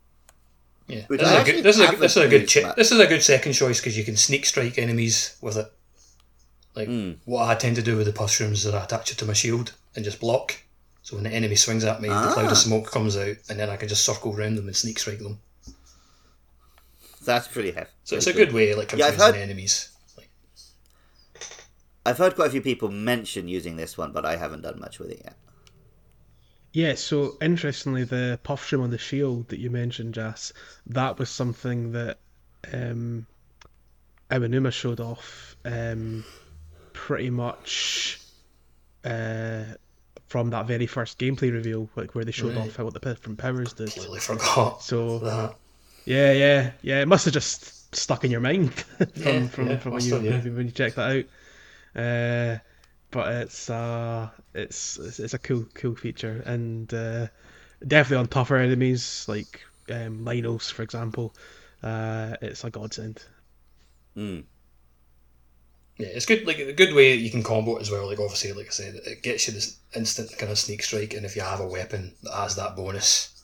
Yeah, 0.88 1.06
Which 1.08 1.20
this 1.22 1.30
is, 1.30 1.36
a 1.38 1.44
good, 1.52 1.64
this, 1.64 1.78
is 1.78 1.82
a, 1.90 1.96
this 1.98 2.18
is 2.18 2.24
a 2.24 2.28
good 2.28 2.48
che- 2.48 2.72
this 2.76 2.92
is 2.92 3.00
a 3.00 3.06
good 3.06 3.22
second 3.22 3.54
choice 3.54 3.80
because 3.80 3.96
you 3.96 4.04
can 4.04 4.18
sneak 4.18 4.46
strike 4.46 4.78
enemies 4.80 5.38
with 5.40 5.56
it. 5.58 5.72
Like 6.76 6.88
Hmm. 6.88 7.12
what 7.26 7.48
I 7.48 7.54
tend 7.56 7.76
to 7.76 7.84
do 7.84 7.96
with 7.96 8.08
the 8.12 8.20
mushrooms 8.20 8.66
is 8.66 8.74
I 8.74 8.84
attach 8.84 9.12
it 9.12 9.18
to 9.20 9.26
my 9.26 9.34
shield 9.34 9.74
and 9.96 10.04
just 10.04 10.20
block. 10.20 10.58
So 11.04 11.16
when 11.16 11.24
the 11.24 11.30
enemy 11.32 11.56
swings 11.56 11.84
at 11.84 12.02
me, 12.02 12.10
the 12.10 12.32
cloud 12.34 12.46
Ah. 12.48 12.52
of 12.52 12.58
smoke 12.58 12.90
comes 12.92 13.16
out, 13.18 13.36
and 13.50 13.60
then 13.60 13.70
I 13.70 13.78
can 13.78 13.88
just 13.88 14.04
circle 14.06 14.36
around 14.36 14.56
them 14.56 14.68
and 14.68 14.76
sneak 14.76 14.98
strike 15.00 15.20
them. 15.20 15.40
That's 17.24 17.48
pretty 17.48 17.72
hefty. 17.72 17.94
So 18.04 18.16
it's 18.16 18.28
a 18.28 18.34
good 18.34 18.52
way 18.54 18.74
like 18.74 18.92
Yeah, 18.94 19.08
I've 19.08 19.16
heard- 19.16 19.36
enemies. 19.36 19.90
Like, 20.18 20.30
I've 22.06 22.18
heard 22.18 22.36
quite 22.36 22.48
a 22.48 22.52
few 22.52 22.62
people 22.62 22.90
mention 22.90 23.48
using 23.48 23.76
this 23.76 23.98
one, 23.98 24.12
but 24.12 24.26
I 24.26 24.38
haven't 24.38 24.62
done 24.62 24.80
much 24.80 24.98
with 25.00 25.12
it 25.12 25.22
yet. 25.24 25.36
Yeah, 26.72 26.96
so 26.96 27.36
interestingly, 27.42 28.04
the 28.04 28.40
puff 28.44 28.68
shroom 28.70 28.84
on 28.84 28.92
the 28.92 28.98
shield 28.98 29.50
that 29.50 29.60
you 29.60 29.70
mentioned, 29.70 30.14
Jas, 30.14 30.54
that 30.88 31.18
was 31.18 31.30
something 31.30 31.92
that 31.94 32.20
um, 32.72 33.26
Aonuma 34.30 34.72
showed 34.72 35.00
off 35.00 35.56
um, 35.66 36.24
pretty 36.94 37.30
much 37.30 38.20
uh, 39.04 39.64
from 40.28 40.52
that 40.52 40.68
very 40.68 40.86
first 40.86 41.18
gameplay 41.18 41.52
reveal, 41.52 41.90
like 41.96 42.14
where 42.14 42.26
they 42.26 42.32
showed 42.32 42.56
Right. 42.56 42.68
off 42.68 42.76
how 42.76 42.84
what 42.86 42.94
the 42.94 43.00
different 43.00 43.40
powers 43.40 43.74
did. 43.74 43.92
completely 43.94 44.20
forgot 44.20 44.82
So 44.84 45.20
that. 45.20 45.56
yeah, 46.06 46.32
yeah, 46.34 46.72
yeah, 46.82 47.02
it 47.02 47.08
must 47.08 47.26
have 47.26 47.34
just 47.34 47.96
stuck 47.96 48.24
in 48.24 48.32
your 48.32 48.42
mind 48.42 48.74
from 49.16 49.16
Yeah, 49.16 49.48
from, 49.48 49.68
yeah, 49.70 49.78
from 49.80 49.92
when 49.94 50.06
you 50.06 50.20
when 50.54 50.66
you 50.68 50.72
check 50.72 50.96
that 50.96 51.10
out. 51.18 51.26
Uh, 52.00 52.60
but 53.12 53.32
it's 53.34 53.70
uh, 53.70 54.30
it's 54.54 54.98
it's 54.98 55.20
it's 55.20 55.34
a 55.34 55.40
cool 55.40 55.66
cool 55.74 55.96
feature 55.96 56.44
and 56.46 56.94
uh, 56.94 57.28
definitely 57.88 58.18
on 58.18 58.28
tougher 58.28 58.58
enemies 58.58 59.26
like 59.28 59.62
um, 59.90 60.26
Lynels, 60.26 60.72
for 60.72 60.84
example. 60.84 61.34
Uh, 61.82 62.36
it's 62.42 62.64
a 62.64 62.70
godsend. 62.70 63.24
Mm. 64.16 64.44
Yeah, 65.98 66.08
it's 66.08 66.26
good. 66.26 66.46
Like 66.46 66.60
a 66.60 66.74
good 66.74 66.94
way 66.94 67.16
you 67.16 67.32
can 67.32 67.44
combo 67.44 67.78
it 67.78 67.82
as 67.82 67.92
well. 67.92 68.08
Like 68.08 68.20
obviously, 68.20 68.54
like 68.54 68.68
I 68.68 68.72
said, 68.72 68.96
it 69.06 69.24
gets 69.24 69.48
you 69.48 69.54
this 69.54 69.78
instant 69.96 70.38
kind 70.38 70.52
of 70.52 70.58
sneak 70.58 70.84
strike, 70.84 71.14
and 71.14 71.26
if 71.26 71.36
you 71.36 71.42
have 71.42 71.60
a 71.60 71.68
weapon 71.68 72.14
that 72.24 72.34
has 72.34 72.56
that 72.56 72.76
bonus, 72.76 73.44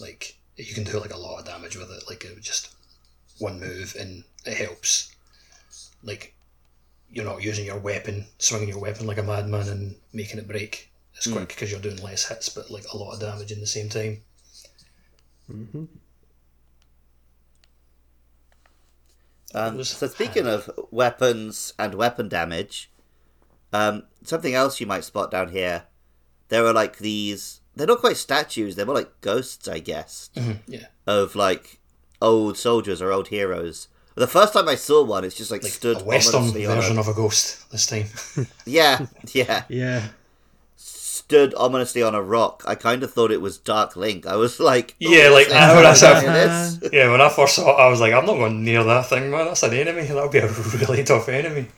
like 0.00 0.36
you 0.56 0.74
can 0.74 0.84
do 0.84 1.00
like 1.00 1.14
a 1.14 1.18
lot 1.18 1.38
of 1.38 1.46
damage 1.46 1.76
with 1.76 1.90
it. 1.90 2.04
Like 2.08 2.24
it 2.24 2.40
just 2.40 2.74
one 3.38 3.60
move, 3.60 3.96
and 3.98 4.24
it 4.44 4.56
helps. 4.56 5.14
Like 6.02 6.34
you're 7.10 7.24
not 7.24 7.42
using 7.42 7.64
your 7.66 7.78
weapon, 7.78 8.26
swinging 8.38 8.68
your 8.68 8.78
weapon 8.80 9.06
like 9.06 9.18
a 9.18 9.22
madman 9.22 9.68
and 9.68 9.96
making 10.12 10.38
it 10.38 10.48
break 10.48 10.90
as 11.18 11.26
quick 11.32 11.48
because 11.48 11.70
you're 11.70 11.80
doing 11.80 12.02
less 12.02 12.28
hits, 12.28 12.48
but 12.48 12.70
like 12.70 12.84
a 12.92 12.96
lot 12.96 13.14
of 13.14 13.20
damage 13.20 13.50
in 13.52 13.60
the 13.60 13.66
same 13.66 13.88
time. 13.88 14.22
hmm 15.46 15.84
Um, 19.54 19.82
so 19.82 20.06
speaking 20.08 20.46
of 20.46 20.70
weapons 20.90 21.72
and 21.78 21.94
weapon 21.94 22.28
damage, 22.28 22.90
um, 23.72 24.02
something 24.22 24.54
else 24.54 24.78
you 24.78 24.86
might 24.86 25.04
spot 25.04 25.30
down 25.30 25.48
here, 25.48 25.84
there 26.48 26.66
are 26.66 26.72
like 26.74 26.98
these. 26.98 27.60
They're 27.74 27.86
not 27.86 28.00
quite 28.00 28.18
statues. 28.18 28.76
They're 28.76 28.84
more 28.84 28.94
like 28.96 29.20
ghosts, 29.22 29.66
I 29.66 29.78
guess, 29.78 30.30
Yeah, 30.66 30.86
of 31.06 31.34
like 31.34 31.78
old 32.20 32.58
soldiers 32.58 33.00
or 33.00 33.10
old 33.10 33.28
heroes. 33.28 33.88
The 34.18 34.26
first 34.26 34.52
time 34.52 34.68
I 34.68 34.74
saw 34.74 35.04
one, 35.04 35.24
it's 35.24 35.36
just 35.36 35.50
like, 35.50 35.62
like 35.62 35.72
stood 35.72 36.00
a 36.00 36.04
western 36.04 36.36
ominously 36.36 36.66
on 36.66 36.76
version 36.76 36.96
a, 36.96 37.00
of 37.00 37.08
a 37.08 37.14
ghost 37.14 37.70
this 37.70 37.86
time. 37.86 38.06
yeah, 38.66 39.06
yeah, 39.32 39.64
Yeah, 39.68 40.08
stood 40.76 41.54
ominously 41.54 42.02
on 42.02 42.14
a 42.14 42.22
rock. 42.22 42.62
I 42.66 42.74
kind 42.74 43.02
of 43.02 43.12
thought 43.12 43.30
it 43.30 43.40
was 43.40 43.58
Dark 43.58 43.96
Link. 43.96 44.26
I 44.26 44.36
was 44.36 44.58
like, 44.58 44.96
"Ooh, 45.02 45.10
Yeah, 45.10 45.28
oh, 45.28 45.34
like, 45.34 45.50
I 45.52 45.74
know 45.74 45.82
next? 45.82 46.00
that's 46.00 46.22
Look 46.22 46.32
at 46.32 46.80
this. 46.80 46.90
Yeah, 46.92 47.10
when 47.10 47.20
I 47.20 47.28
first 47.28 47.56
saw 47.56 47.70
it, 47.70 47.80
I 47.80 47.88
was 47.88 48.00
like, 48.00 48.12
I'm 48.12 48.26
not 48.26 48.36
going 48.36 48.64
near 48.64 48.82
that 48.82 49.06
thing, 49.06 49.30
man. 49.30 49.46
That's 49.46 49.62
an 49.62 49.74
enemy. 49.74 50.02
That 50.02 50.22
would 50.22 50.32
be 50.32 50.38
a 50.38 50.48
really 50.88 51.04
tough 51.04 51.28
enemy. 51.28 51.68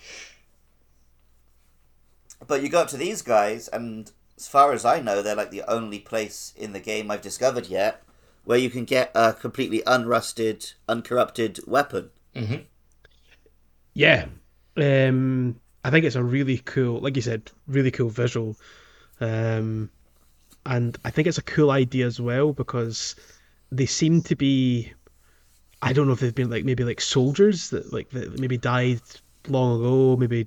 But 2.46 2.62
you 2.62 2.68
go 2.68 2.80
up 2.80 2.88
to 2.88 2.96
these 2.96 3.22
guys, 3.22 3.68
and 3.68 4.10
as 4.36 4.48
far 4.48 4.72
as 4.72 4.84
I 4.84 5.00
know, 5.00 5.20
they're 5.20 5.36
like 5.36 5.50
the 5.50 5.64
only 5.68 5.98
place 5.98 6.54
in 6.56 6.72
the 6.72 6.80
game 6.80 7.10
I've 7.10 7.20
discovered 7.20 7.66
yet 7.66 8.02
where 8.44 8.58
you 8.58 8.70
can 8.70 8.84
get 8.84 9.10
a 9.14 9.32
completely 9.32 9.82
unrusted, 9.86 10.74
uncorrupted 10.88 11.60
weapon. 11.66 12.10
Mm-hmm. 12.34 12.62
yeah. 13.94 14.26
Um, 14.76 15.60
I 15.84 15.90
think 15.90 16.04
it's 16.04 16.16
a 16.16 16.22
really 16.22 16.58
cool, 16.58 17.00
like 17.00 17.16
you 17.16 17.22
said, 17.22 17.50
really 17.66 17.90
cool 17.90 18.08
visual. 18.08 18.56
Um, 19.20 19.90
and 20.66 20.96
I 21.04 21.10
think 21.10 21.26
it's 21.26 21.38
a 21.38 21.42
cool 21.42 21.70
idea 21.70 22.06
as 22.06 22.20
well 22.20 22.52
because 22.52 23.16
they 23.72 23.86
seem 23.86 24.22
to 24.22 24.36
be 24.36 24.92
I 25.82 25.92
don't 25.92 26.06
know 26.06 26.12
if 26.12 26.20
they've 26.20 26.34
been 26.34 26.50
like 26.50 26.64
maybe 26.64 26.84
like 26.84 27.00
soldiers 27.00 27.70
that 27.70 27.92
like 27.92 28.10
that 28.10 28.38
maybe 28.38 28.58
died 28.58 29.00
long 29.48 29.80
ago, 29.80 30.16
maybe 30.16 30.46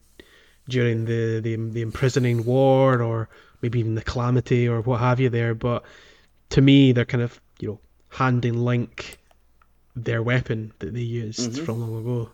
during 0.69 1.05
the, 1.05 1.39
the 1.41 1.55
the 1.55 1.81
imprisoning 1.81 2.45
war 2.45 3.01
or 3.01 3.29
maybe 3.61 3.79
even 3.79 3.95
the 3.95 4.03
calamity 4.03 4.67
or 4.67 4.81
what 4.81 4.99
have 4.99 5.19
you 5.19 5.29
there. 5.29 5.55
But 5.55 5.83
to 6.49 6.61
me, 6.61 6.91
they're 6.91 7.05
kind 7.05 7.23
of 7.23 7.41
you 7.59 7.69
know 7.69 7.79
handing 8.09 8.63
Link 8.63 9.17
their 9.95 10.23
weapon 10.23 10.73
that 10.79 10.93
they 10.93 11.01
used 11.01 11.59
from 11.61 11.79
long 11.79 12.01
ago. 12.01 12.31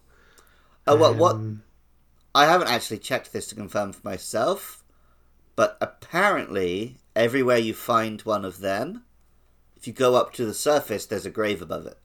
Oh, 0.87 0.95
well, 0.95 1.13
what? 1.13 1.35
Um, 1.35 1.63
I 2.33 2.45
haven't 2.45 2.69
actually 2.69 2.99
checked 2.99 3.33
this 3.33 3.47
to 3.47 3.55
confirm 3.55 3.93
for 3.93 4.07
myself, 4.07 4.83
but 5.55 5.77
apparently, 5.81 6.97
everywhere 7.15 7.57
you 7.57 7.73
find 7.73 8.21
one 8.21 8.45
of 8.45 8.59
them, 8.59 9.03
if 9.75 9.87
you 9.87 9.93
go 9.93 10.15
up 10.15 10.33
to 10.33 10.45
the 10.45 10.53
surface, 10.53 11.05
there's 11.05 11.25
a 11.25 11.31
grave 11.31 11.61
above 11.61 11.85
it. 11.85 11.97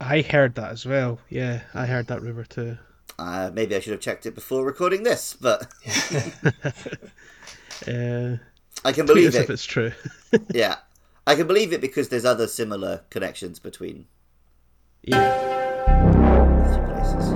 I 0.00 0.22
heard 0.22 0.54
that 0.56 0.72
as 0.72 0.84
well. 0.84 1.20
Yeah, 1.28 1.62
I 1.74 1.86
heard 1.86 2.08
that 2.08 2.22
rumor 2.22 2.44
too. 2.44 2.78
Uh, 3.18 3.50
maybe 3.52 3.76
I 3.76 3.80
should 3.80 3.92
have 3.92 4.00
checked 4.00 4.26
it 4.26 4.34
before 4.34 4.64
recording 4.64 5.02
this, 5.02 5.36
but 5.40 5.70
Uh, 7.86 8.36
I 8.84 8.92
can 8.92 9.06
believe 9.06 9.28
us 9.28 9.34
if 9.34 9.50
it's 9.50 9.64
true. 9.64 9.92
Yeah, 10.52 10.76
I 11.26 11.34
can 11.36 11.46
believe 11.46 11.72
it 11.72 11.80
because 11.80 12.08
there's 12.08 12.24
other 12.24 12.46
similar 12.48 13.02
connections 13.10 13.58
between 13.58 14.06
yeah. 15.02 15.38
places. 16.86 17.32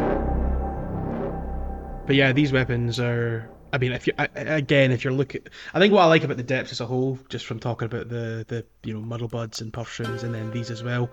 But 2.06 2.16
yeah, 2.16 2.32
these 2.32 2.52
weapons 2.52 2.98
are. 3.00 3.48
I 3.72 3.78
mean, 3.78 3.92
if 3.92 4.06
you 4.06 4.12
I- 4.18 4.28
I- 4.36 4.40
again, 4.40 4.92
if 4.92 5.04
you're 5.04 5.12
looking, 5.12 5.42
I 5.74 5.80
think 5.80 5.92
what 5.92 6.02
I 6.02 6.06
like 6.06 6.24
about 6.24 6.36
the 6.36 6.42
depths 6.42 6.72
as 6.72 6.80
a 6.80 6.86
whole, 6.86 7.18
just 7.28 7.46
from 7.46 7.58
talking 7.58 7.86
about 7.86 8.08
the 8.08 8.44
the 8.48 8.64
you 8.84 8.94
know 8.94 9.00
muddle 9.00 9.28
buds 9.28 9.60
and 9.60 9.72
puff 9.72 9.88
shrooms 9.88 10.22
and 10.22 10.34
then 10.34 10.50
these 10.52 10.70
as 10.70 10.82
well, 10.82 11.10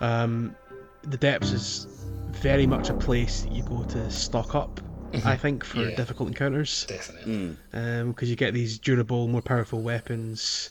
um, 0.00 0.54
the 1.02 1.16
depths 1.16 1.50
is 1.52 1.86
very 2.30 2.66
much 2.66 2.90
a 2.90 2.94
place 2.94 3.46
you 3.50 3.62
go 3.64 3.82
to 3.84 4.10
stock 4.10 4.54
up. 4.54 4.80
I 5.24 5.36
think 5.36 5.64
for 5.64 5.78
Yeah. 5.88 5.94
difficult 5.94 6.28
encounters, 6.28 6.86
Definitely. 6.86 7.56
Mm. 7.72 8.08
because 8.08 8.28
you 8.28 8.34
get 8.34 8.52
these 8.52 8.78
durable, 8.80 9.28
more 9.28 9.42
powerful 9.42 9.80
weapons, 9.80 10.70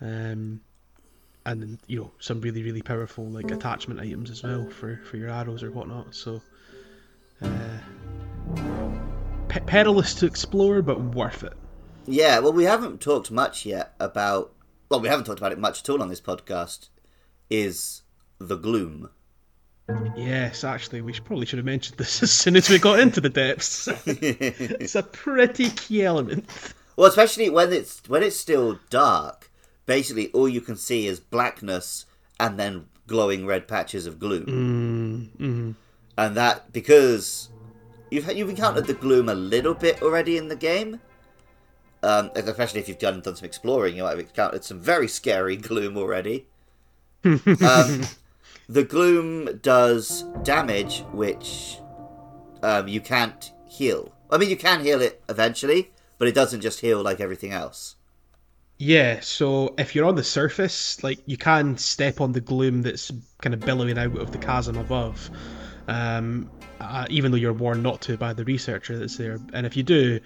um, 0.00 0.60
and 1.48 1.62
then, 1.62 1.78
you 1.86 1.98
know 2.00 2.10
some 2.18 2.40
really 2.40 2.62
really 2.62 2.82
powerful 2.82 3.24
like 3.24 3.50
attachment 3.50 4.00
items 4.00 4.30
as 4.30 4.42
well 4.42 4.68
for 4.68 5.00
for 5.04 5.16
your 5.16 5.30
arrows 5.30 5.62
or 5.62 5.70
whatnot. 5.70 6.14
So, 6.14 6.42
uh, 7.42 7.78
pe- 9.48 9.60
perilous 9.60 10.14
to 10.16 10.26
explore, 10.26 10.82
but 10.82 11.00
worth 11.00 11.42
it. 11.42 11.54
Yeah, 12.06 12.38
well, 12.38 12.52
we 12.52 12.64
haven't 12.64 13.00
talked 13.00 13.30
much 13.30 13.66
yet 13.66 13.94
about. 13.98 14.52
Well, 14.90 15.00
we 15.00 15.08
haven't 15.08 15.24
talked 15.26 15.40
about 15.40 15.52
it 15.52 15.58
much 15.58 15.80
at 15.80 15.90
all 15.90 16.02
on 16.02 16.08
this 16.08 16.20
podcast. 16.20 16.88
Is 17.50 18.02
the 18.38 18.56
gloom? 18.56 19.10
Yes, 20.16 20.64
actually, 20.64 21.00
we 21.00 21.14
should, 21.14 21.24
probably 21.24 21.46
should 21.46 21.58
have 21.58 21.66
mentioned 21.66 21.96
this 21.98 22.22
as 22.22 22.30
soon 22.30 22.56
as 22.56 22.68
we 22.68 22.78
got 22.78 22.98
into 23.00 23.20
the 23.20 23.30
depths. 23.30 23.88
it's 24.06 24.94
a 24.94 25.02
pretty 25.02 25.70
key 25.70 26.04
element. 26.04 26.46
Well, 26.96 27.08
especially 27.08 27.48
when 27.48 27.72
it's 27.72 28.02
when 28.08 28.22
it's 28.22 28.36
still 28.36 28.78
dark. 28.90 29.50
Basically, 29.88 30.28
all 30.32 30.46
you 30.50 30.60
can 30.60 30.76
see 30.76 31.06
is 31.06 31.18
blackness 31.18 32.04
and 32.38 32.60
then 32.60 32.88
glowing 33.06 33.46
red 33.46 33.66
patches 33.66 34.04
of 34.06 34.18
gloom. 34.20 35.30
Mm, 35.40 35.74
And 36.18 36.36
that 36.36 36.74
because 36.74 37.48
you've 38.10 38.30
you've 38.36 38.50
encountered 38.50 38.86
the 38.86 38.92
gloom 38.92 39.30
a 39.30 39.34
little 39.34 39.72
bit 39.72 40.02
already 40.02 40.36
in 40.36 40.48
the 40.48 40.56
game. 40.56 41.00
Um, 42.02 42.30
especially 42.36 42.80
if 42.80 42.88
you've 42.88 42.98
done 42.98 43.22
done 43.22 43.34
some 43.36 43.46
exploring, 43.46 43.96
you 43.96 44.02
might 44.02 44.10
have 44.10 44.18
encountered 44.20 44.62
some 44.62 44.78
very 44.78 45.08
scary 45.08 45.56
gloom 45.68 45.96
already. 45.96 46.46
um, 47.24 48.02
the 48.68 48.84
gloom 48.84 49.58
does 49.62 50.22
damage, 50.42 51.00
which 51.12 51.78
um, 52.62 52.88
you 52.88 53.00
can't 53.00 53.52
heal. 53.66 54.12
I 54.30 54.36
mean, 54.36 54.50
you 54.50 54.56
can 54.58 54.80
heal 54.84 55.00
it 55.00 55.22
eventually, 55.30 55.92
but 56.18 56.28
it 56.28 56.34
doesn't 56.34 56.60
just 56.60 56.80
heal 56.80 57.00
like 57.02 57.20
everything 57.20 57.52
else. 57.52 57.96
Yeah, 58.78 59.18
so 59.20 59.74
if 59.76 59.94
you're 59.94 60.06
on 60.06 60.14
the 60.14 60.22
surface, 60.22 61.02
like 61.02 61.18
you 61.26 61.36
can 61.36 61.76
step 61.76 62.20
on 62.20 62.30
the 62.32 62.40
gloom 62.40 62.82
that's 62.82 63.10
kind 63.42 63.52
of 63.52 63.60
billowing 63.60 63.98
out 63.98 64.16
of 64.16 64.30
the 64.30 64.38
chasm 64.38 64.76
above, 64.76 65.30
um, 65.88 66.48
uh, 66.80 67.04
even 67.10 67.32
though 67.32 67.38
you're 67.38 67.52
warned 67.52 67.82
not 67.82 68.00
to 68.02 68.16
by 68.16 68.32
the 68.32 68.44
researcher 68.44 68.96
that's 68.96 69.16
there. 69.16 69.40
And 69.52 69.66
if 69.66 69.76
you 69.76 69.82
do, 69.82 70.20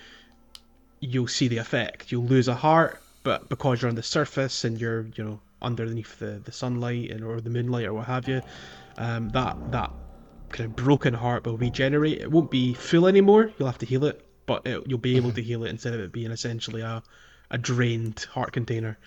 you'll 1.00 1.28
see 1.28 1.48
the 1.48 1.56
effect. 1.58 2.12
You'll 2.12 2.26
lose 2.26 2.46
a 2.48 2.54
heart, 2.54 3.02
but 3.24 3.48
because 3.48 3.80
you're 3.80 3.88
on 3.88 3.94
the 3.94 4.02
surface 4.02 4.64
and 4.64 4.78
you're, 4.78 5.06
you 5.16 5.24
know, 5.24 5.40
underneath 5.62 6.18
the, 6.18 6.42
the 6.44 6.52
sunlight 6.52 7.10
and 7.10 7.24
or 7.24 7.40
the 7.40 7.50
moonlight 7.50 7.86
or 7.86 7.94
what 7.94 8.06
have 8.06 8.28
you, 8.28 8.42
um, 8.98 9.30
that 9.30 9.56
that 9.66 9.90
kind 10.50 10.68
of 10.68 10.76
broken 10.76 11.14
heart 11.14 11.46
will 11.46 11.56
regenerate. 11.56 12.20
It 12.20 12.30
won't 12.30 12.50
be 12.50 12.74
full 12.74 13.06
anymore. 13.06 13.50
You'll 13.58 13.68
have 13.68 13.78
to 13.78 13.86
heal 13.86 14.04
it, 14.04 14.26
but 14.44 14.66
it, 14.66 14.82
you'll 14.86 14.98
be 14.98 15.16
able 15.16 15.32
to 15.32 15.42
heal 15.42 15.64
it 15.64 15.70
instead 15.70 15.94
of 15.94 16.00
it 16.00 16.12
being 16.12 16.30
essentially 16.30 16.82
a 16.82 17.02
a 17.52 17.58
drained 17.58 18.26
heart 18.32 18.52
container. 18.52 18.98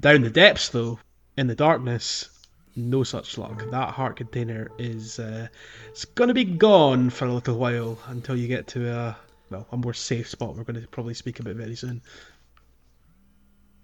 Down 0.00 0.22
the 0.22 0.30
depths, 0.30 0.70
though, 0.70 0.98
in 1.36 1.46
the 1.46 1.54
darkness, 1.54 2.30
no 2.76 3.04
such 3.04 3.36
luck. 3.36 3.62
That 3.70 3.90
heart 3.90 4.16
container 4.16 4.70
is 4.78 5.18
uh, 5.18 5.48
it's 5.88 6.04
gonna 6.04 6.34
be 6.34 6.44
gone 6.44 7.10
for 7.10 7.26
a 7.26 7.32
little 7.32 7.58
while 7.58 7.98
until 8.08 8.36
you 8.36 8.48
get 8.48 8.66
to 8.68 8.90
a 8.90 9.16
well 9.50 9.66
a 9.72 9.76
more 9.76 9.94
safe 9.94 10.28
spot. 10.28 10.56
We're 10.56 10.64
going 10.64 10.80
to 10.80 10.88
probably 10.88 11.14
speak 11.14 11.40
about 11.40 11.56
very 11.56 11.76
soon. 11.76 12.02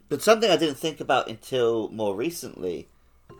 But 0.09 0.22
something 0.22 0.51
I 0.51 0.57
didn't 0.57 0.78
think 0.78 1.01
about 1.01 1.28
until 1.28 1.88
more 1.91 2.16
recently, 2.16 2.88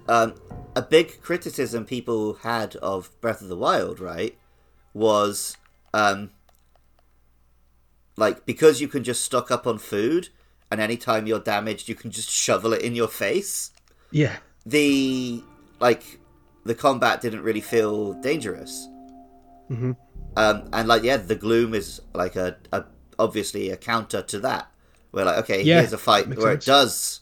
um, 0.09 0.35
a 0.77 0.83
big 0.83 1.21
criticism 1.21 1.85
people 1.85 2.35
had 2.35 2.77
of 2.77 3.11
Breath 3.21 3.43
of 3.43 3.49
the 3.49 3.57
Wild, 3.57 3.99
right, 3.99 4.39
was 4.95 5.57
um, 5.93 6.31
like 8.17 8.47
because 8.47 8.81
you 8.81 8.87
can 8.87 9.03
just 9.03 9.25
stock 9.25 9.51
up 9.51 9.67
on 9.67 9.79
food, 9.79 10.29
and 10.71 10.81
anytime 10.81 11.27
you're 11.27 11.41
damaged, 11.41 11.89
you 11.89 11.95
can 11.95 12.11
just 12.11 12.31
shovel 12.31 12.73
it 12.73 12.83
in 12.83 12.95
your 12.95 13.09
face. 13.09 13.71
Yeah, 14.11 14.37
The 14.67 15.43
like 15.81 16.19
the 16.65 16.75
combat 16.75 17.21
didn't 17.21 17.43
really 17.43 17.61
feel 17.61 18.13
dangerous. 18.15 18.87
Mhm. 19.71 19.97
Um, 20.37 20.69
and 20.73 20.89
like 20.89 21.03
yeah, 21.03 21.17
the 21.17 21.35
gloom 21.37 21.75
is 21.75 22.01
like 22.15 22.37
a, 22.37 22.57
a 22.73 22.85
obviously 23.19 23.71
a 23.71 23.77
counter 23.77 24.23
to 24.23 24.39
that. 24.41 24.71
Where 25.11 25.25
like 25.25 25.39
okay, 25.39 25.63
Yeah, 25.63 25.81
here's 25.81 25.93
a 25.93 25.99
fight 25.99 26.29
makes 26.29 26.43
where 26.43 26.53
sense. 26.53 26.65
it 26.65 26.71
does 26.71 27.21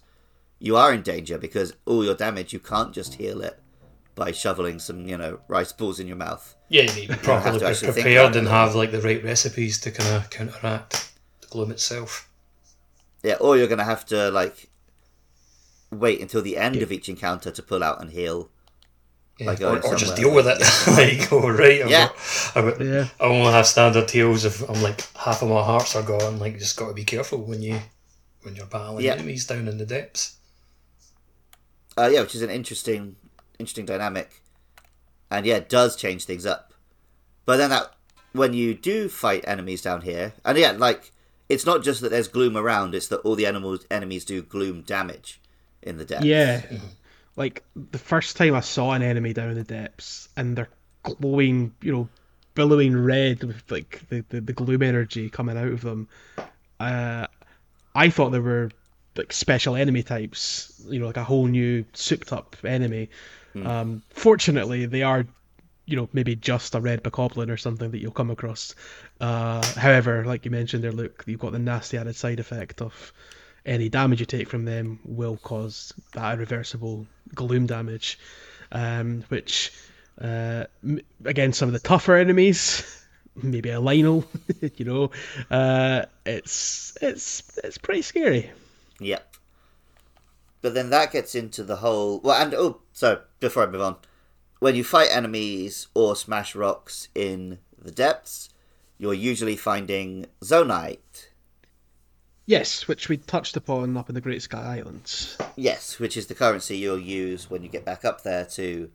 you 0.61 0.76
are 0.76 0.92
in 0.92 1.03
danger 1.03 1.38
because 1.38 1.72
all 1.86 2.05
your 2.05 2.16
damage 2.16 2.53
you 2.53 2.59
can't 2.59 2.92
just 2.92 3.14
heal 3.14 3.40
it 3.42 3.61
by 4.16 4.32
shoveling 4.32 4.78
some 4.80 5.07
you 5.07 5.16
know 5.16 5.38
rice 5.49 5.72
balls 5.72 6.01
in 6.01 6.07
your 6.09 6.16
mouth. 6.16 6.57
Yeah, 6.68 6.82
you 6.82 6.94
need 6.94 7.07
to 7.09 7.12
be 7.16 7.18
properly 7.22 7.61
to 7.61 7.66
actually 7.66 7.92
think 7.92 8.05
prepared 8.07 8.34
and 8.36 8.49
have 8.49 8.74
like 8.74 8.90
the 8.90 9.01
right 9.01 9.22
recipes 9.22 9.78
to 9.82 9.90
kind 9.92 10.16
of 10.16 10.28
counteract 10.30 11.12
the 11.40 11.46
gloom 11.49 11.70
itself. 11.70 12.28
Yeah, 13.22 13.34
or 13.40 13.56
you're 13.56 13.66
gonna 13.68 13.84
have 13.84 14.06
to 14.06 14.30
like 14.30 14.70
wait 15.90 16.20
until 16.20 16.42
the 16.42 16.56
end 16.56 16.76
of 16.76 16.92
each 16.92 17.08
encounter 17.08 17.50
to 17.50 17.62
pull 17.62 17.82
out 17.82 18.00
and 18.00 18.10
heal. 18.10 18.50
Yeah, 19.38 19.46
Like, 19.48 19.58
or, 19.60 19.78
going 19.78 19.82
or 19.84 19.94
just 19.96 20.16
deal 20.16 20.34
with 20.34 20.46
it. 20.48 20.58
like, 20.88 21.32
oh 21.32 21.48
right, 21.48 21.82
I've 21.82 21.90
Yeah. 21.90 22.08
got, 22.08 22.16
I've 22.56 22.82
Yeah. 22.82 23.06
I 23.20 23.24
only 23.24 23.52
have 23.52 23.66
standard 23.66 24.10
heals 24.10 24.44
if 24.44 24.68
I'm 24.68 24.82
like 24.82 25.00
half 25.16 25.42
of 25.42 25.48
my 25.48 25.62
hearts 25.62 25.94
are 25.96 26.02
gone. 26.02 26.38
Like, 26.38 26.54
you 26.54 26.58
just 26.58 26.76
got 26.76 26.88
to 26.88 26.94
be 26.94 27.04
careful 27.04 27.38
when 27.44 27.62
you 27.62 27.80
when 28.42 28.56
you're 28.56 28.66
battling 28.66 29.04
Yeah. 29.04 29.14
enemies 29.14 29.46
down 29.46 29.68
in 29.68 29.78
the 29.78 29.86
depths. 29.86 30.36
Uh, 31.96 32.08
yeah, 32.12 32.20
which 32.20 32.34
is 32.34 32.42
an 32.42 32.50
interesting, 32.50 33.16
interesting 33.58 33.84
dynamic, 33.86 34.42
and 35.30 35.44
yeah, 35.44 35.56
it 35.56 35.68
does 35.68 35.96
change 35.96 36.24
things 36.24 36.46
up. 36.46 36.72
But 37.44 37.56
then 37.56 37.70
that 37.70 37.92
when 38.32 38.52
you 38.54 38.74
do 38.74 39.08
fight 39.08 39.42
enemies 39.48 39.82
down 39.82 40.02
here, 40.02 40.34
and 40.44 40.56
yeah, 40.56 40.72
like 40.72 41.10
it's 41.49 41.66
not 41.66 41.82
just 41.82 42.01
that 42.01 42.11
there's 42.11 42.28
gloom 42.28 42.57
around; 42.57 42.94
it's 42.94 43.09
that 43.09 43.18
all 43.20 43.34
the 43.34 43.46
animals 43.46 43.86
enemies 43.90 44.24
do 44.24 44.42
gloom 44.42 44.82
damage 44.82 45.40
in 45.82 45.96
the 45.99 46.05
depths. 46.05 46.26
yeah. 46.26 46.62
Like 47.36 47.62
the 47.76 47.99
first 47.99 48.36
time 48.36 48.57
I 48.57 48.61
saw 48.61 48.90
an 48.94 49.03
enemy 49.03 49.32
down 49.32 49.51
in 49.51 49.55
the 49.55 49.62
depths, 49.62 50.28
and 50.36 50.59
they're 50.59 50.68
glowing, 51.05 51.72
you 51.80 51.92
know, 51.92 52.09
billowing 52.55 53.01
red 53.01 53.44
with 53.44 53.62
like 53.70 54.03
the, 54.09 54.24
the, 54.30 54.40
the 54.40 54.53
gloom 54.53 54.82
energy 54.82 55.30
coming 55.30 55.57
out 55.57 55.68
of 55.68 55.82
them. 55.82 56.09
Uh, 56.80 57.28
I 57.94 58.11
thought 58.11 58.30
they 58.30 58.40
were 58.40 58.72
like 59.14 59.32
special 59.32 59.76
enemy 59.76 60.03
types, 60.03 60.82
you 60.88 60.99
know, 60.99 61.07
like 61.07 61.16
a 61.16 61.22
whole 61.22 61.46
new 61.46 61.84
souped 61.92 62.32
up 62.32 62.57
enemy. 62.64 63.09
Um, 63.64 64.03
fortunately, 64.11 64.86
they 64.86 65.03
are, 65.03 65.24
you 65.89 65.97
know, 65.97 66.09
maybe 66.12 66.36
just 66.36 66.74
a 66.74 66.80
red 66.80 67.03
bokoblin 67.03 67.51
or 67.51 67.57
something 67.57 67.91
that 67.91 67.99
you'll 67.99 68.12
come 68.12 68.30
across. 68.30 68.74
Uh, 69.20 69.64
however, 69.74 70.22
like 70.26 70.45
you 70.45 70.51
mentioned 70.51 70.84
there, 70.84 70.93
Luke, 70.93 71.24
you've 71.26 71.41
got 71.41 71.53
the 71.53 71.59
nasty 71.59 71.97
added 71.97 72.14
side 72.14 72.39
effect 72.39 72.82
of 72.82 73.12
any 73.64 73.89
damage 73.89 74.20
you 74.20 74.26
take 74.26 74.51
from 74.51 74.66
them 74.66 75.01
will 75.05 75.39
cause 75.39 75.95
that 76.12 76.34
irreversible 76.34 77.07
gloom 77.34 77.66
damage, 77.66 78.18
um, 78.70 79.24
which 79.28 79.72
uh, 80.20 80.64
m- 80.84 81.01
against 81.24 81.59
some 81.59 81.70
of 81.70 81.72
the 81.72 81.78
tougher 81.78 82.16
enemies, 82.16 83.07
maybe 83.43 83.70
a 83.70 83.80
Lynel, 83.80 84.26
you 84.76 84.84
know, 84.84 85.11
uh, 85.51 86.05
it's 86.26 86.99
it's 87.01 87.43
it's 87.64 87.78
pretty 87.78 88.03
scary. 88.03 88.51
Yep. 89.01 89.36
But 90.61 90.74
then 90.74 90.91
that 90.91 91.12
gets 91.12 91.34
into 91.34 91.62
the 91.62 91.76
whole 91.76 92.20
well, 92.20 92.43
and 92.43 92.53
oh, 92.55 92.80
so 92.93 93.22
before 93.41 93.62
I 93.62 93.70
move 93.70 93.80
on, 93.80 93.97
when 94.59 94.74
you 94.74 94.84
fight 94.84 95.09
enemies 95.11 95.88
or 95.94 96.16
smash 96.16 96.54
rocks 96.54 97.09
in 97.14 97.59
the 97.80 97.90
depths, 97.90 98.48
you're 98.98 99.14
usually 99.14 99.56
finding 99.56 100.26
zonaite. 100.40 101.28
Yes, 102.46 102.88
which 102.88 103.09
we 103.09 103.18
touched 103.18 103.56
upon 103.56 103.96
up 103.96 104.09
in 104.09 104.14
the 104.14 104.20
Great 104.20 104.42
Sky 104.42 104.78
Islands. 104.78 105.36
Yes, 105.54 105.98
which 105.98 106.16
is 106.16 106.26
the 106.28 106.34
currency 106.34 106.78
you'll 106.78 106.98
use 106.98 107.50
when 107.50 107.62
you 107.62 107.68
get 107.68 107.84
back 107.84 108.04
up 108.04 108.22
there 108.22 108.44
to, 108.46 108.90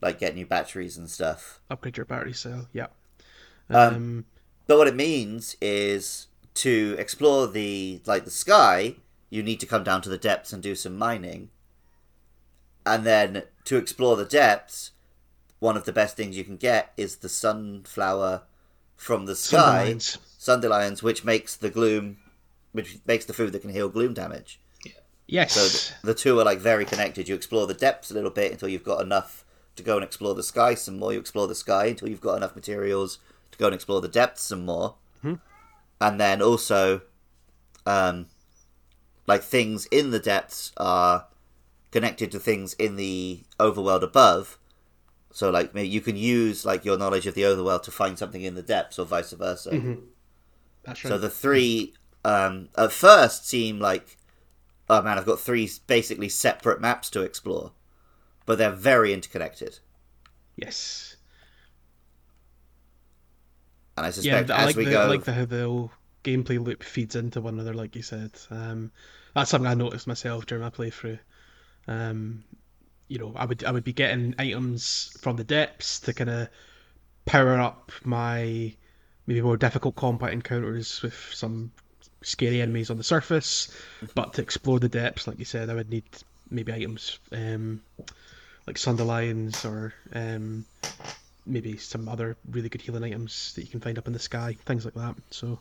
like, 0.00 0.18
get 0.18 0.34
new 0.34 0.46
batteries 0.46 0.96
and 0.96 1.08
stuff. 1.10 1.60
Upgrade 1.70 1.98
your 1.98 2.06
battery 2.06 2.32
cell. 2.32 2.68
Yeah. 2.72 2.86
Um, 3.68 3.94
Um, 3.94 4.24
But 4.66 4.78
what 4.78 4.88
it 4.88 4.96
means 4.96 5.56
is 5.60 6.28
to 6.54 6.96
explore 6.98 7.46
the 7.46 8.00
like 8.06 8.24
the 8.24 8.30
sky, 8.30 8.96
you 9.30 9.42
need 9.42 9.60
to 9.60 9.66
come 9.66 9.84
down 9.84 10.00
to 10.02 10.08
the 10.08 10.18
depths 10.18 10.52
and 10.52 10.62
do 10.62 10.74
some 10.74 10.96
mining. 10.96 11.50
And 12.88 13.04
then 13.04 13.42
to 13.64 13.76
explore 13.76 14.16
the 14.16 14.24
depths, 14.24 14.92
one 15.58 15.76
of 15.76 15.84
the 15.84 15.92
best 15.92 16.16
things 16.16 16.36
you 16.36 16.44
can 16.44 16.56
get 16.56 16.92
is 16.96 17.16
the 17.16 17.28
sunflower 17.28 18.42
from 18.96 19.26
the 19.26 19.36
sky. 19.36 19.94
Sundelions, 19.98 21.02
which 21.02 21.24
makes 21.24 21.56
the 21.56 21.70
gloom, 21.70 22.18
which 22.72 22.98
makes 23.06 23.24
the 23.24 23.32
food 23.32 23.52
that 23.52 23.60
can 23.62 23.72
heal 23.72 23.88
gloom 23.88 24.14
damage. 24.14 24.60
Yes. 25.26 25.52
So 25.52 25.68
th- 25.68 26.02
the 26.02 26.14
two 26.14 26.40
are 26.40 26.44
like 26.44 26.58
very 26.58 26.84
connected. 26.84 27.28
You 27.28 27.34
explore 27.34 27.66
the 27.66 27.74
depths 27.74 28.10
a 28.10 28.14
little 28.14 28.30
bit 28.30 28.52
until 28.52 28.68
you've 28.68 28.84
got 28.84 29.02
enough 29.02 29.44
to 29.76 29.82
go 29.82 29.96
and 29.96 30.04
explore 30.04 30.34
the 30.34 30.42
sky 30.42 30.74
some 30.74 30.98
more. 30.98 31.12
You 31.12 31.20
explore 31.20 31.46
the 31.46 31.54
sky 31.54 31.86
until 31.86 32.08
you've 32.08 32.20
got 32.20 32.36
enough 32.36 32.56
materials 32.56 33.18
to 33.52 33.58
go 33.58 33.66
and 33.66 33.74
explore 33.74 34.00
the 34.00 34.08
depths 34.08 34.42
some 34.42 34.64
more. 34.64 34.94
And 36.00 36.18
then 36.18 36.40
also, 36.40 37.02
um, 37.84 38.26
like 39.26 39.42
things 39.42 39.86
in 39.86 40.10
the 40.10 40.18
depths 40.18 40.72
are 40.76 41.26
connected 41.90 42.32
to 42.32 42.38
things 42.40 42.74
in 42.74 42.96
the 42.96 43.44
overworld 43.60 44.02
above. 44.02 44.58
So 45.32 45.50
like 45.50 45.74
maybe 45.74 45.88
you 45.88 46.00
can 46.02 46.16
use 46.16 46.64
like 46.66 46.84
your 46.84 46.98
knowledge 46.98 47.26
of 47.26 47.34
the 47.34 47.42
overworld 47.42 47.82
to 47.84 47.90
find 47.92 48.18
something 48.18 48.42
in 48.42 48.54
the 48.56 48.62
depths, 48.62 48.98
or 48.98 49.06
vice 49.06 49.32
versa. 49.32 49.84
That's 50.84 51.04
right. 51.04 51.14
So 51.14 51.18
the 51.18 51.28
three 51.30 51.94
um, 52.24 52.68
at 52.76 52.92
first 52.92 53.48
seem 53.48 53.80
like, 53.80 54.16
oh 54.90 55.02
man, 55.02 55.18
I've 55.18 55.26
got 55.26 55.40
three 55.40 55.70
basically 55.86 56.28
separate 56.30 56.80
maps 56.80 57.10
to 57.10 57.22
explore, 57.22 57.72
but 58.46 58.58
they're 58.58 58.70
very 58.72 59.12
interconnected. 59.12 59.80
yes. 60.56 61.16
And 63.98 64.06
I 64.06 64.10
Yeah, 64.20 64.36
suspect 64.36 64.50
I 64.52 64.60
as 64.60 64.62
like 64.62 64.76
we 64.76 64.84
the, 64.84 64.94
go, 64.94 65.00
I 65.00 65.04
like 65.06 65.24
the, 65.24 65.32
how 65.32 65.44
the 65.44 65.64
whole 65.64 65.90
gameplay 66.24 66.62
loop 66.64 66.82
feeds 66.84 67.16
into 67.16 67.40
one 67.40 67.54
another, 67.54 67.74
like 67.74 67.96
you 67.96 68.02
said. 68.02 68.32
Um, 68.50 68.92
that's 69.34 69.50
something 69.50 69.66
I 69.68 69.74
noticed 69.74 70.06
myself 70.06 70.46
during 70.46 70.62
my 70.62 70.70
playthrough. 70.70 71.18
Um, 71.88 72.44
you 73.08 73.18
know, 73.18 73.32
I 73.34 73.46
would 73.46 73.64
I 73.64 73.72
would 73.72 73.84
be 73.84 73.92
getting 73.92 74.34
items 74.38 75.16
from 75.20 75.36
the 75.36 75.44
depths 75.44 76.00
to 76.00 76.12
kind 76.12 76.30
of 76.30 76.48
power 77.24 77.58
up 77.58 77.90
my 78.04 78.74
maybe 79.26 79.42
more 79.42 79.56
difficult 79.56 79.96
combat 79.96 80.32
encounters 80.32 81.02
with 81.02 81.14
some 81.32 81.72
scary 82.22 82.60
enemies 82.60 82.90
on 82.90 82.98
the 82.98 83.04
surface. 83.04 83.74
But 84.14 84.34
to 84.34 84.42
explore 84.42 84.78
the 84.78 84.88
depths, 84.88 85.26
like 85.26 85.38
you 85.38 85.44
said, 85.44 85.70
I 85.70 85.74
would 85.74 85.90
need 85.90 86.04
maybe 86.50 86.72
items 86.72 87.18
um, 87.32 87.82
like 88.66 88.76
Sundelions 88.76 89.64
or 89.64 89.94
um, 90.14 90.64
maybe 91.46 91.76
some 91.78 92.08
other 92.08 92.36
really 92.50 92.68
good 92.68 92.82
healing 92.82 93.04
items 93.04 93.54
that 93.54 93.62
you 93.62 93.68
can 93.68 93.80
find 93.80 93.98
up 93.98 94.06
in 94.06 94.12
the 94.12 94.18
sky, 94.18 94.56
things 94.66 94.84
like 94.84 94.94
that. 94.94 95.16
So 95.30 95.58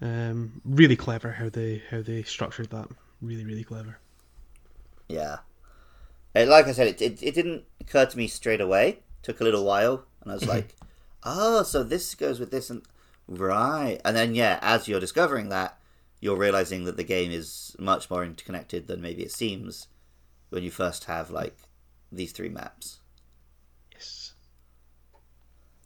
um, 0.00 0.60
really 0.64 0.96
clever 0.96 1.30
how 1.30 1.48
they 1.48 1.82
how 1.90 2.02
they 2.02 2.24
structured 2.24 2.70
that. 2.70 2.88
Really, 3.22 3.44
really 3.44 3.64
clever. 3.64 3.98
Yeah. 5.08 5.38
Uh, 6.34 6.46
like 6.46 6.66
I 6.66 6.72
said, 6.72 6.88
it, 6.88 7.02
it, 7.02 7.22
it 7.22 7.34
didn't 7.34 7.64
occur 7.80 8.06
to 8.06 8.16
me 8.16 8.26
straight 8.26 8.60
away. 8.60 8.88
It 8.88 9.02
took 9.22 9.40
a 9.40 9.44
little 9.44 9.64
while, 9.64 10.04
and 10.22 10.30
I 10.30 10.34
was 10.34 10.46
like, 10.46 10.74
oh, 11.22 11.62
so 11.62 11.82
this 11.82 12.14
goes 12.14 12.40
with 12.40 12.50
this, 12.50 12.70
and 12.70 12.82
right. 13.28 14.00
And 14.04 14.16
then, 14.16 14.34
yeah, 14.34 14.58
as 14.62 14.88
you're 14.88 15.00
discovering 15.00 15.48
that, 15.50 15.78
you're 16.20 16.36
realizing 16.36 16.84
that 16.84 16.96
the 16.96 17.04
game 17.04 17.30
is 17.30 17.76
much 17.78 18.10
more 18.10 18.24
interconnected 18.24 18.86
than 18.86 19.00
maybe 19.00 19.22
it 19.22 19.32
seems 19.32 19.88
when 20.50 20.62
you 20.62 20.70
first 20.70 21.04
have, 21.04 21.30
like, 21.30 21.56
these 22.10 22.32
three 22.32 22.48
maps. 22.48 23.00
Yes. 23.92 24.32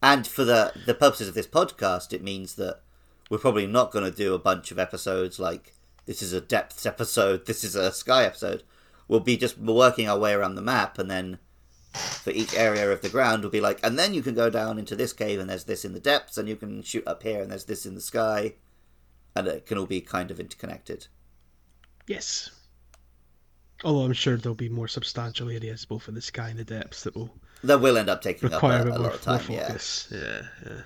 And 0.03 0.27
for 0.27 0.45
the, 0.45 0.73
the 0.87 0.95
purposes 0.95 1.29
of 1.29 1.35
this 1.35 1.47
podcast, 1.47 2.12
it 2.12 2.23
means 2.23 2.55
that 2.55 2.81
we're 3.29 3.39
probably 3.39 3.66
not 3.66 3.91
going 3.91 4.05
to 4.05 4.16
do 4.16 4.35
a 4.35 4.39
bunch 4.39 4.71
of 4.71 4.79
episodes 4.79 5.39
like 5.39 5.75
this 6.07 6.23
is 6.23 6.33
a 6.33 6.41
depths 6.41 6.87
episode, 6.87 7.47
this 7.47 7.62
is 7.62 7.75
a 7.75 7.93
sky 7.93 8.25
episode. 8.25 8.62
We'll 9.09 9.21
be 9.21 9.37
just 9.37 9.59
working 9.59 10.09
our 10.09 10.19
way 10.19 10.33
around 10.33 10.55
the 10.55 10.63
map, 10.63 10.99
and 10.99 11.11
then 11.11 11.39
for 11.95 12.31
each 12.31 12.55
area 12.55 12.91
of 12.93 13.01
the 13.01 13.09
ground, 13.09 13.43
we'll 13.43 13.51
be 13.51 13.61
like, 13.61 13.81
and 13.83 13.99
then 13.99 14.15
you 14.15 14.23
can 14.23 14.35
go 14.35 14.51
down 14.51 14.79
into 14.79 14.95
this 14.95 15.13
cave, 15.13 15.41
and 15.41 15.49
there's 15.49 15.65
this 15.65 15.85
in 15.85 15.95
the 15.95 16.01
depths, 16.01 16.37
and 16.37 16.49
you 16.49 16.57
can 16.57 16.83
shoot 16.83 17.07
up 17.07 17.23
here, 17.23 17.41
and 17.43 17.51
there's 17.51 17.65
this 17.65 17.87
in 17.87 17.95
the 17.95 18.01
sky, 18.01 18.55
and 19.35 19.47
it 19.49 19.67
can 19.67 19.79
all 19.79 19.87
be 19.87 20.01
kind 20.01 20.31
of 20.31 20.39
interconnected. 20.39 21.07
Yes. 22.07 22.51
Although 23.85 24.05
I'm 24.05 24.13
sure 24.13 24.37
there'll 24.37 24.57
be 24.57 24.69
more 24.69 24.89
substantial 24.89 25.51
areas 25.51 25.85
both 25.85 26.09
in 26.09 26.15
the 26.15 26.21
sky 26.21 26.49
and 26.49 26.59
the 26.59 26.65
depths 26.65 27.05
that 27.05 27.15
will 27.15 27.31
That 27.63 27.81
will 27.81 27.97
end 27.97 28.09
up 28.09 28.23
taking 28.23 28.53
up 28.53 28.53
a, 28.53 28.57
require 28.57 28.79
a, 28.79 28.81
a 28.81 28.85
bit 28.85 28.95
more, 28.95 29.03
lot 29.03 29.15
of 29.15 29.23
time. 29.23 29.47
more 29.47 29.57
Yeah. 29.57 29.79
Yeah. 30.11 30.43
yeah. 30.67 30.81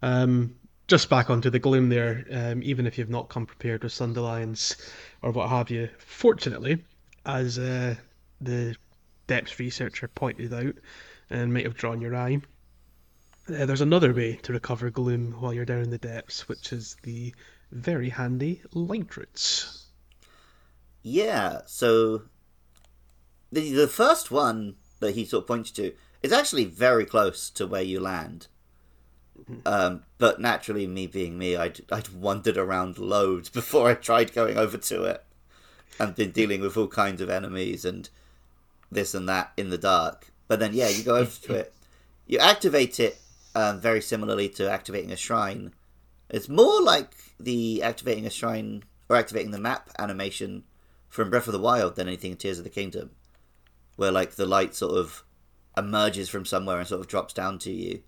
Um, 0.00 0.54
just 0.92 1.08
back 1.08 1.30
onto 1.30 1.48
the 1.48 1.58
gloom 1.58 1.88
there. 1.88 2.26
Um, 2.30 2.62
even 2.62 2.86
if 2.86 2.98
you've 2.98 3.08
not 3.08 3.30
come 3.30 3.46
prepared 3.46 3.82
with 3.82 3.94
Sundelions 3.94 4.76
or 5.22 5.30
what 5.30 5.48
have 5.48 5.70
you, 5.70 5.88
fortunately, 5.96 6.84
as 7.24 7.58
uh, 7.58 7.94
the 8.42 8.76
depths 9.26 9.58
researcher 9.58 10.06
pointed 10.08 10.52
out 10.52 10.74
and 11.30 11.54
might 11.54 11.64
have 11.64 11.78
drawn 11.78 12.02
your 12.02 12.14
eye, 12.14 12.42
uh, 13.48 13.64
there's 13.64 13.80
another 13.80 14.12
way 14.12 14.34
to 14.42 14.52
recover 14.52 14.90
gloom 14.90 15.34
while 15.40 15.54
you're 15.54 15.64
down 15.64 15.80
in 15.80 15.88
the 15.88 15.96
depths, 15.96 16.46
which 16.46 16.74
is 16.74 16.94
the 17.04 17.34
very 17.70 18.10
handy 18.10 18.60
Lightroots. 18.74 19.84
Yeah, 21.02 21.60
so 21.64 22.24
the 23.50 23.72
the 23.72 23.88
first 23.88 24.30
one 24.30 24.74
that 25.00 25.14
he 25.14 25.24
sort 25.24 25.44
of 25.44 25.48
points 25.48 25.70
to 25.70 25.94
is 26.22 26.32
actually 26.32 26.66
very 26.66 27.06
close 27.06 27.48
to 27.48 27.66
where 27.66 27.80
you 27.80 27.98
land. 27.98 28.48
Um, 29.66 30.02
but 30.18 30.40
naturally, 30.40 30.86
me 30.86 31.06
being 31.06 31.38
me, 31.38 31.56
I'd 31.56 31.80
I'd 31.90 32.08
wandered 32.08 32.56
around 32.56 32.98
loads 32.98 33.48
before 33.48 33.88
I 33.88 33.94
tried 33.94 34.32
going 34.32 34.56
over 34.56 34.78
to 34.78 35.04
it, 35.04 35.24
and 35.98 36.14
been 36.14 36.30
dealing 36.30 36.60
with 36.60 36.76
all 36.76 36.88
kinds 36.88 37.20
of 37.20 37.30
enemies 37.30 37.84
and 37.84 38.08
this 38.90 39.14
and 39.14 39.28
that 39.28 39.52
in 39.56 39.70
the 39.70 39.78
dark. 39.78 40.32
But 40.48 40.60
then, 40.60 40.74
yeah, 40.74 40.88
you 40.88 41.02
go 41.02 41.16
over 41.16 41.30
to 41.46 41.54
it, 41.54 41.74
you 42.26 42.38
activate 42.38 43.00
it 43.00 43.18
um, 43.54 43.80
very 43.80 44.00
similarly 44.00 44.48
to 44.50 44.70
activating 44.70 45.12
a 45.12 45.16
shrine. 45.16 45.72
It's 46.28 46.48
more 46.48 46.80
like 46.80 47.10
the 47.38 47.82
activating 47.82 48.26
a 48.26 48.30
shrine 48.30 48.84
or 49.08 49.16
activating 49.16 49.50
the 49.50 49.58
map 49.58 49.90
animation 49.98 50.64
from 51.08 51.30
Breath 51.30 51.46
of 51.46 51.52
the 51.52 51.58
Wild 51.58 51.96
than 51.96 52.08
anything 52.08 52.32
in 52.32 52.36
Tears 52.38 52.58
of 52.58 52.64
the 52.64 52.70
Kingdom, 52.70 53.10
where 53.96 54.10
like 54.10 54.32
the 54.32 54.46
light 54.46 54.74
sort 54.74 54.96
of 54.96 55.24
emerges 55.76 56.28
from 56.28 56.44
somewhere 56.44 56.78
and 56.78 56.88
sort 56.88 57.00
of 57.00 57.08
drops 57.08 57.34
down 57.34 57.58
to 57.60 57.70
you. 57.70 58.02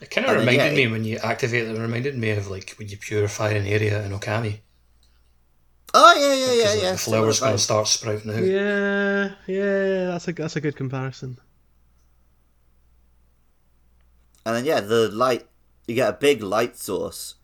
It 0.00 0.10
kind 0.10 0.26
of 0.26 0.36
And 0.36 0.40
then, 0.40 0.46
reminded 0.46 0.78
yeah, 0.78 0.86
me 0.86 0.92
when 0.92 1.04
you 1.04 1.18
activate 1.18 1.68
it. 1.68 1.76
It 1.76 1.80
reminded 1.80 2.16
me 2.16 2.30
of 2.30 2.48
like 2.48 2.74
when 2.78 2.88
you 2.88 2.96
purify 2.96 3.50
an 3.50 3.66
area 3.66 4.02
in 4.04 4.12
Okami. 4.12 4.60
Oh 5.92 6.14
yeah, 6.14 6.34
yeah, 6.34 6.62
yeah, 6.62 6.70
like, 6.70 6.82
yeah. 6.82 6.92
the 6.92 6.98
flowers 6.98 7.38
similar 7.38 7.50
going 7.50 7.58
to 7.58 7.62
start 7.62 7.88
sprouting 7.88 8.30
out. 8.30 8.42
Yeah, 8.42 9.32
yeah, 9.46 10.06
that's 10.06 10.28
a 10.28 10.32
that's 10.32 10.56
a 10.56 10.60
good 10.60 10.76
comparison. 10.76 11.38
And 14.46 14.56
then 14.56 14.64
yeah, 14.64 14.80
the 14.80 15.08
light 15.08 15.46
you 15.86 15.94
get 15.94 16.08
a 16.08 16.12
big 16.14 16.42
light 16.42 16.76
source, 16.76 17.34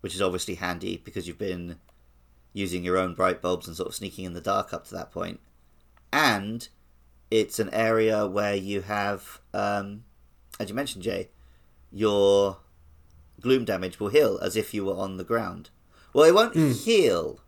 which 0.00 0.14
is 0.14 0.22
obviously 0.22 0.56
handy 0.56 1.00
because 1.04 1.26
you've 1.26 1.38
been 1.38 1.78
using 2.52 2.84
your 2.84 2.98
own 2.98 3.14
bright 3.14 3.40
bulbs 3.40 3.66
and 3.66 3.76
sort 3.76 3.88
of 3.88 3.94
sneaking 3.94 4.24
in 4.24 4.34
the 4.34 4.40
dark 4.40 4.72
up 4.72 4.86
to 4.86 4.94
that 4.94 5.10
point. 5.10 5.40
And 6.12 6.68
it's 7.30 7.58
an 7.58 7.70
area 7.72 8.26
where 8.26 8.54
you 8.54 8.82
have, 8.82 9.40
um, 9.54 10.04
as 10.60 10.68
you 10.68 10.74
mentioned, 10.74 11.04
Jay, 11.04 11.30
your 11.92 12.58
gloom 13.40 13.64
damage 13.64 14.00
will 14.00 14.08
heal 14.08 14.38
as 14.40 14.56
if 14.56 14.72
you 14.72 14.84
were 14.84 14.94
on 14.96 15.16
the 15.16 15.24
ground. 15.24 15.70
Well, 16.12 16.24
it 16.24 16.34
won't 16.34 16.54
hmm. 16.54 16.72
heal. 16.72 17.40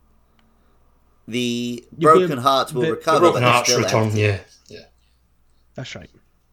The 1.26 1.84
You'll 1.96 2.12
broken 2.18 2.38
ab- 2.38 2.44
heart 2.44 2.72
will 2.72 2.82
the- 2.82 2.86
the 2.88 2.92
recover, 2.94 3.20
Broken 3.20 3.42
but 3.42 3.64
still 3.64 3.80
return, 3.80 4.16
yeah. 4.16 4.40
Yeah. 4.68 4.84
That's 5.74 5.94
right. 5.94 6.10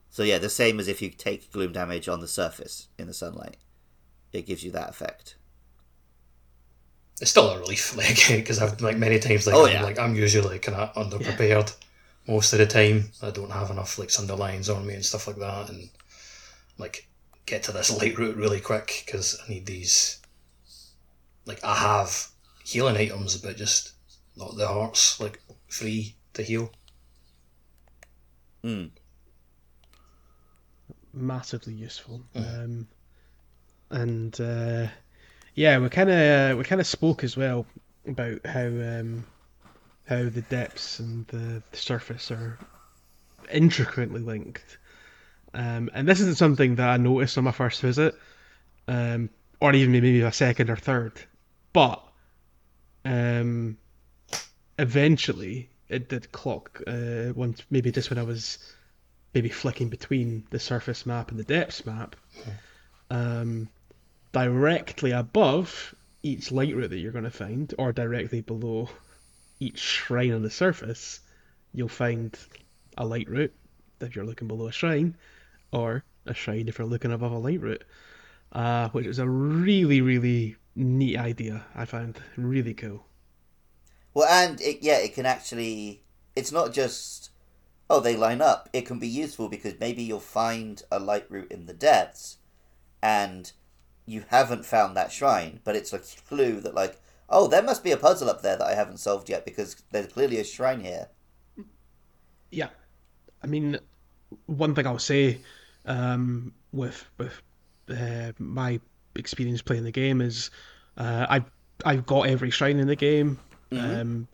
So 0.09 0.23
yeah, 0.23 0.37
the 0.37 0.49
same 0.49 0.79
as 0.79 0.87
if 0.87 1.01
you 1.01 1.09
take 1.09 1.51
gloom 1.51 1.73
damage 1.73 2.07
on 2.07 2.19
the 2.19 2.27
surface 2.27 2.87
in 2.97 3.07
the 3.07 3.13
sunlight. 3.13 3.57
It 4.31 4.45
gives 4.45 4.63
you 4.63 4.71
that 4.71 4.89
effect. 4.89 5.35
It's 7.19 7.31
still 7.31 7.49
a 7.49 7.59
relief, 7.59 7.95
like, 7.97 8.27
because 8.29 8.61
I've, 8.61 8.81
like, 8.81 8.97
many 8.97 9.19
times, 9.19 9.45
like, 9.45 9.55
Oh, 9.55 9.65
I'm, 9.65 9.73
yeah. 9.73 9.83
like, 9.83 9.99
I'm 9.99 10.15
usually 10.15 10.57
kind 10.59 10.77
of 10.77 10.93
underprepared 10.95 11.75
most 12.27 12.53
of 12.53 12.59
the 12.59 12.65
time. 12.65 13.11
I 13.21 13.29
don't 13.29 13.51
have 13.51 13.69
enough, 13.69 13.99
like, 13.99 14.09
Sundelions 14.09 14.75
on 14.75 14.87
me 14.87 14.95
and 14.95 15.05
stuff 15.05 15.27
like 15.27 15.35
that, 15.37 15.69
and, 15.69 15.89
like, 16.77 17.07
get 17.45 17.63
to 17.63 17.71
this 17.71 17.91
Lightroot 17.91 18.37
really 18.37 18.59
quick, 18.59 19.03
because 19.05 19.39
I 19.43 19.49
need 19.49 19.65
these, 19.65 20.21
like, 21.45 21.63
I 21.63 21.75
have 21.75 22.27
healing 22.63 22.97
items, 22.97 23.37
but 23.37 23.57
just 23.57 23.93
not 24.35 24.55
the 24.55 24.67
hearts, 24.67 25.19
like, 25.19 25.41
free 25.67 26.15
to 26.33 26.43
heal. 26.43 26.71
Hmm. 28.63 28.85
massively 31.13 31.73
useful. 31.73 32.23
Um, 32.35 32.87
and 33.89 34.39
uh, 34.39 34.87
yeah, 35.55 35.79
we 35.79 35.89
kind 35.89 36.09
of 36.09 36.57
we 36.57 36.63
kind 36.63 36.81
of 36.81 36.87
spoke 36.87 37.23
as 37.23 37.35
well 37.35 37.65
about 38.07 38.45
how 38.45 38.67
um, 38.67 39.25
how 40.07 40.29
the 40.29 40.43
depths 40.49 40.99
and 40.99 41.27
the, 41.27 41.63
the 41.71 41.77
surface 41.77 42.31
are 42.31 42.57
intricately 43.51 44.21
linked. 44.21 44.77
Um, 45.53 45.89
and 45.93 46.07
this 46.07 46.19
isn't 46.21 46.37
something 46.37 46.75
that 46.75 46.89
I 46.89 46.97
noticed 46.97 47.37
on 47.37 47.43
my 47.43 47.51
first 47.51 47.81
visit, 47.81 48.15
um, 48.87 49.29
or 49.59 49.73
even 49.73 49.91
maybe 49.91 50.21
a 50.21 50.31
second 50.31 50.69
or 50.69 50.77
third, 50.77 51.13
but 51.73 52.03
um, 53.05 53.77
eventually 54.79 55.69
it 55.89 56.09
did 56.09 56.31
clock. 56.31 56.81
Uh, 56.87 57.33
once 57.35 57.63
maybe 57.69 57.91
just 57.91 58.09
when 58.09 58.19
I 58.19 58.23
was 58.23 58.57
maybe 59.33 59.49
flicking 59.49 59.89
between 59.89 60.45
the 60.49 60.59
surface 60.59 61.05
map 61.05 61.31
and 61.31 61.39
the 61.39 61.43
depths 61.43 61.85
map, 61.85 62.15
um, 63.09 63.67
directly 64.31 65.11
above 65.11 65.93
each 66.23 66.49
Lightroot 66.49 66.89
that 66.89 66.99
you're 66.99 67.11
going 67.11 67.25
to 67.25 67.31
find, 67.31 67.73
or 67.77 67.91
directly 67.91 68.41
below 68.41 68.89
each 69.59 69.79
shrine 69.79 70.33
on 70.33 70.43
the 70.43 70.49
surface, 70.49 71.19
you'll 71.73 71.87
find 71.87 72.37
a 72.97 73.05
Lightroot 73.05 73.51
if 73.99 74.15
you're 74.15 74.25
looking 74.25 74.47
below 74.47 74.67
a 74.67 74.71
shrine, 74.71 75.15
or 75.71 76.03
a 76.25 76.33
shrine 76.33 76.67
if 76.67 76.77
you're 76.77 76.87
looking 76.87 77.11
above 77.11 77.31
a 77.31 77.35
Lightroot. 77.35 77.81
Uh, 78.51 78.89
which 78.89 79.05
is 79.05 79.17
a 79.17 79.29
really, 79.29 80.01
really 80.01 80.57
neat 80.75 81.17
idea. 81.17 81.63
I 81.73 81.85
found 81.85 82.19
really 82.35 82.73
cool. 82.73 83.05
Well, 84.13 84.27
and 84.27 84.59
it, 84.59 84.79
yeah, 84.81 84.97
it 84.97 85.13
can 85.13 85.25
actually. 85.25 86.03
It's 86.35 86.51
not 86.51 86.73
just 86.73 87.29
oh 87.89 88.01
they 88.01 88.17
line 88.17 88.41
up. 88.41 88.69
It 88.73 88.85
can 88.85 88.99
be 88.99 89.07
useful 89.07 89.47
because 89.47 89.79
maybe 89.79 90.03
you'll 90.03 90.19
find 90.19 90.83
a 90.91 90.99
Lightroot 90.99 91.49
in 91.49 91.65
the 91.65 91.73
depths, 91.73 92.39
and 93.01 93.53
you 94.05 94.25
haven't 94.27 94.65
found 94.65 94.97
that 94.97 95.13
shrine, 95.13 95.61
but 95.63 95.77
it's 95.77 95.93
a 95.93 95.99
clue 95.99 96.59
that 96.59 96.75
like 96.75 96.99
oh 97.29 97.47
there 97.47 97.63
must 97.63 97.85
be 97.85 97.91
a 97.91 97.97
puzzle 97.97 98.29
up 98.29 98.41
there 98.41 98.57
that 98.57 98.67
I 98.67 98.75
haven't 98.75 98.97
solved 98.97 99.29
yet 99.29 99.45
because 99.45 99.77
there's 99.91 100.11
clearly 100.11 100.39
a 100.39 100.43
shrine 100.43 100.81
here. 100.81 101.07
Yeah, 102.51 102.69
I 103.41 103.47
mean, 103.47 103.79
one 104.45 104.75
thing 104.75 104.85
I'll 104.85 104.99
say 104.99 105.39
um, 105.85 106.53
with 106.71 107.05
with 107.17 107.41
uh, 107.89 108.31
my 108.39 108.79
experience 109.15 109.61
playing 109.61 109.83
the 109.83 109.91
game 109.91 110.21
is 110.21 110.51
uh, 110.97 111.25
I 111.29 111.43
I've 111.85 112.05
got 112.05 112.27
every 112.27 112.51
shrine 112.51 112.79
in 112.79 112.87
the 112.87 112.95
game. 112.95 113.39
Um, 113.73 114.27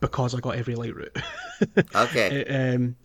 because 0.00 0.34
I 0.34 0.40
got 0.40 0.56
every 0.56 0.74
Lightroot. 0.74 1.22
Okay. 1.94 2.46
um, 2.46 2.96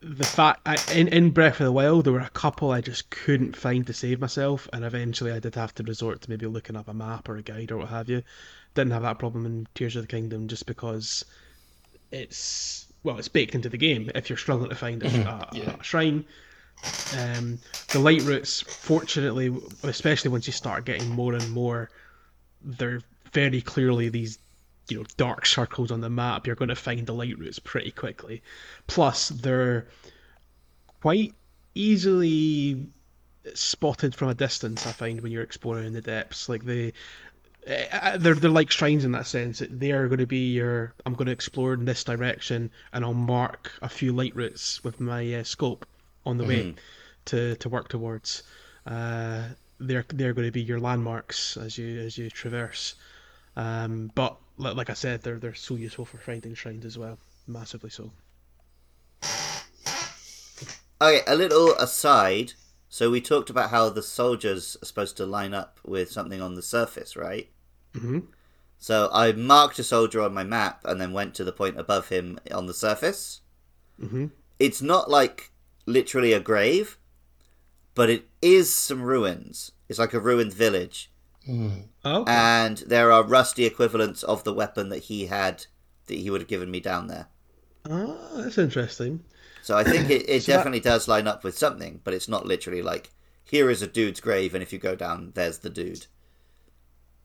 the 0.00 0.24
fact 0.24 0.60
I, 0.66 0.76
in 0.92 1.06
in 1.08 1.30
Breath 1.30 1.60
of 1.60 1.66
the 1.66 1.72
Wild, 1.72 2.04
there 2.04 2.12
were 2.12 2.18
a 2.18 2.30
couple 2.30 2.72
I 2.72 2.80
just 2.80 3.10
couldn't 3.10 3.56
find 3.56 3.86
to 3.86 3.92
save 3.92 4.20
myself, 4.20 4.68
and 4.72 4.84
eventually 4.84 5.30
I 5.30 5.38
did 5.38 5.54
have 5.54 5.74
to 5.76 5.84
resort 5.84 6.22
to 6.22 6.30
maybe 6.30 6.46
looking 6.46 6.76
up 6.76 6.88
a 6.88 6.94
map 6.94 7.28
or 7.28 7.36
a 7.36 7.42
guide 7.42 7.70
or 7.70 7.78
what 7.78 7.88
have 7.88 8.08
you. 8.08 8.22
Didn't 8.74 8.92
have 8.92 9.02
that 9.02 9.20
problem 9.20 9.46
in 9.46 9.68
Tears 9.74 9.94
of 9.94 10.02
the 10.02 10.08
Kingdom 10.08 10.48
just 10.48 10.66
because 10.66 11.24
it's 12.10 12.86
well, 13.04 13.18
it's 13.18 13.28
baked 13.28 13.54
into 13.54 13.68
the 13.68 13.78
game. 13.78 14.10
If 14.14 14.28
you're 14.28 14.36
struggling 14.36 14.70
to 14.70 14.76
find 14.76 15.02
a, 15.02 15.06
a, 15.06 15.48
yeah. 15.52 15.76
a 15.78 15.82
shrine, 15.82 16.24
um, 17.18 17.58
the 17.92 17.98
Lightroots, 17.98 18.64
fortunately, 18.64 19.54
especially 19.82 20.30
once 20.30 20.46
you 20.46 20.52
start 20.52 20.84
getting 20.84 21.08
more 21.10 21.34
and 21.34 21.50
more, 21.50 21.90
they're 22.62 23.02
very 23.32 23.60
clearly 23.60 24.08
these 24.08 24.38
you 24.88 24.98
know 24.98 25.04
dark 25.16 25.46
circles 25.46 25.90
on 25.90 26.00
the 26.00 26.10
map. 26.10 26.46
You're 26.46 26.56
going 26.56 26.68
to 26.68 26.76
find 26.76 27.06
the 27.06 27.14
Lightroots 27.14 27.62
pretty 27.62 27.90
quickly. 27.90 28.42
Plus, 28.86 29.28
they're 29.30 29.86
quite 31.00 31.34
easily 31.74 32.86
spotted 33.54 34.14
from 34.14 34.28
a 34.28 34.34
distance. 34.34 34.86
I 34.86 34.92
find 34.92 35.20
when 35.20 35.32
you're 35.32 35.42
exploring 35.42 35.86
in 35.86 35.92
the 35.92 36.00
depths, 36.00 36.48
like 36.48 36.64
they. 36.64 36.92
uh, 37.92 38.16
They're 38.18 38.34
they're 38.34 38.50
like 38.50 38.70
shrines 38.70 39.04
in 39.04 39.12
that 39.12 39.26
sense. 39.26 39.62
They 39.70 39.92
are 39.92 40.08
going 40.08 40.18
to 40.20 40.26
be 40.26 40.52
your. 40.52 40.94
I'm 41.06 41.14
going 41.14 41.26
to 41.26 41.32
explore 41.32 41.74
in 41.74 41.84
this 41.84 42.04
direction, 42.04 42.70
and 42.92 43.04
I'll 43.04 43.14
mark 43.14 43.72
a 43.82 43.88
few 43.88 44.12
Lightroots 44.12 44.82
with 44.84 45.00
my 45.00 45.34
uh, 45.34 45.44
scope 45.44 45.86
on 46.26 46.38
the 46.38 46.44
way 46.44 46.68
to 47.26 47.56
to 47.56 47.68
work 47.68 47.88
towards. 47.88 48.42
Uh, 48.86 49.48
they're 49.80 50.04
they're 50.08 50.34
going 50.34 50.48
to 50.48 50.52
be 50.52 50.62
your 50.62 50.80
landmarks 50.80 51.56
as 51.56 51.78
you 51.78 51.98
as 52.00 52.18
you 52.18 52.30
traverse. 52.30 52.94
Um, 53.56 54.10
but 54.14 54.38
li- 54.58 54.72
like 54.72 54.90
I 54.90 54.94
said, 54.94 55.22
they're 55.22 55.38
they're 55.38 55.54
so 55.54 55.76
useful 55.76 56.04
for 56.04 56.18
finding 56.18 56.54
shrines 56.54 56.84
as 56.84 56.98
well, 56.98 57.18
massively 57.46 57.90
so. 57.90 58.12
Okay, 61.00 61.22
a 61.26 61.36
little 61.36 61.74
aside. 61.76 62.54
So 62.88 63.10
we 63.10 63.20
talked 63.20 63.50
about 63.50 63.70
how 63.70 63.90
the 63.90 64.02
soldiers 64.02 64.76
are 64.82 64.86
supposed 64.86 65.16
to 65.18 65.26
line 65.26 65.52
up 65.54 65.78
with 65.84 66.10
something 66.10 66.40
on 66.40 66.54
the 66.54 66.62
surface, 66.62 67.16
right? 67.16 67.48
hmm 67.94 68.20
So 68.78 69.08
I 69.12 69.32
marked 69.32 69.80
a 69.80 69.84
soldier 69.84 70.20
on 70.20 70.32
my 70.32 70.44
map 70.44 70.82
and 70.84 71.00
then 71.00 71.12
went 71.12 71.34
to 71.36 71.44
the 71.44 71.52
point 71.52 71.76
above 71.78 72.08
him 72.10 72.38
on 72.52 72.66
the 72.66 72.74
surface. 72.74 73.40
hmm 74.00 74.26
It's 74.58 74.82
not 74.82 75.08
like 75.10 75.52
literally 75.86 76.32
a 76.32 76.40
grave, 76.40 76.98
but 77.94 78.10
it 78.10 78.28
is 78.42 78.74
some 78.74 79.02
ruins. 79.02 79.72
It's 79.88 79.98
like 79.98 80.14
a 80.14 80.20
ruined 80.20 80.52
village. 80.52 81.10
Oh, 82.04 82.24
And 82.26 82.78
there 82.78 83.12
are 83.12 83.22
rusty 83.22 83.66
equivalents 83.66 84.22
of 84.22 84.44
the 84.44 84.52
weapon 84.54 84.88
that 84.88 85.04
he 85.04 85.26
had 85.26 85.66
that 86.06 86.14
he 86.18 86.30
would 86.30 86.40
have 86.40 86.48
given 86.48 86.70
me 86.70 86.80
down 86.80 87.06
there. 87.08 87.28
oh, 87.88 88.42
that's 88.42 88.58
interesting. 88.58 89.22
So 89.62 89.76
I 89.76 89.84
think 89.84 90.08
it, 90.10 90.28
it 90.28 90.40
So 90.42 90.52
that- 90.52 90.58
definitely 90.58 90.80
does 90.80 91.06
line 91.08 91.26
up 91.26 91.44
with 91.44 91.56
something, 91.58 92.00
but 92.02 92.14
it's 92.14 92.28
not 92.28 92.46
literally 92.46 92.82
like 92.82 93.10
here 93.44 93.68
is 93.70 93.82
a 93.82 93.86
dude's 93.86 94.20
grave, 94.20 94.54
and 94.54 94.62
if 94.62 94.72
you 94.72 94.78
go 94.78 94.94
down, 94.96 95.32
there's 95.34 95.58
the 95.58 95.68
dude. 95.70 96.06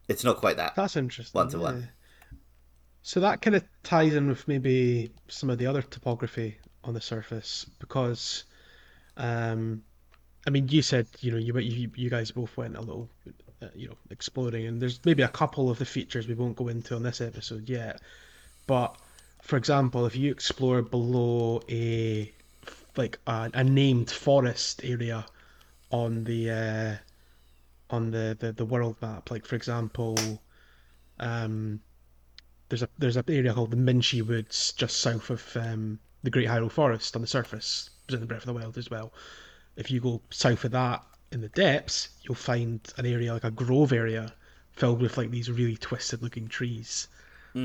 It's 0.10 0.24
not 0.26 0.38
quite 0.38 0.58
that. 0.58 0.76
That's 0.76 0.98
interesting. 0.98 1.38
One 1.40 1.50
to 1.50 1.60
one. 1.60 1.90
So 3.02 3.22
that 3.22 3.42
kind 3.42 3.56
of 3.56 3.64
ties 3.84 4.14
in 4.14 4.28
with 4.28 4.48
maybe 4.48 5.12
some 5.30 5.50
of 5.50 5.58
the 5.60 5.66
other 5.68 5.82
topography 5.82 6.60
on 6.84 6.94
the 6.94 7.00
surface 7.02 7.66
because, 7.80 8.44
um, 9.20 9.84
I 10.48 10.50
mean, 10.50 10.68
you 10.70 10.82
said 10.82 11.08
you 11.20 11.32
know 11.32 11.38
you 11.38 11.56
you, 11.60 11.92
you 11.96 12.10
guys 12.10 12.32
both 12.32 12.56
went 12.58 12.76
a 12.76 12.80
little, 12.82 13.10
uh, 13.62 13.68
you 13.76 13.90
know, 13.90 13.98
exploring, 14.10 14.66
and 14.66 14.82
there's 14.82 15.00
maybe 15.06 15.22
a 15.22 15.28
couple 15.28 15.70
of 15.70 15.78
the 15.78 15.86
features 15.86 16.28
we 16.28 16.34
won't 16.34 16.56
go 16.56 16.70
into 16.70 16.96
on 16.96 17.04
this 17.04 17.22
episode 17.22 17.70
yet, 17.70 18.02
but 18.66 18.96
for 19.42 19.58
example, 19.58 20.06
if 20.06 20.16
you 20.16 20.32
explore 20.32 20.82
below 20.82 21.62
a 21.70 22.32
like 22.96 23.20
a, 23.28 23.52
a 23.54 23.64
named 23.64 24.10
forest 24.10 24.82
area 24.84 25.26
on 25.92 26.24
the 26.24 26.50
uh, 26.50 26.96
on 27.90 28.12
the, 28.12 28.38
the, 28.40 28.52
the 28.54 28.66
world 28.66 28.96
map, 29.02 29.32
like 29.32 29.46
for 29.46 29.56
example, 29.56 30.18
um, 31.20 31.82
there's 32.70 32.84
a 32.84 32.90
there's 32.98 33.18
an 33.18 33.26
area 33.28 33.54
called 33.54 33.72
the 33.72 33.78
Minchi 33.78 34.26
Woods 34.26 34.74
just 34.74 35.02
south 35.02 35.30
of 35.30 35.58
um, 35.58 36.00
the 36.24 36.30
Great 36.30 36.48
Hyrule 36.48 36.72
Forest 36.72 37.16
on 37.16 37.22
the 37.22 37.28
surface. 37.28 37.90
Was 38.10 38.16
in 38.16 38.22
the 38.22 38.28
Breath 38.28 38.42
of 38.42 38.48
the 38.48 38.54
Wild 38.54 38.78
as 38.78 38.90
well. 38.90 39.14
If 39.76 39.92
you 39.92 40.00
go 40.02 40.22
south 40.32 40.66
of 40.66 40.72
that 40.72 41.04
in 41.32 41.42
the 41.42 41.50
depths, 41.50 42.10
you'll 42.24 42.36
find 42.36 42.82
an 42.98 43.06
area 43.06 43.34
like 43.34 43.44
a 43.44 43.52
grove 43.52 43.94
area 43.94 44.34
filled 44.72 45.02
with 45.02 45.18
like 45.18 45.30
these 45.30 45.52
really 45.52 45.78
twisted 45.78 46.22
looking 46.24 46.48
trees. 46.48 47.08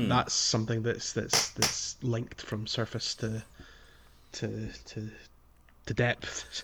That's 0.07 0.33
something 0.33 0.83
that's 0.83 1.13
that's 1.13 1.49
that's 1.51 1.97
linked 2.03 2.41
from 2.41 2.67
surface 2.67 3.15
to 3.15 3.43
to 4.33 4.69
to 4.85 5.09
to 5.85 5.93
depth, 5.93 6.63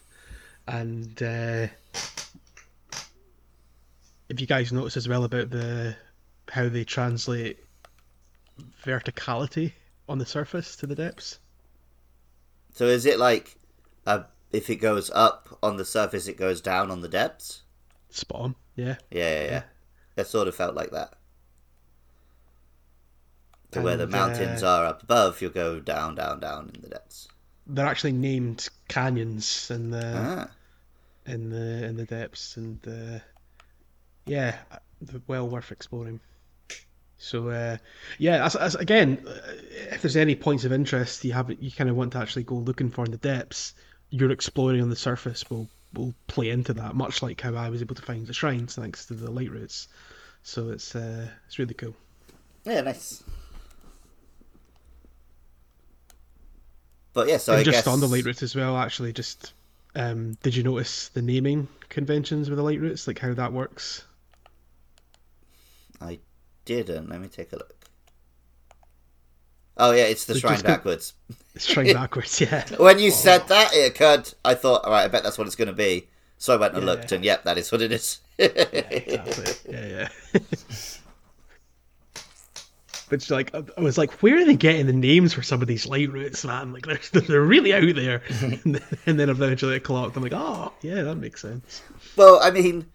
and 0.67 1.21
uh, 1.21 1.67
if 4.29 4.39
you 4.39 4.47
guys 4.47 4.71
notice 4.71 4.97
as 4.97 5.07
well 5.07 5.23
about 5.23 5.49
the 5.49 5.95
how 6.49 6.67
they 6.69 6.83
translate 6.83 7.59
verticality 8.83 9.73
on 10.09 10.17
the 10.17 10.25
surface 10.25 10.75
to 10.77 10.87
the 10.87 10.95
depths. 10.95 11.39
So 12.73 12.85
is 12.85 13.05
it 13.05 13.19
like 13.19 13.55
uh, 14.05 14.23
if 14.51 14.69
it 14.69 14.77
goes 14.77 15.09
up 15.11 15.57
on 15.61 15.77
the 15.77 15.85
surface, 15.85 16.27
it 16.27 16.37
goes 16.37 16.61
down 16.61 16.91
on 16.91 17.01
the 17.01 17.09
depths? 17.09 17.63
Spot 18.09 18.41
on. 18.41 18.55
Yeah. 18.75 18.95
Yeah, 19.09 19.43
yeah, 19.43 19.45
yeah. 19.45 19.63
It 20.17 20.27
sort 20.27 20.47
of 20.47 20.55
felt 20.55 20.75
like 20.75 20.91
that. 20.91 21.13
To 23.71 23.81
where 23.81 23.95
the 23.95 24.07
mountains 24.07 24.63
uh, 24.63 24.67
are 24.67 24.85
up 24.85 25.03
above, 25.03 25.41
you'll 25.41 25.51
go 25.51 25.79
down, 25.79 26.15
down, 26.15 26.41
down 26.41 26.71
in 26.75 26.81
the 26.81 26.89
depths. 26.89 27.29
They're 27.67 27.85
actually 27.85 28.11
named 28.11 28.67
canyons 28.89 29.71
in 29.71 29.91
the 29.91 30.13
Ah, 30.13 30.51
in 31.25 31.49
the 31.49 31.85
in 31.85 31.95
the 31.95 32.03
depths, 32.03 32.57
and 32.57 32.79
uh, 32.85 33.19
yeah, 34.25 34.57
well 35.27 35.47
worth 35.47 35.71
exploring. 35.71 36.19
So 37.17 37.49
uh, 37.49 37.77
yeah, 38.17 38.43
as, 38.43 38.55
as, 38.55 38.75
again, 38.75 39.23
uh, 39.25 39.31
if 39.91 40.01
there's 40.01 40.17
any 40.17 40.35
points 40.35 40.65
of 40.65 40.73
interest 40.73 41.23
you 41.23 41.33
have, 41.33 41.51
you 41.61 41.71
kind 41.71 41.89
of 41.89 41.95
want 41.95 42.11
to 42.13 42.17
actually 42.17 42.43
go 42.43 42.55
looking 42.55 42.89
for 42.89 43.05
in 43.05 43.11
the 43.11 43.17
depths, 43.17 43.73
your 44.11 44.29
exploring 44.29 44.81
on 44.81 44.89
the 44.89 44.95
surface 44.95 45.49
will 45.49 45.67
will 45.93 46.13
play 46.27 46.49
into 46.49 46.73
that, 46.73 46.95
much 46.95 47.21
like 47.21 47.41
how 47.41 47.55
I 47.55 47.69
was 47.69 47.81
able 47.81 47.95
to 47.95 48.01
find 48.01 48.25
the 48.27 48.33
shrines 48.33 48.75
thanks 48.75 49.07
to 49.07 49.13
the 49.13 49.29
Lightroots. 49.31 49.87
So 50.43 50.69
it's 50.69 50.95
uh, 50.95 51.27
it's 51.47 51.57
really 51.57 51.73
cool. 51.73 51.95
yeah, 52.63 52.81
nice. 52.81 53.23
But 57.13 57.27
yeah, 57.27 57.37
so 57.37 57.53
and 57.53 57.59
I 57.59 57.63
just 57.63 57.75
guess 57.75 57.87
on 57.87 57.99
the 57.99 58.07
light 58.07 58.23
routes 58.23 58.41
as 58.41 58.55
well, 58.55 58.77
actually, 58.77 59.11
just 59.11 59.53
um, 59.95 60.37
did 60.43 60.55
you 60.55 60.63
notice 60.63 61.09
the 61.09 61.21
naming 61.21 61.67
conventions 61.89 62.49
with 62.49 62.57
the 62.57 62.63
Lightroots, 62.63 63.07
like 63.07 63.19
how 63.19 63.33
that 63.33 63.51
works? 63.51 64.05
I 65.99 66.19
didn't. 66.65 67.09
Let 67.09 67.19
me 67.19 67.27
take 67.27 67.51
a 67.51 67.57
look. 67.57 67.80
Oh 69.77 69.91
yeah, 69.91 70.03
it's 70.03 70.25
the 70.25 70.37
shrine 70.39 70.61
backwards. 70.61 71.13
It's 71.53 71.67
trying 71.67 71.93
backwards, 71.93 72.39
yeah. 72.39 72.63
When 72.77 72.97
you 72.97 73.11
said 73.11 73.41
oh. 73.41 73.47
that, 73.49 73.73
it 73.73 73.91
occurred. 73.91 74.33
I 74.45 74.53
thought, 74.55 74.85
all 74.85 74.91
right, 74.91 75.03
I 75.03 75.07
bet 75.09 75.21
that's 75.23 75.37
what 75.37 75.47
it's 75.47 75.55
going 75.57 75.67
to 75.67 75.73
be. 75.73 76.07
So 76.37 76.53
I 76.53 76.55
went 76.57 76.75
and 76.75 76.83
Yeah. 76.83 76.91
looked, 76.93 77.11
and 77.11 77.25
yep, 77.25 77.43
that 77.43 77.57
is 77.57 77.69
what 77.73 77.81
it 77.81 77.91
is. 77.91 78.19
Exactly. 78.37 79.53
Yeah, 79.69 80.07
yeah. 80.33 80.39
But 83.09 83.29
like, 83.29 83.53
I 83.53 83.81
was 83.81 83.97
like, 83.97 84.11
where 84.23 84.37
are 84.37 84.45
they 84.45 84.55
getting 84.55 84.87
the 84.87 84.93
names 84.93 85.33
for 85.33 85.41
some 85.41 85.61
of 85.61 85.67
these 85.67 85.85
Lightroots, 85.85 86.45
man? 86.45 86.71
Like, 86.71 86.85
they're 87.11 87.21
they're 87.21 87.41
really 87.41 87.73
out 87.73 87.95
there. 87.95 88.21
and 88.39 88.75
then- 88.75 88.97
and 89.05 89.19
then 89.19 89.29
eventually 89.29 89.75
it 89.75 89.83
clocked. 89.83 90.15
I'm 90.15 90.23
like, 90.23 90.31
oh, 90.33 90.71
yeah, 90.81 91.01
that 91.03 91.15
makes 91.15 91.41
sense. 91.41 91.81
well, 92.15 92.39
I 92.41 92.51
mean, 92.51 92.85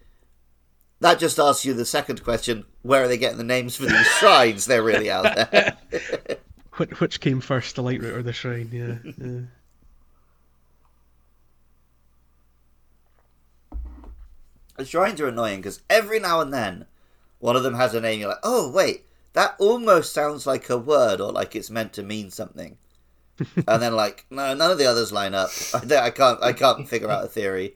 that 1.01 1.19
just 1.19 1.37
asks 1.37 1.63
you 1.65 1.75
the 1.75 1.85
second 1.85 2.23
question: 2.23 2.65
Where 2.81 3.03
are 3.03 3.07
they 3.07 3.19
getting 3.19 3.37
the 3.37 3.43
names 3.43 3.75
for 3.75 3.85
these 3.85 4.07
shrines? 4.17 4.65
They're 4.65 4.81
really 4.81 5.11
out 5.11 5.35
there. 5.51 5.77
Which, 6.77 6.99
which 6.99 7.19
came 7.19 7.41
first, 7.41 7.75
the 7.75 7.83
Lightroot 7.83 8.15
or 8.15 8.23
the 8.23 8.33
shrine? 8.33 8.69
Yeah. 8.71 9.11
yeah. 9.17 9.41
The 14.77 14.85
shrines 14.85 15.19
are 15.19 15.27
annoying 15.27 15.59
because 15.59 15.81
every 15.89 16.19
now 16.19 16.39
and 16.39 16.53
then, 16.53 16.85
one 17.39 17.55
of 17.55 17.63
them 17.63 17.73
has 17.73 17.95
a 17.95 18.01
name. 18.01 18.19
You're 18.19 18.29
like, 18.29 18.37
oh 18.43 18.71
wait, 18.71 19.05
that 19.33 19.55
almost 19.57 20.13
sounds 20.13 20.45
like 20.45 20.69
a 20.69 20.77
word 20.77 21.19
or 21.19 21.31
like 21.31 21.55
it's 21.55 21.71
meant 21.71 21.93
to 21.93 22.03
mean 22.03 22.29
something. 22.29 22.77
and 23.67 23.81
then 23.81 23.95
like, 23.95 24.25
no, 24.29 24.53
none 24.53 24.71
of 24.71 24.77
the 24.77 24.85
others 24.85 25.11
line 25.11 25.33
up. 25.33 25.49
I, 25.73 25.97
I 25.97 26.09
can't. 26.11 26.41
I 26.43 26.53
can't 26.53 26.87
figure 26.87 27.09
out 27.09 27.25
a 27.25 27.27
theory. 27.27 27.75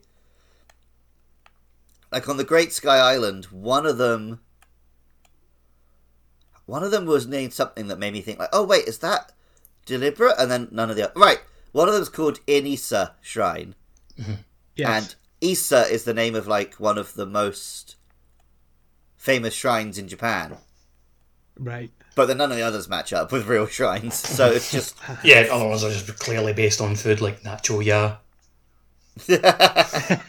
Like 2.12 2.30
on 2.30 2.38
the 2.38 2.44
Great 2.44 2.72
Sky 2.72 2.98
Island, 2.98 3.46
one 3.46 3.88
of 3.88 3.98
them, 3.98 4.42
one 6.66 6.84
of 6.84 6.92
them 6.92 7.06
was 7.06 7.28
named 7.28 7.54
something 7.54 7.88
that 7.88 8.00
made 8.00 8.14
me 8.14 8.22
think 8.22 8.40
like, 8.40 8.50
oh 8.54 8.64
wait, 8.64 8.86
is 8.88 9.00
that 9.00 9.32
deliberate? 9.86 10.36
And 10.38 10.50
then 10.52 10.68
none 10.72 10.90
of 10.90 10.96
the 10.96 11.10
other. 11.10 11.20
Right, 11.20 11.40
one 11.72 11.88
of 11.88 11.94
them's 11.94 12.10
called 12.10 12.40
Inisa 12.46 13.12
Shrine. 13.22 13.76
Mm-hmm. 14.20 14.34
Yes. 14.76 14.90
And 14.90 15.16
Issa 15.42 15.88
is 15.92 16.04
the 16.04 16.14
name 16.14 16.36
of 16.36 16.48
like 16.48 16.76
one 16.76 16.98
of 16.98 17.14
the 17.16 17.26
most 17.26 17.96
famous 19.18 19.54
shrines 19.54 19.98
in 19.98 20.08
Japan. 20.08 20.58
Right. 21.60 21.92
but 22.16 22.26
then 22.28 22.38
none 22.38 22.50
of 22.50 22.58
the 22.58 22.64
others 22.64 22.88
match 22.90 23.14
up 23.14 23.32
with 23.32 23.46
real 23.48 23.68
shrines. 23.68 24.16
So 24.16 24.52
it's 24.52 24.72
just 24.78 24.98
Yeah, 25.24 25.48
other 25.52 25.68
ones 25.68 25.84
are 25.84 25.92
just 25.92 26.18
clearly 26.20 26.54
based 26.54 26.82
on 26.82 26.96
food, 26.96 27.22
like 27.22 27.42
Nachoyah. 27.44 28.18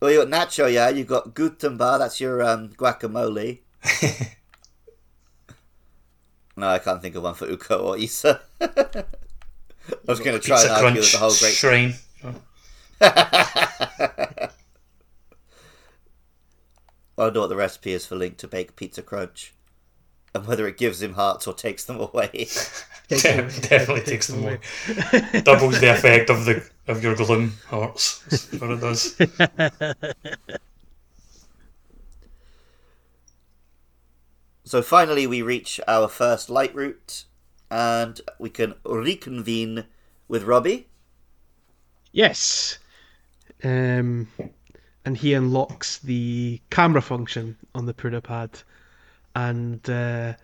well, 0.00 0.10
you 0.10 0.24
got 0.24 0.28
nacho, 0.28 0.72
yeah. 0.72 0.88
You've 0.88 1.06
got 1.06 1.34
Gutanbac. 1.34 1.98
That's 1.98 2.20
your 2.20 2.42
um, 2.42 2.68
guacamole. 2.70 3.60
no, 6.56 6.68
I 6.68 6.78
can't 6.78 7.00
think 7.00 7.14
of 7.14 7.22
one 7.22 7.34
for 7.34 7.46
uko 7.46 7.82
or 7.82 7.98
isa. 7.98 8.40
I 8.60 9.04
was 10.06 10.20
going 10.20 10.38
to 10.38 10.44
try 10.44 10.56
Pizza 10.56 10.74
and 10.74 10.86
argue 10.86 11.02
Crunch 11.02 11.12
that 11.12 11.18
the 11.18 11.24
whole 11.24 11.34
great 11.38 11.54
Shrine. 11.54 11.94
I 17.18 17.22
wonder 17.22 17.40
what 17.40 17.48
the 17.48 17.56
recipe 17.56 17.92
is 17.92 18.04
for 18.04 18.16
Link 18.16 18.36
to 18.38 18.48
bake 18.48 18.76
pizza 18.76 19.00
crunch, 19.00 19.54
and 20.34 20.46
whether 20.46 20.66
it 20.66 20.76
gives 20.76 21.00
him 21.00 21.14
hearts 21.14 21.46
or 21.46 21.54
takes 21.54 21.84
them 21.84 21.98
away. 22.00 22.48
Definitely 23.08 24.02
takes 24.02 24.26
them 24.26 24.42
away. 24.42 24.58
Doubles 25.42 25.80
the 25.80 25.94
effect 25.94 26.28
of 26.28 26.44
the 26.44 26.68
of 26.86 27.02
your 27.02 27.14
gloom 27.14 27.54
hearts. 27.68 28.22
That's 28.28 28.52
what 28.52 28.70
it 28.70 28.80
does. 28.80 29.16
so 34.64 34.82
finally, 34.82 35.26
we 35.26 35.42
reach 35.42 35.80
our 35.88 36.08
first 36.08 36.48
Lightroot, 36.48 37.24
and 37.70 38.20
we 38.38 38.50
can 38.50 38.74
reconvene 38.84 39.84
with 40.28 40.44
Robbie. 40.44 40.88
Yes. 42.12 42.78
Um, 43.62 44.28
and 45.04 45.16
he 45.16 45.34
unlocks 45.34 45.98
the 45.98 46.60
camera 46.70 47.02
function 47.02 47.56
on 47.74 47.86
the 47.86 47.94
Pad, 47.94 48.50
and 49.34 49.88
uh, 49.88 50.34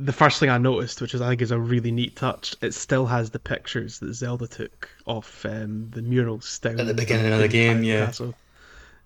the 0.00 0.12
first 0.12 0.40
thing 0.40 0.50
I 0.50 0.58
noticed, 0.58 1.00
which 1.00 1.14
is 1.14 1.20
I 1.20 1.28
think 1.28 1.42
is 1.42 1.50
a 1.50 1.58
really 1.58 1.90
neat 1.90 2.16
touch, 2.16 2.54
it 2.60 2.74
still 2.74 3.06
has 3.06 3.30
the 3.30 3.38
pictures 3.38 3.98
that 4.00 4.12
Zelda 4.14 4.46
took 4.46 4.88
of 5.06 5.44
um, 5.44 5.90
the 5.90 6.02
murals 6.02 6.58
down 6.58 6.80
At 6.80 6.86
the 6.86 6.94
beginning 6.94 7.32
of 7.32 7.38
the 7.38 7.48
game, 7.48 7.82
yeah. 7.82 8.06
Castle. 8.06 8.34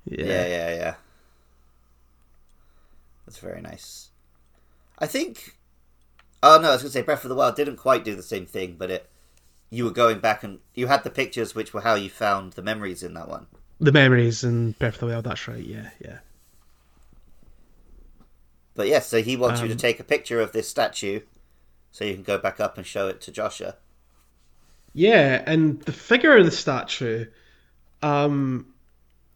Yeah. 0.05 0.27
Yeah, 0.27 0.47
yeah, 0.47 0.75
yeah. 0.75 0.95
That's 3.27 3.39
very 3.39 3.61
nice. 3.61 4.11
I 4.99 5.07
think. 5.07 5.57
Oh 6.43 6.59
no, 6.61 6.71
I 6.71 6.73
was 6.73 6.83
going 6.83 6.93
to 6.93 6.99
say 6.99 7.03
Breath 7.03 7.25
of 7.25 7.29
the 7.29 7.37
Wild 7.37 7.57
didn't 7.57 7.77
quite 7.77 8.05
do 8.05 8.15
the 8.15 8.23
same 8.23 8.47
thing, 8.47 8.77
but 8.79 8.91
it. 8.91 9.09
You 9.71 9.85
were 9.85 9.91
going 9.91 10.19
back 10.19 10.45
and 10.45 10.59
you 10.75 10.89
had 10.89 11.03
the 11.03 11.09
pictures, 11.09 11.55
which 11.55 11.73
were 11.73 11.81
how 11.81 11.95
you 11.95 12.11
found 12.11 12.53
the 12.53 12.63
memories 12.63 13.03
in 13.03 13.15
that 13.15 13.27
one. 13.27 13.47
The 13.81 13.91
memories 13.91 14.45
and 14.45 14.79
Breath 14.79 14.95
of 14.95 15.01
the 15.01 15.07
Wild. 15.07 15.25
That's 15.25 15.49
right. 15.49 15.65
Yeah, 15.65 15.89
yeah. 15.99 16.19
But 18.75 18.89
yes, 18.89 19.07
so 19.09 19.23
he 19.23 19.37
wants 19.37 19.61
you 19.61 19.67
to 19.69 19.75
Um, 19.75 19.79
take 19.79 20.01
a 20.01 20.05
picture 20.05 20.41
of 20.41 20.53
this 20.53 20.69
statue, 20.69 21.21
so 21.91 22.05
you 22.05 22.15
can 22.15 22.23
go 22.23 22.39
back 22.39 22.59
up 22.61 22.77
and 22.79 22.87
show 22.87 23.07
it 23.09 23.21
to 23.23 23.31
Josha. 23.33 23.75
Yeah, 24.95 25.43
and 25.47 25.81
the 25.83 25.93
figure 25.93 26.37
of 26.37 26.45
the 26.45 26.51
statue, 26.51 27.27
um, 28.03 28.67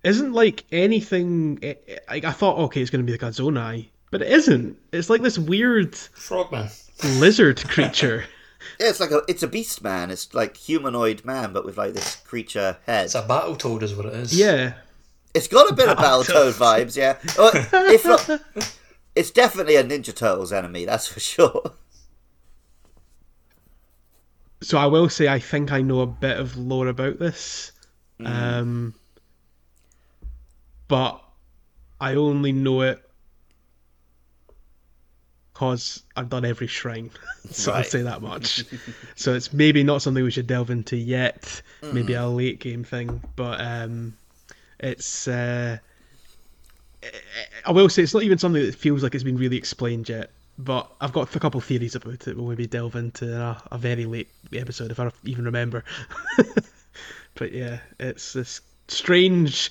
isn't 0.04 0.32
like 0.32 0.64
anything. 0.72 1.58
eh, 1.62 1.74
eh, 1.88 1.98
Like 2.08 2.24
I 2.24 2.32
thought, 2.32 2.58
okay, 2.58 2.80
it's 2.80 2.90
going 2.90 3.04
to 3.04 3.10
be 3.10 3.12
like 3.12 3.22
a 3.22 3.32
Zonai, 3.34 3.88
but 4.10 4.22
it 4.22 4.28
isn't. 4.30 4.78
It's 4.92 5.10
like 5.10 5.22
this 5.22 5.38
weird 5.38 5.94
Frogman. 5.96 6.68
lizard 7.18 7.62
creature. 7.68 8.24
Yeah, 8.80 8.88
it's 8.88 9.00
like 9.00 9.10
a 9.12 9.22
it's 9.28 9.42
a 9.42 9.48
beast 9.48 9.82
man. 9.82 10.10
It's 10.10 10.32
like 10.34 10.56
humanoid 10.56 11.24
man, 11.24 11.52
but 11.52 11.64
with 11.64 11.76
like 11.78 11.94
this 11.94 12.16
creature 12.16 12.78
head. 12.86 13.04
It's 13.06 13.14
a 13.14 13.22
Battletoad, 13.22 13.82
is 13.82 13.94
what 13.94 14.06
it 14.06 14.14
is. 14.14 14.38
Yeah, 14.38 14.74
It's 15.34 15.46
got 15.48 15.70
a 15.70 15.74
bit 15.74 15.88
of 15.88 15.98
Battletoad 15.98 16.52
vibes, 16.54 16.96
yeah. 16.96 17.16
If 17.92 18.04
not, 18.04 18.40
it's 19.16 19.30
definitely 19.30 19.76
a 19.76 19.82
Ninja 19.82 20.14
Turtles 20.14 20.52
enemy. 20.52 20.84
That's 20.84 21.08
for 21.08 21.20
sure. 21.34 21.72
so 24.62 24.78
I 24.78 24.86
will 24.86 25.08
say 25.08 25.26
I 25.26 25.38
think 25.38 25.72
I 25.72 25.80
know 25.80 26.00
a 26.00 26.06
bit 26.06 26.38
of 26.38 26.56
lore 26.56 26.88
about 26.88 27.18
this, 27.18 27.72
um, 28.24 28.94
but 30.86 31.22
I 32.00 32.14
only 32.14 32.52
know 32.52 32.82
it 32.82 33.02
because 35.52 36.02
I've 36.14 36.28
done 36.28 36.44
every 36.44 36.66
shrine, 36.66 37.10
so 37.50 37.72
I'll 37.72 37.84
say 37.84 38.02
that 38.02 38.20
much. 38.20 38.64
so 39.14 39.32
it's 39.34 39.54
maybe 39.54 39.82
not 39.82 40.02
something 40.02 40.22
we 40.22 40.30
should 40.30 40.46
delve 40.46 40.70
into 40.70 40.96
yet. 40.96 41.62
Maybe 41.82 42.12
a 42.12 42.26
late 42.26 42.60
game 42.60 42.84
thing, 42.84 43.22
but 43.34 43.60
um, 43.60 44.16
it's. 44.78 45.26
Uh, 45.26 45.78
I 47.64 47.70
will 47.72 47.88
say 47.88 48.02
it's 48.02 48.14
not 48.14 48.22
even 48.22 48.38
something 48.38 48.64
that 48.64 48.74
feels 48.74 49.02
like 49.02 49.14
it's 49.14 49.24
been 49.24 49.36
really 49.36 49.56
explained 49.56 50.08
yet. 50.08 50.30
But 50.58 50.90
I've 51.02 51.12
got 51.12 51.34
a 51.34 51.38
couple 51.38 51.60
theories 51.60 51.94
about 51.94 52.26
it. 52.26 52.36
We'll 52.36 52.48
maybe 52.48 52.66
delve 52.66 52.96
into 52.96 53.26
in 53.26 53.40
a, 53.40 53.62
a 53.72 53.78
very 53.78 54.06
late 54.06 54.30
episode 54.54 54.90
if 54.90 54.98
I 54.98 55.10
even 55.24 55.44
remember. 55.44 55.84
but 57.34 57.52
yeah, 57.52 57.80
it's 58.00 58.32
this 58.32 58.62
strange, 58.88 59.70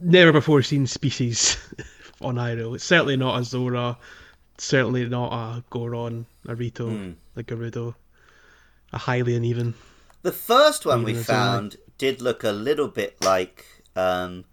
never 0.00 0.32
before 0.32 0.62
seen 0.62 0.86
species 0.88 1.56
on 2.20 2.34
Iroh. 2.34 2.74
It's 2.74 2.84
certainly 2.84 3.16
not 3.16 3.40
a 3.40 3.44
Zora, 3.44 3.96
certainly 4.58 5.08
not 5.08 5.32
a 5.32 5.62
Goron, 5.70 6.26
a 6.48 6.56
Rito, 6.56 7.14
a 7.36 7.42
Gerudo, 7.44 7.94
a 8.92 8.98
Hylian 8.98 9.44
even. 9.44 9.74
The 10.22 10.32
first 10.32 10.84
one 10.84 11.04
we 11.04 11.12
Even 11.12 11.22
I- 11.22 11.24
found 11.24 11.76
did 11.98 12.20
look 12.20 12.42
a 12.42 12.50
little 12.50 12.88
bit 12.88 13.22
like 13.24 13.64
um, 13.94 14.44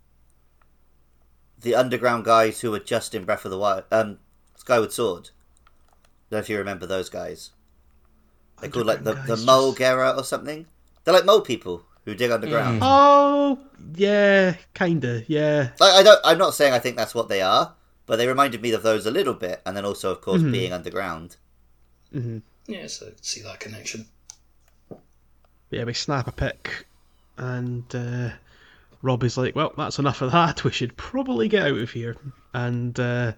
the 1.60 1.76
underground 1.76 2.26
guys 2.26 2.62
who 2.62 2.72
were 2.72 2.80
just 2.80 3.16
in 3.16 3.26
Breath 3.26 3.46
of 3.46 3.52
the 3.52 3.58
Wild, 3.58 3.84
um, 3.92 4.20
Skyward 4.56 4.92
Sword. 4.92 5.30
I 5.30 6.02
don't 6.30 6.38
know 6.38 6.38
if 6.40 6.50
you 6.50 6.58
remember 6.58 6.86
those 6.86 7.10
guys. 7.10 7.52
They're 8.60 8.70
called 8.70 8.88
like 8.88 9.04
the, 9.04 9.12
Underground 9.12 9.30
the 9.30 9.36
guys, 9.36 9.46
Mole 9.46 9.74
Gera 9.74 10.10
or 10.12 10.24
something. 10.24 10.66
They're 11.04 11.14
like 11.14 11.26
mole 11.26 11.42
people 11.42 11.84
who 12.06 12.16
dig 12.16 12.32
underground. 12.32 12.80
Oh 12.82 13.60
yeah, 13.96 14.56
kinda 14.74 15.24
yeah. 15.28 15.70
Like 15.80 15.94
I 15.94 16.04
don't. 16.04 16.20
I'm 16.24 16.38
not 16.38 16.54
saying 16.54 16.74
I 16.74 16.80
think 16.80 16.98
that's 16.98 17.16
what 17.16 17.30
they 17.30 17.42
are, 17.42 17.76
but 18.06 18.16
they 18.18 18.28
reminded 18.28 18.62
me 18.62 18.72
of 18.72 18.84
those 18.84 19.06
a 19.06 19.12
little 19.12 19.34
bit, 19.34 19.62
and 19.66 19.76
then 19.78 19.86
also, 19.86 20.12
of 20.12 20.22
course, 20.22 20.42
being 20.42 20.74
underground. 20.74 21.38
Mm-hmm. 22.14 22.40
Yeah, 22.68 22.88
so 22.88 23.12
see 23.22 23.42
that 23.42 23.60
connection. 23.60 24.08
yeah, 25.70 25.84
we 25.84 25.94
snap 25.94 26.28
a 26.28 26.32
pic, 26.32 26.88
and 27.38 27.84
uh, 27.94 28.30
Robbie's 29.02 29.38
like, 29.38 29.56
"Well, 29.56 29.74
that's 29.78 30.00
enough 30.00 30.22
of 30.22 30.32
that. 30.32 30.64
We 30.64 30.72
should 30.72 30.98
probably 30.98 31.48
get 31.48 31.68
out 31.68 31.78
of 31.78 31.92
here." 31.92 32.16
And 32.54 33.00
uh, 33.00 33.34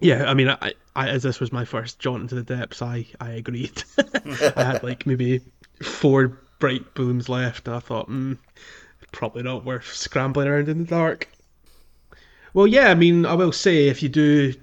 yeah, 0.00 0.24
I 0.24 0.34
mean, 0.34 0.48
I, 0.48 0.74
I, 0.96 1.08
as 1.08 1.22
this 1.22 1.40
was 1.40 1.52
my 1.52 1.64
first 1.64 1.98
jaunt 1.98 2.22
into 2.22 2.34
the 2.34 2.42
depths, 2.42 2.82
I, 2.82 3.06
I 3.20 3.30
agreed. 3.32 3.82
I 3.98 4.64
had 4.64 4.82
like 4.82 5.06
maybe 5.06 5.40
four 5.82 6.40
bright 6.58 6.94
booms 6.94 7.28
left, 7.28 7.68
and 7.68 7.76
I 7.76 7.80
thought, 7.80 8.06
hmm, 8.06 8.34
probably 9.12 9.42
not 9.42 9.64
worth 9.64 9.92
scrambling 9.92 10.48
around 10.48 10.68
in 10.68 10.78
the 10.78 10.84
dark. 10.84 11.28
Well, 12.54 12.66
yeah, 12.66 12.90
I 12.90 12.94
mean, 12.94 13.26
I 13.26 13.34
will 13.34 13.52
say 13.52 13.88
if 13.88 14.02
you 14.02 14.08
do 14.08 14.54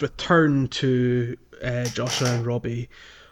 return 0.00 0.68
to 0.68 1.36
uh, 1.62 1.86
Josha 1.86 2.26
and 2.26 2.46
Robbie, 2.46 2.88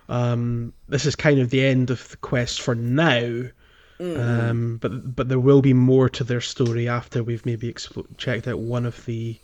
um, 0.08 0.72
this 0.88 1.06
is 1.06 1.16
kind 1.16 1.40
of 1.40 1.50
the 1.50 1.64
end 1.64 1.90
of 1.90 2.08
the 2.08 2.16
quest 2.18 2.62
for 2.62 2.74
now. 2.74 3.44
Um, 4.00 4.76
but 4.76 5.16
but 5.16 5.28
there 5.28 5.40
will 5.40 5.62
be 5.62 5.72
more 5.72 6.08
to 6.08 6.24
their 6.24 6.40
story 6.40 6.88
after 6.88 7.22
we've 7.22 7.44
maybe 7.44 7.74
checked 8.16 8.46
out 8.46 8.58
one 8.60 8.86
of 8.86 9.04
the 9.06 9.38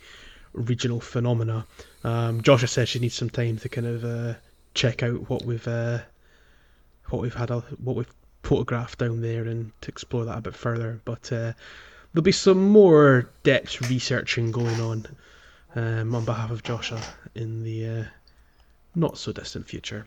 regional 0.53 1.01
phenomena. 1.01 1.67
Um, 2.05 2.41
Josha 2.41 2.69
says 2.69 2.89
she 2.89 3.01
needs 3.01 3.15
some 3.15 3.31
time 3.31 3.59
to 3.59 3.69
kind 3.69 3.87
of 3.87 4.05
uh, 4.05 4.35
check 4.75 5.03
out 5.03 5.29
what 5.29 5.45
we've 5.45 5.67
uh, 5.67 5.99
what 7.09 7.23
we've 7.23 7.35
had 7.35 7.51
a, 7.51 7.61
what 7.83 7.97
we've 7.97 8.13
photographed 8.43 8.99
down 8.99 9.23
there 9.23 9.45
and 9.45 9.73
to 9.81 9.89
explore 9.89 10.25
that 10.27 10.39
a 10.39 10.43
bit 10.43 10.55
further. 10.55 11.01
But 11.05 11.33
uh, 11.33 11.53
there'll 12.13 12.23
be 12.23 12.33
some 12.33 12.69
more 12.69 13.31
depth 13.43 13.91
researching 13.91 14.53
going 14.53 14.81
on 14.81 15.07
um, 15.75 16.15
on 16.15 16.25
behalf 16.25 16.51
of 16.51 16.63
Josha 16.63 17.03
in 17.35 17.65
the 17.65 17.87
uh, 17.87 18.05
not 18.95 19.19
so 19.19 19.33
distant 19.33 19.67
future. 19.67 20.07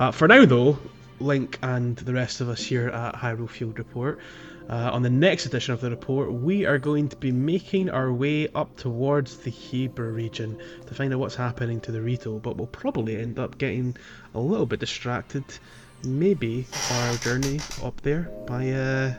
Uh, 0.00 0.10
for 0.10 0.26
now, 0.26 0.46
though, 0.46 0.78
Link 1.18 1.58
and 1.62 1.94
the 1.94 2.14
rest 2.14 2.40
of 2.40 2.48
us 2.48 2.64
here 2.64 2.88
at 2.88 3.14
Hyrule 3.14 3.50
Field 3.50 3.78
Report, 3.78 4.18
uh, 4.70 4.88
on 4.94 5.02
the 5.02 5.10
next 5.10 5.44
edition 5.44 5.74
of 5.74 5.82
the 5.82 5.90
report, 5.90 6.32
we 6.32 6.64
are 6.64 6.78
going 6.78 7.06
to 7.10 7.16
be 7.16 7.30
making 7.30 7.90
our 7.90 8.10
way 8.10 8.48
up 8.54 8.74
towards 8.78 9.36
the 9.36 9.50
Hebra 9.50 10.10
region 10.10 10.58
to 10.86 10.94
find 10.94 11.12
out 11.12 11.20
what's 11.20 11.34
happening 11.34 11.80
to 11.80 11.92
the 11.92 12.00
Rito, 12.00 12.38
but 12.38 12.56
we'll 12.56 12.68
probably 12.68 13.18
end 13.18 13.38
up 13.38 13.58
getting 13.58 13.94
a 14.34 14.40
little 14.40 14.64
bit 14.64 14.80
distracted, 14.80 15.44
maybe, 16.02 16.66
our 16.92 17.16
journey 17.16 17.60
up 17.82 18.00
there 18.00 18.22
by 18.46 18.70
uh, 18.70 19.10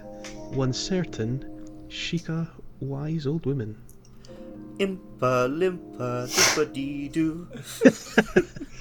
one 0.50 0.74
certain 0.74 1.46
Sheikah 1.90 2.50
wise 2.80 3.28
old 3.28 3.46
woman. 3.46 3.78
Impa 4.80 5.46
limpa 5.48 6.26
dippa 6.26 6.74
dee 6.74 7.08
doo. 7.08 7.48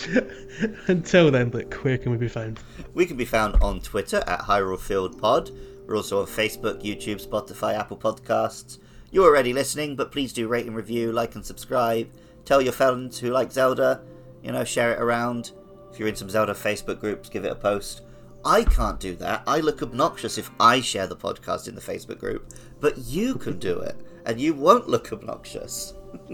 Until 0.86 1.30
then, 1.30 1.50
like, 1.50 1.72
where 1.84 1.98
can 1.98 2.12
we 2.12 2.18
be 2.18 2.28
found? 2.28 2.60
We 2.94 3.06
can 3.06 3.16
be 3.16 3.24
found 3.24 3.56
on 3.56 3.80
Twitter 3.80 4.22
at 4.26 4.40
Hyrule 4.40 5.18
Pod. 5.20 5.50
We're 5.86 5.96
also 5.96 6.20
on 6.20 6.26
Facebook, 6.26 6.82
YouTube, 6.82 7.24
Spotify, 7.26 7.74
Apple 7.74 7.96
Podcasts. 7.96 8.78
You're 9.10 9.26
already 9.26 9.52
listening, 9.52 9.96
but 9.96 10.12
please 10.12 10.32
do 10.32 10.48
rate 10.48 10.66
and 10.66 10.74
review, 10.74 11.12
like 11.12 11.34
and 11.34 11.44
subscribe. 11.44 12.08
Tell 12.44 12.62
your 12.62 12.72
friends 12.72 13.18
who 13.18 13.30
like 13.30 13.52
Zelda, 13.52 14.02
you 14.42 14.52
know, 14.52 14.64
share 14.64 14.92
it 14.92 15.00
around. 15.00 15.52
If 15.92 15.98
you're 15.98 16.08
in 16.08 16.16
some 16.16 16.30
Zelda 16.30 16.54
Facebook 16.54 16.98
groups, 16.98 17.28
give 17.28 17.44
it 17.44 17.52
a 17.52 17.56
post. 17.56 18.02
I 18.44 18.64
can't 18.64 18.98
do 18.98 19.14
that. 19.16 19.42
I 19.46 19.60
look 19.60 19.82
obnoxious 19.82 20.38
if 20.38 20.50
I 20.58 20.80
share 20.80 21.06
the 21.06 21.16
podcast 21.16 21.68
in 21.68 21.74
the 21.74 21.80
Facebook 21.80 22.18
group, 22.18 22.52
but 22.80 22.98
you 22.98 23.36
can 23.36 23.58
do 23.58 23.78
it, 23.80 23.96
and 24.26 24.40
you 24.40 24.54
won't 24.54 24.88
look 24.88 25.12
obnoxious. 25.12 25.94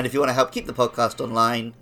and 0.00 0.06
if 0.06 0.14
you 0.14 0.20
want 0.20 0.30
to 0.30 0.34
help 0.34 0.50
keep 0.50 0.64
the 0.64 0.72
podcast 0.72 1.20
online 1.20 1.74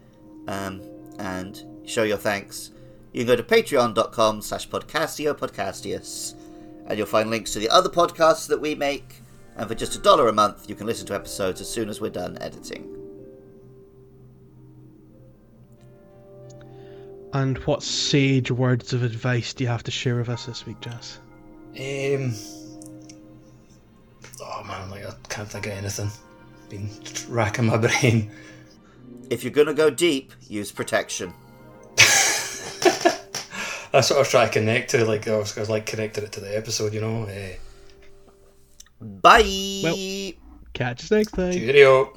um, 0.48 0.82
and 1.20 1.62
show 1.84 2.02
your 2.02 2.16
thanks, 2.16 2.72
you 3.12 3.24
can 3.24 3.28
go 3.28 3.36
to 3.36 3.44
patreon.com 3.44 4.42
slash 4.42 4.68
podcastio 4.68 5.38
podcastius, 5.38 6.34
and 6.88 6.98
you'll 6.98 7.06
find 7.06 7.30
links 7.30 7.52
to 7.52 7.60
the 7.60 7.68
other 7.68 7.88
podcasts 7.88 8.48
that 8.48 8.60
we 8.60 8.74
make. 8.74 9.22
And 9.54 9.68
for 9.68 9.76
just 9.76 9.94
a 9.94 10.00
dollar 10.00 10.26
a 10.26 10.32
month, 10.32 10.68
you 10.68 10.74
can 10.74 10.84
listen 10.84 11.06
to 11.06 11.14
episodes 11.14 11.60
as 11.60 11.70
soon 11.70 11.88
as 11.88 12.00
we're 12.00 12.10
done 12.10 12.36
editing. 12.40 12.92
And 17.32 17.56
what 17.58 17.84
sage 17.84 18.50
words 18.50 18.92
of 18.92 19.04
advice 19.04 19.54
do 19.54 19.62
you 19.62 19.70
have 19.70 19.84
to 19.84 19.92
share 19.92 20.16
with 20.16 20.28
us 20.28 20.46
this 20.46 20.66
week, 20.66 20.80
Jazz? 20.80 21.20
Um. 21.78 22.34
Oh 24.42 24.64
man, 24.64 24.90
like 24.90 25.06
I 25.06 25.14
can't 25.28 25.48
think 25.48 25.66
of 25.66 25.72
anything. 25.72 26.10
Been 26.68 26.90
racking 27.28 27.66
my 27.66 27.76
brain. 27.76 28.30
If 29.30 29.42
you're 29.44 29.52
gonna 29.52 29.74
go 29.74 29.90
deep, 29.90 30.32
use 30.48 30.72
protection. 30.72 31.32
I 33.92 34.00
sort 34.00 34.20
of 34.20 34.28
try 34.28 34.44
trying 34.44 34.46
to 34.48 34.52
connect 34.52 34.90
to. 34.90 35.04
Like 35.04 35.26
I 35.28 35.36
was, 35.38 35.56
I 35.56 35.60
was 35.60 35.70
like 35.70 35.86
connected 35.86 36.24
it 36.24 36.32
to 36.32 36.40
the 36.40 36.56
episode, 36.56 36.92
you 36.92 37.00
know. 37.00 37.24
Uh, 37.24 37.56
Bye. 39.00 39.80
Well- 39.84 40.32
Catch 40.74 41.04
us 41.04 41.10
next 41.10 41.32
time. 41.32 41.52
cheerio. 41.52 42.12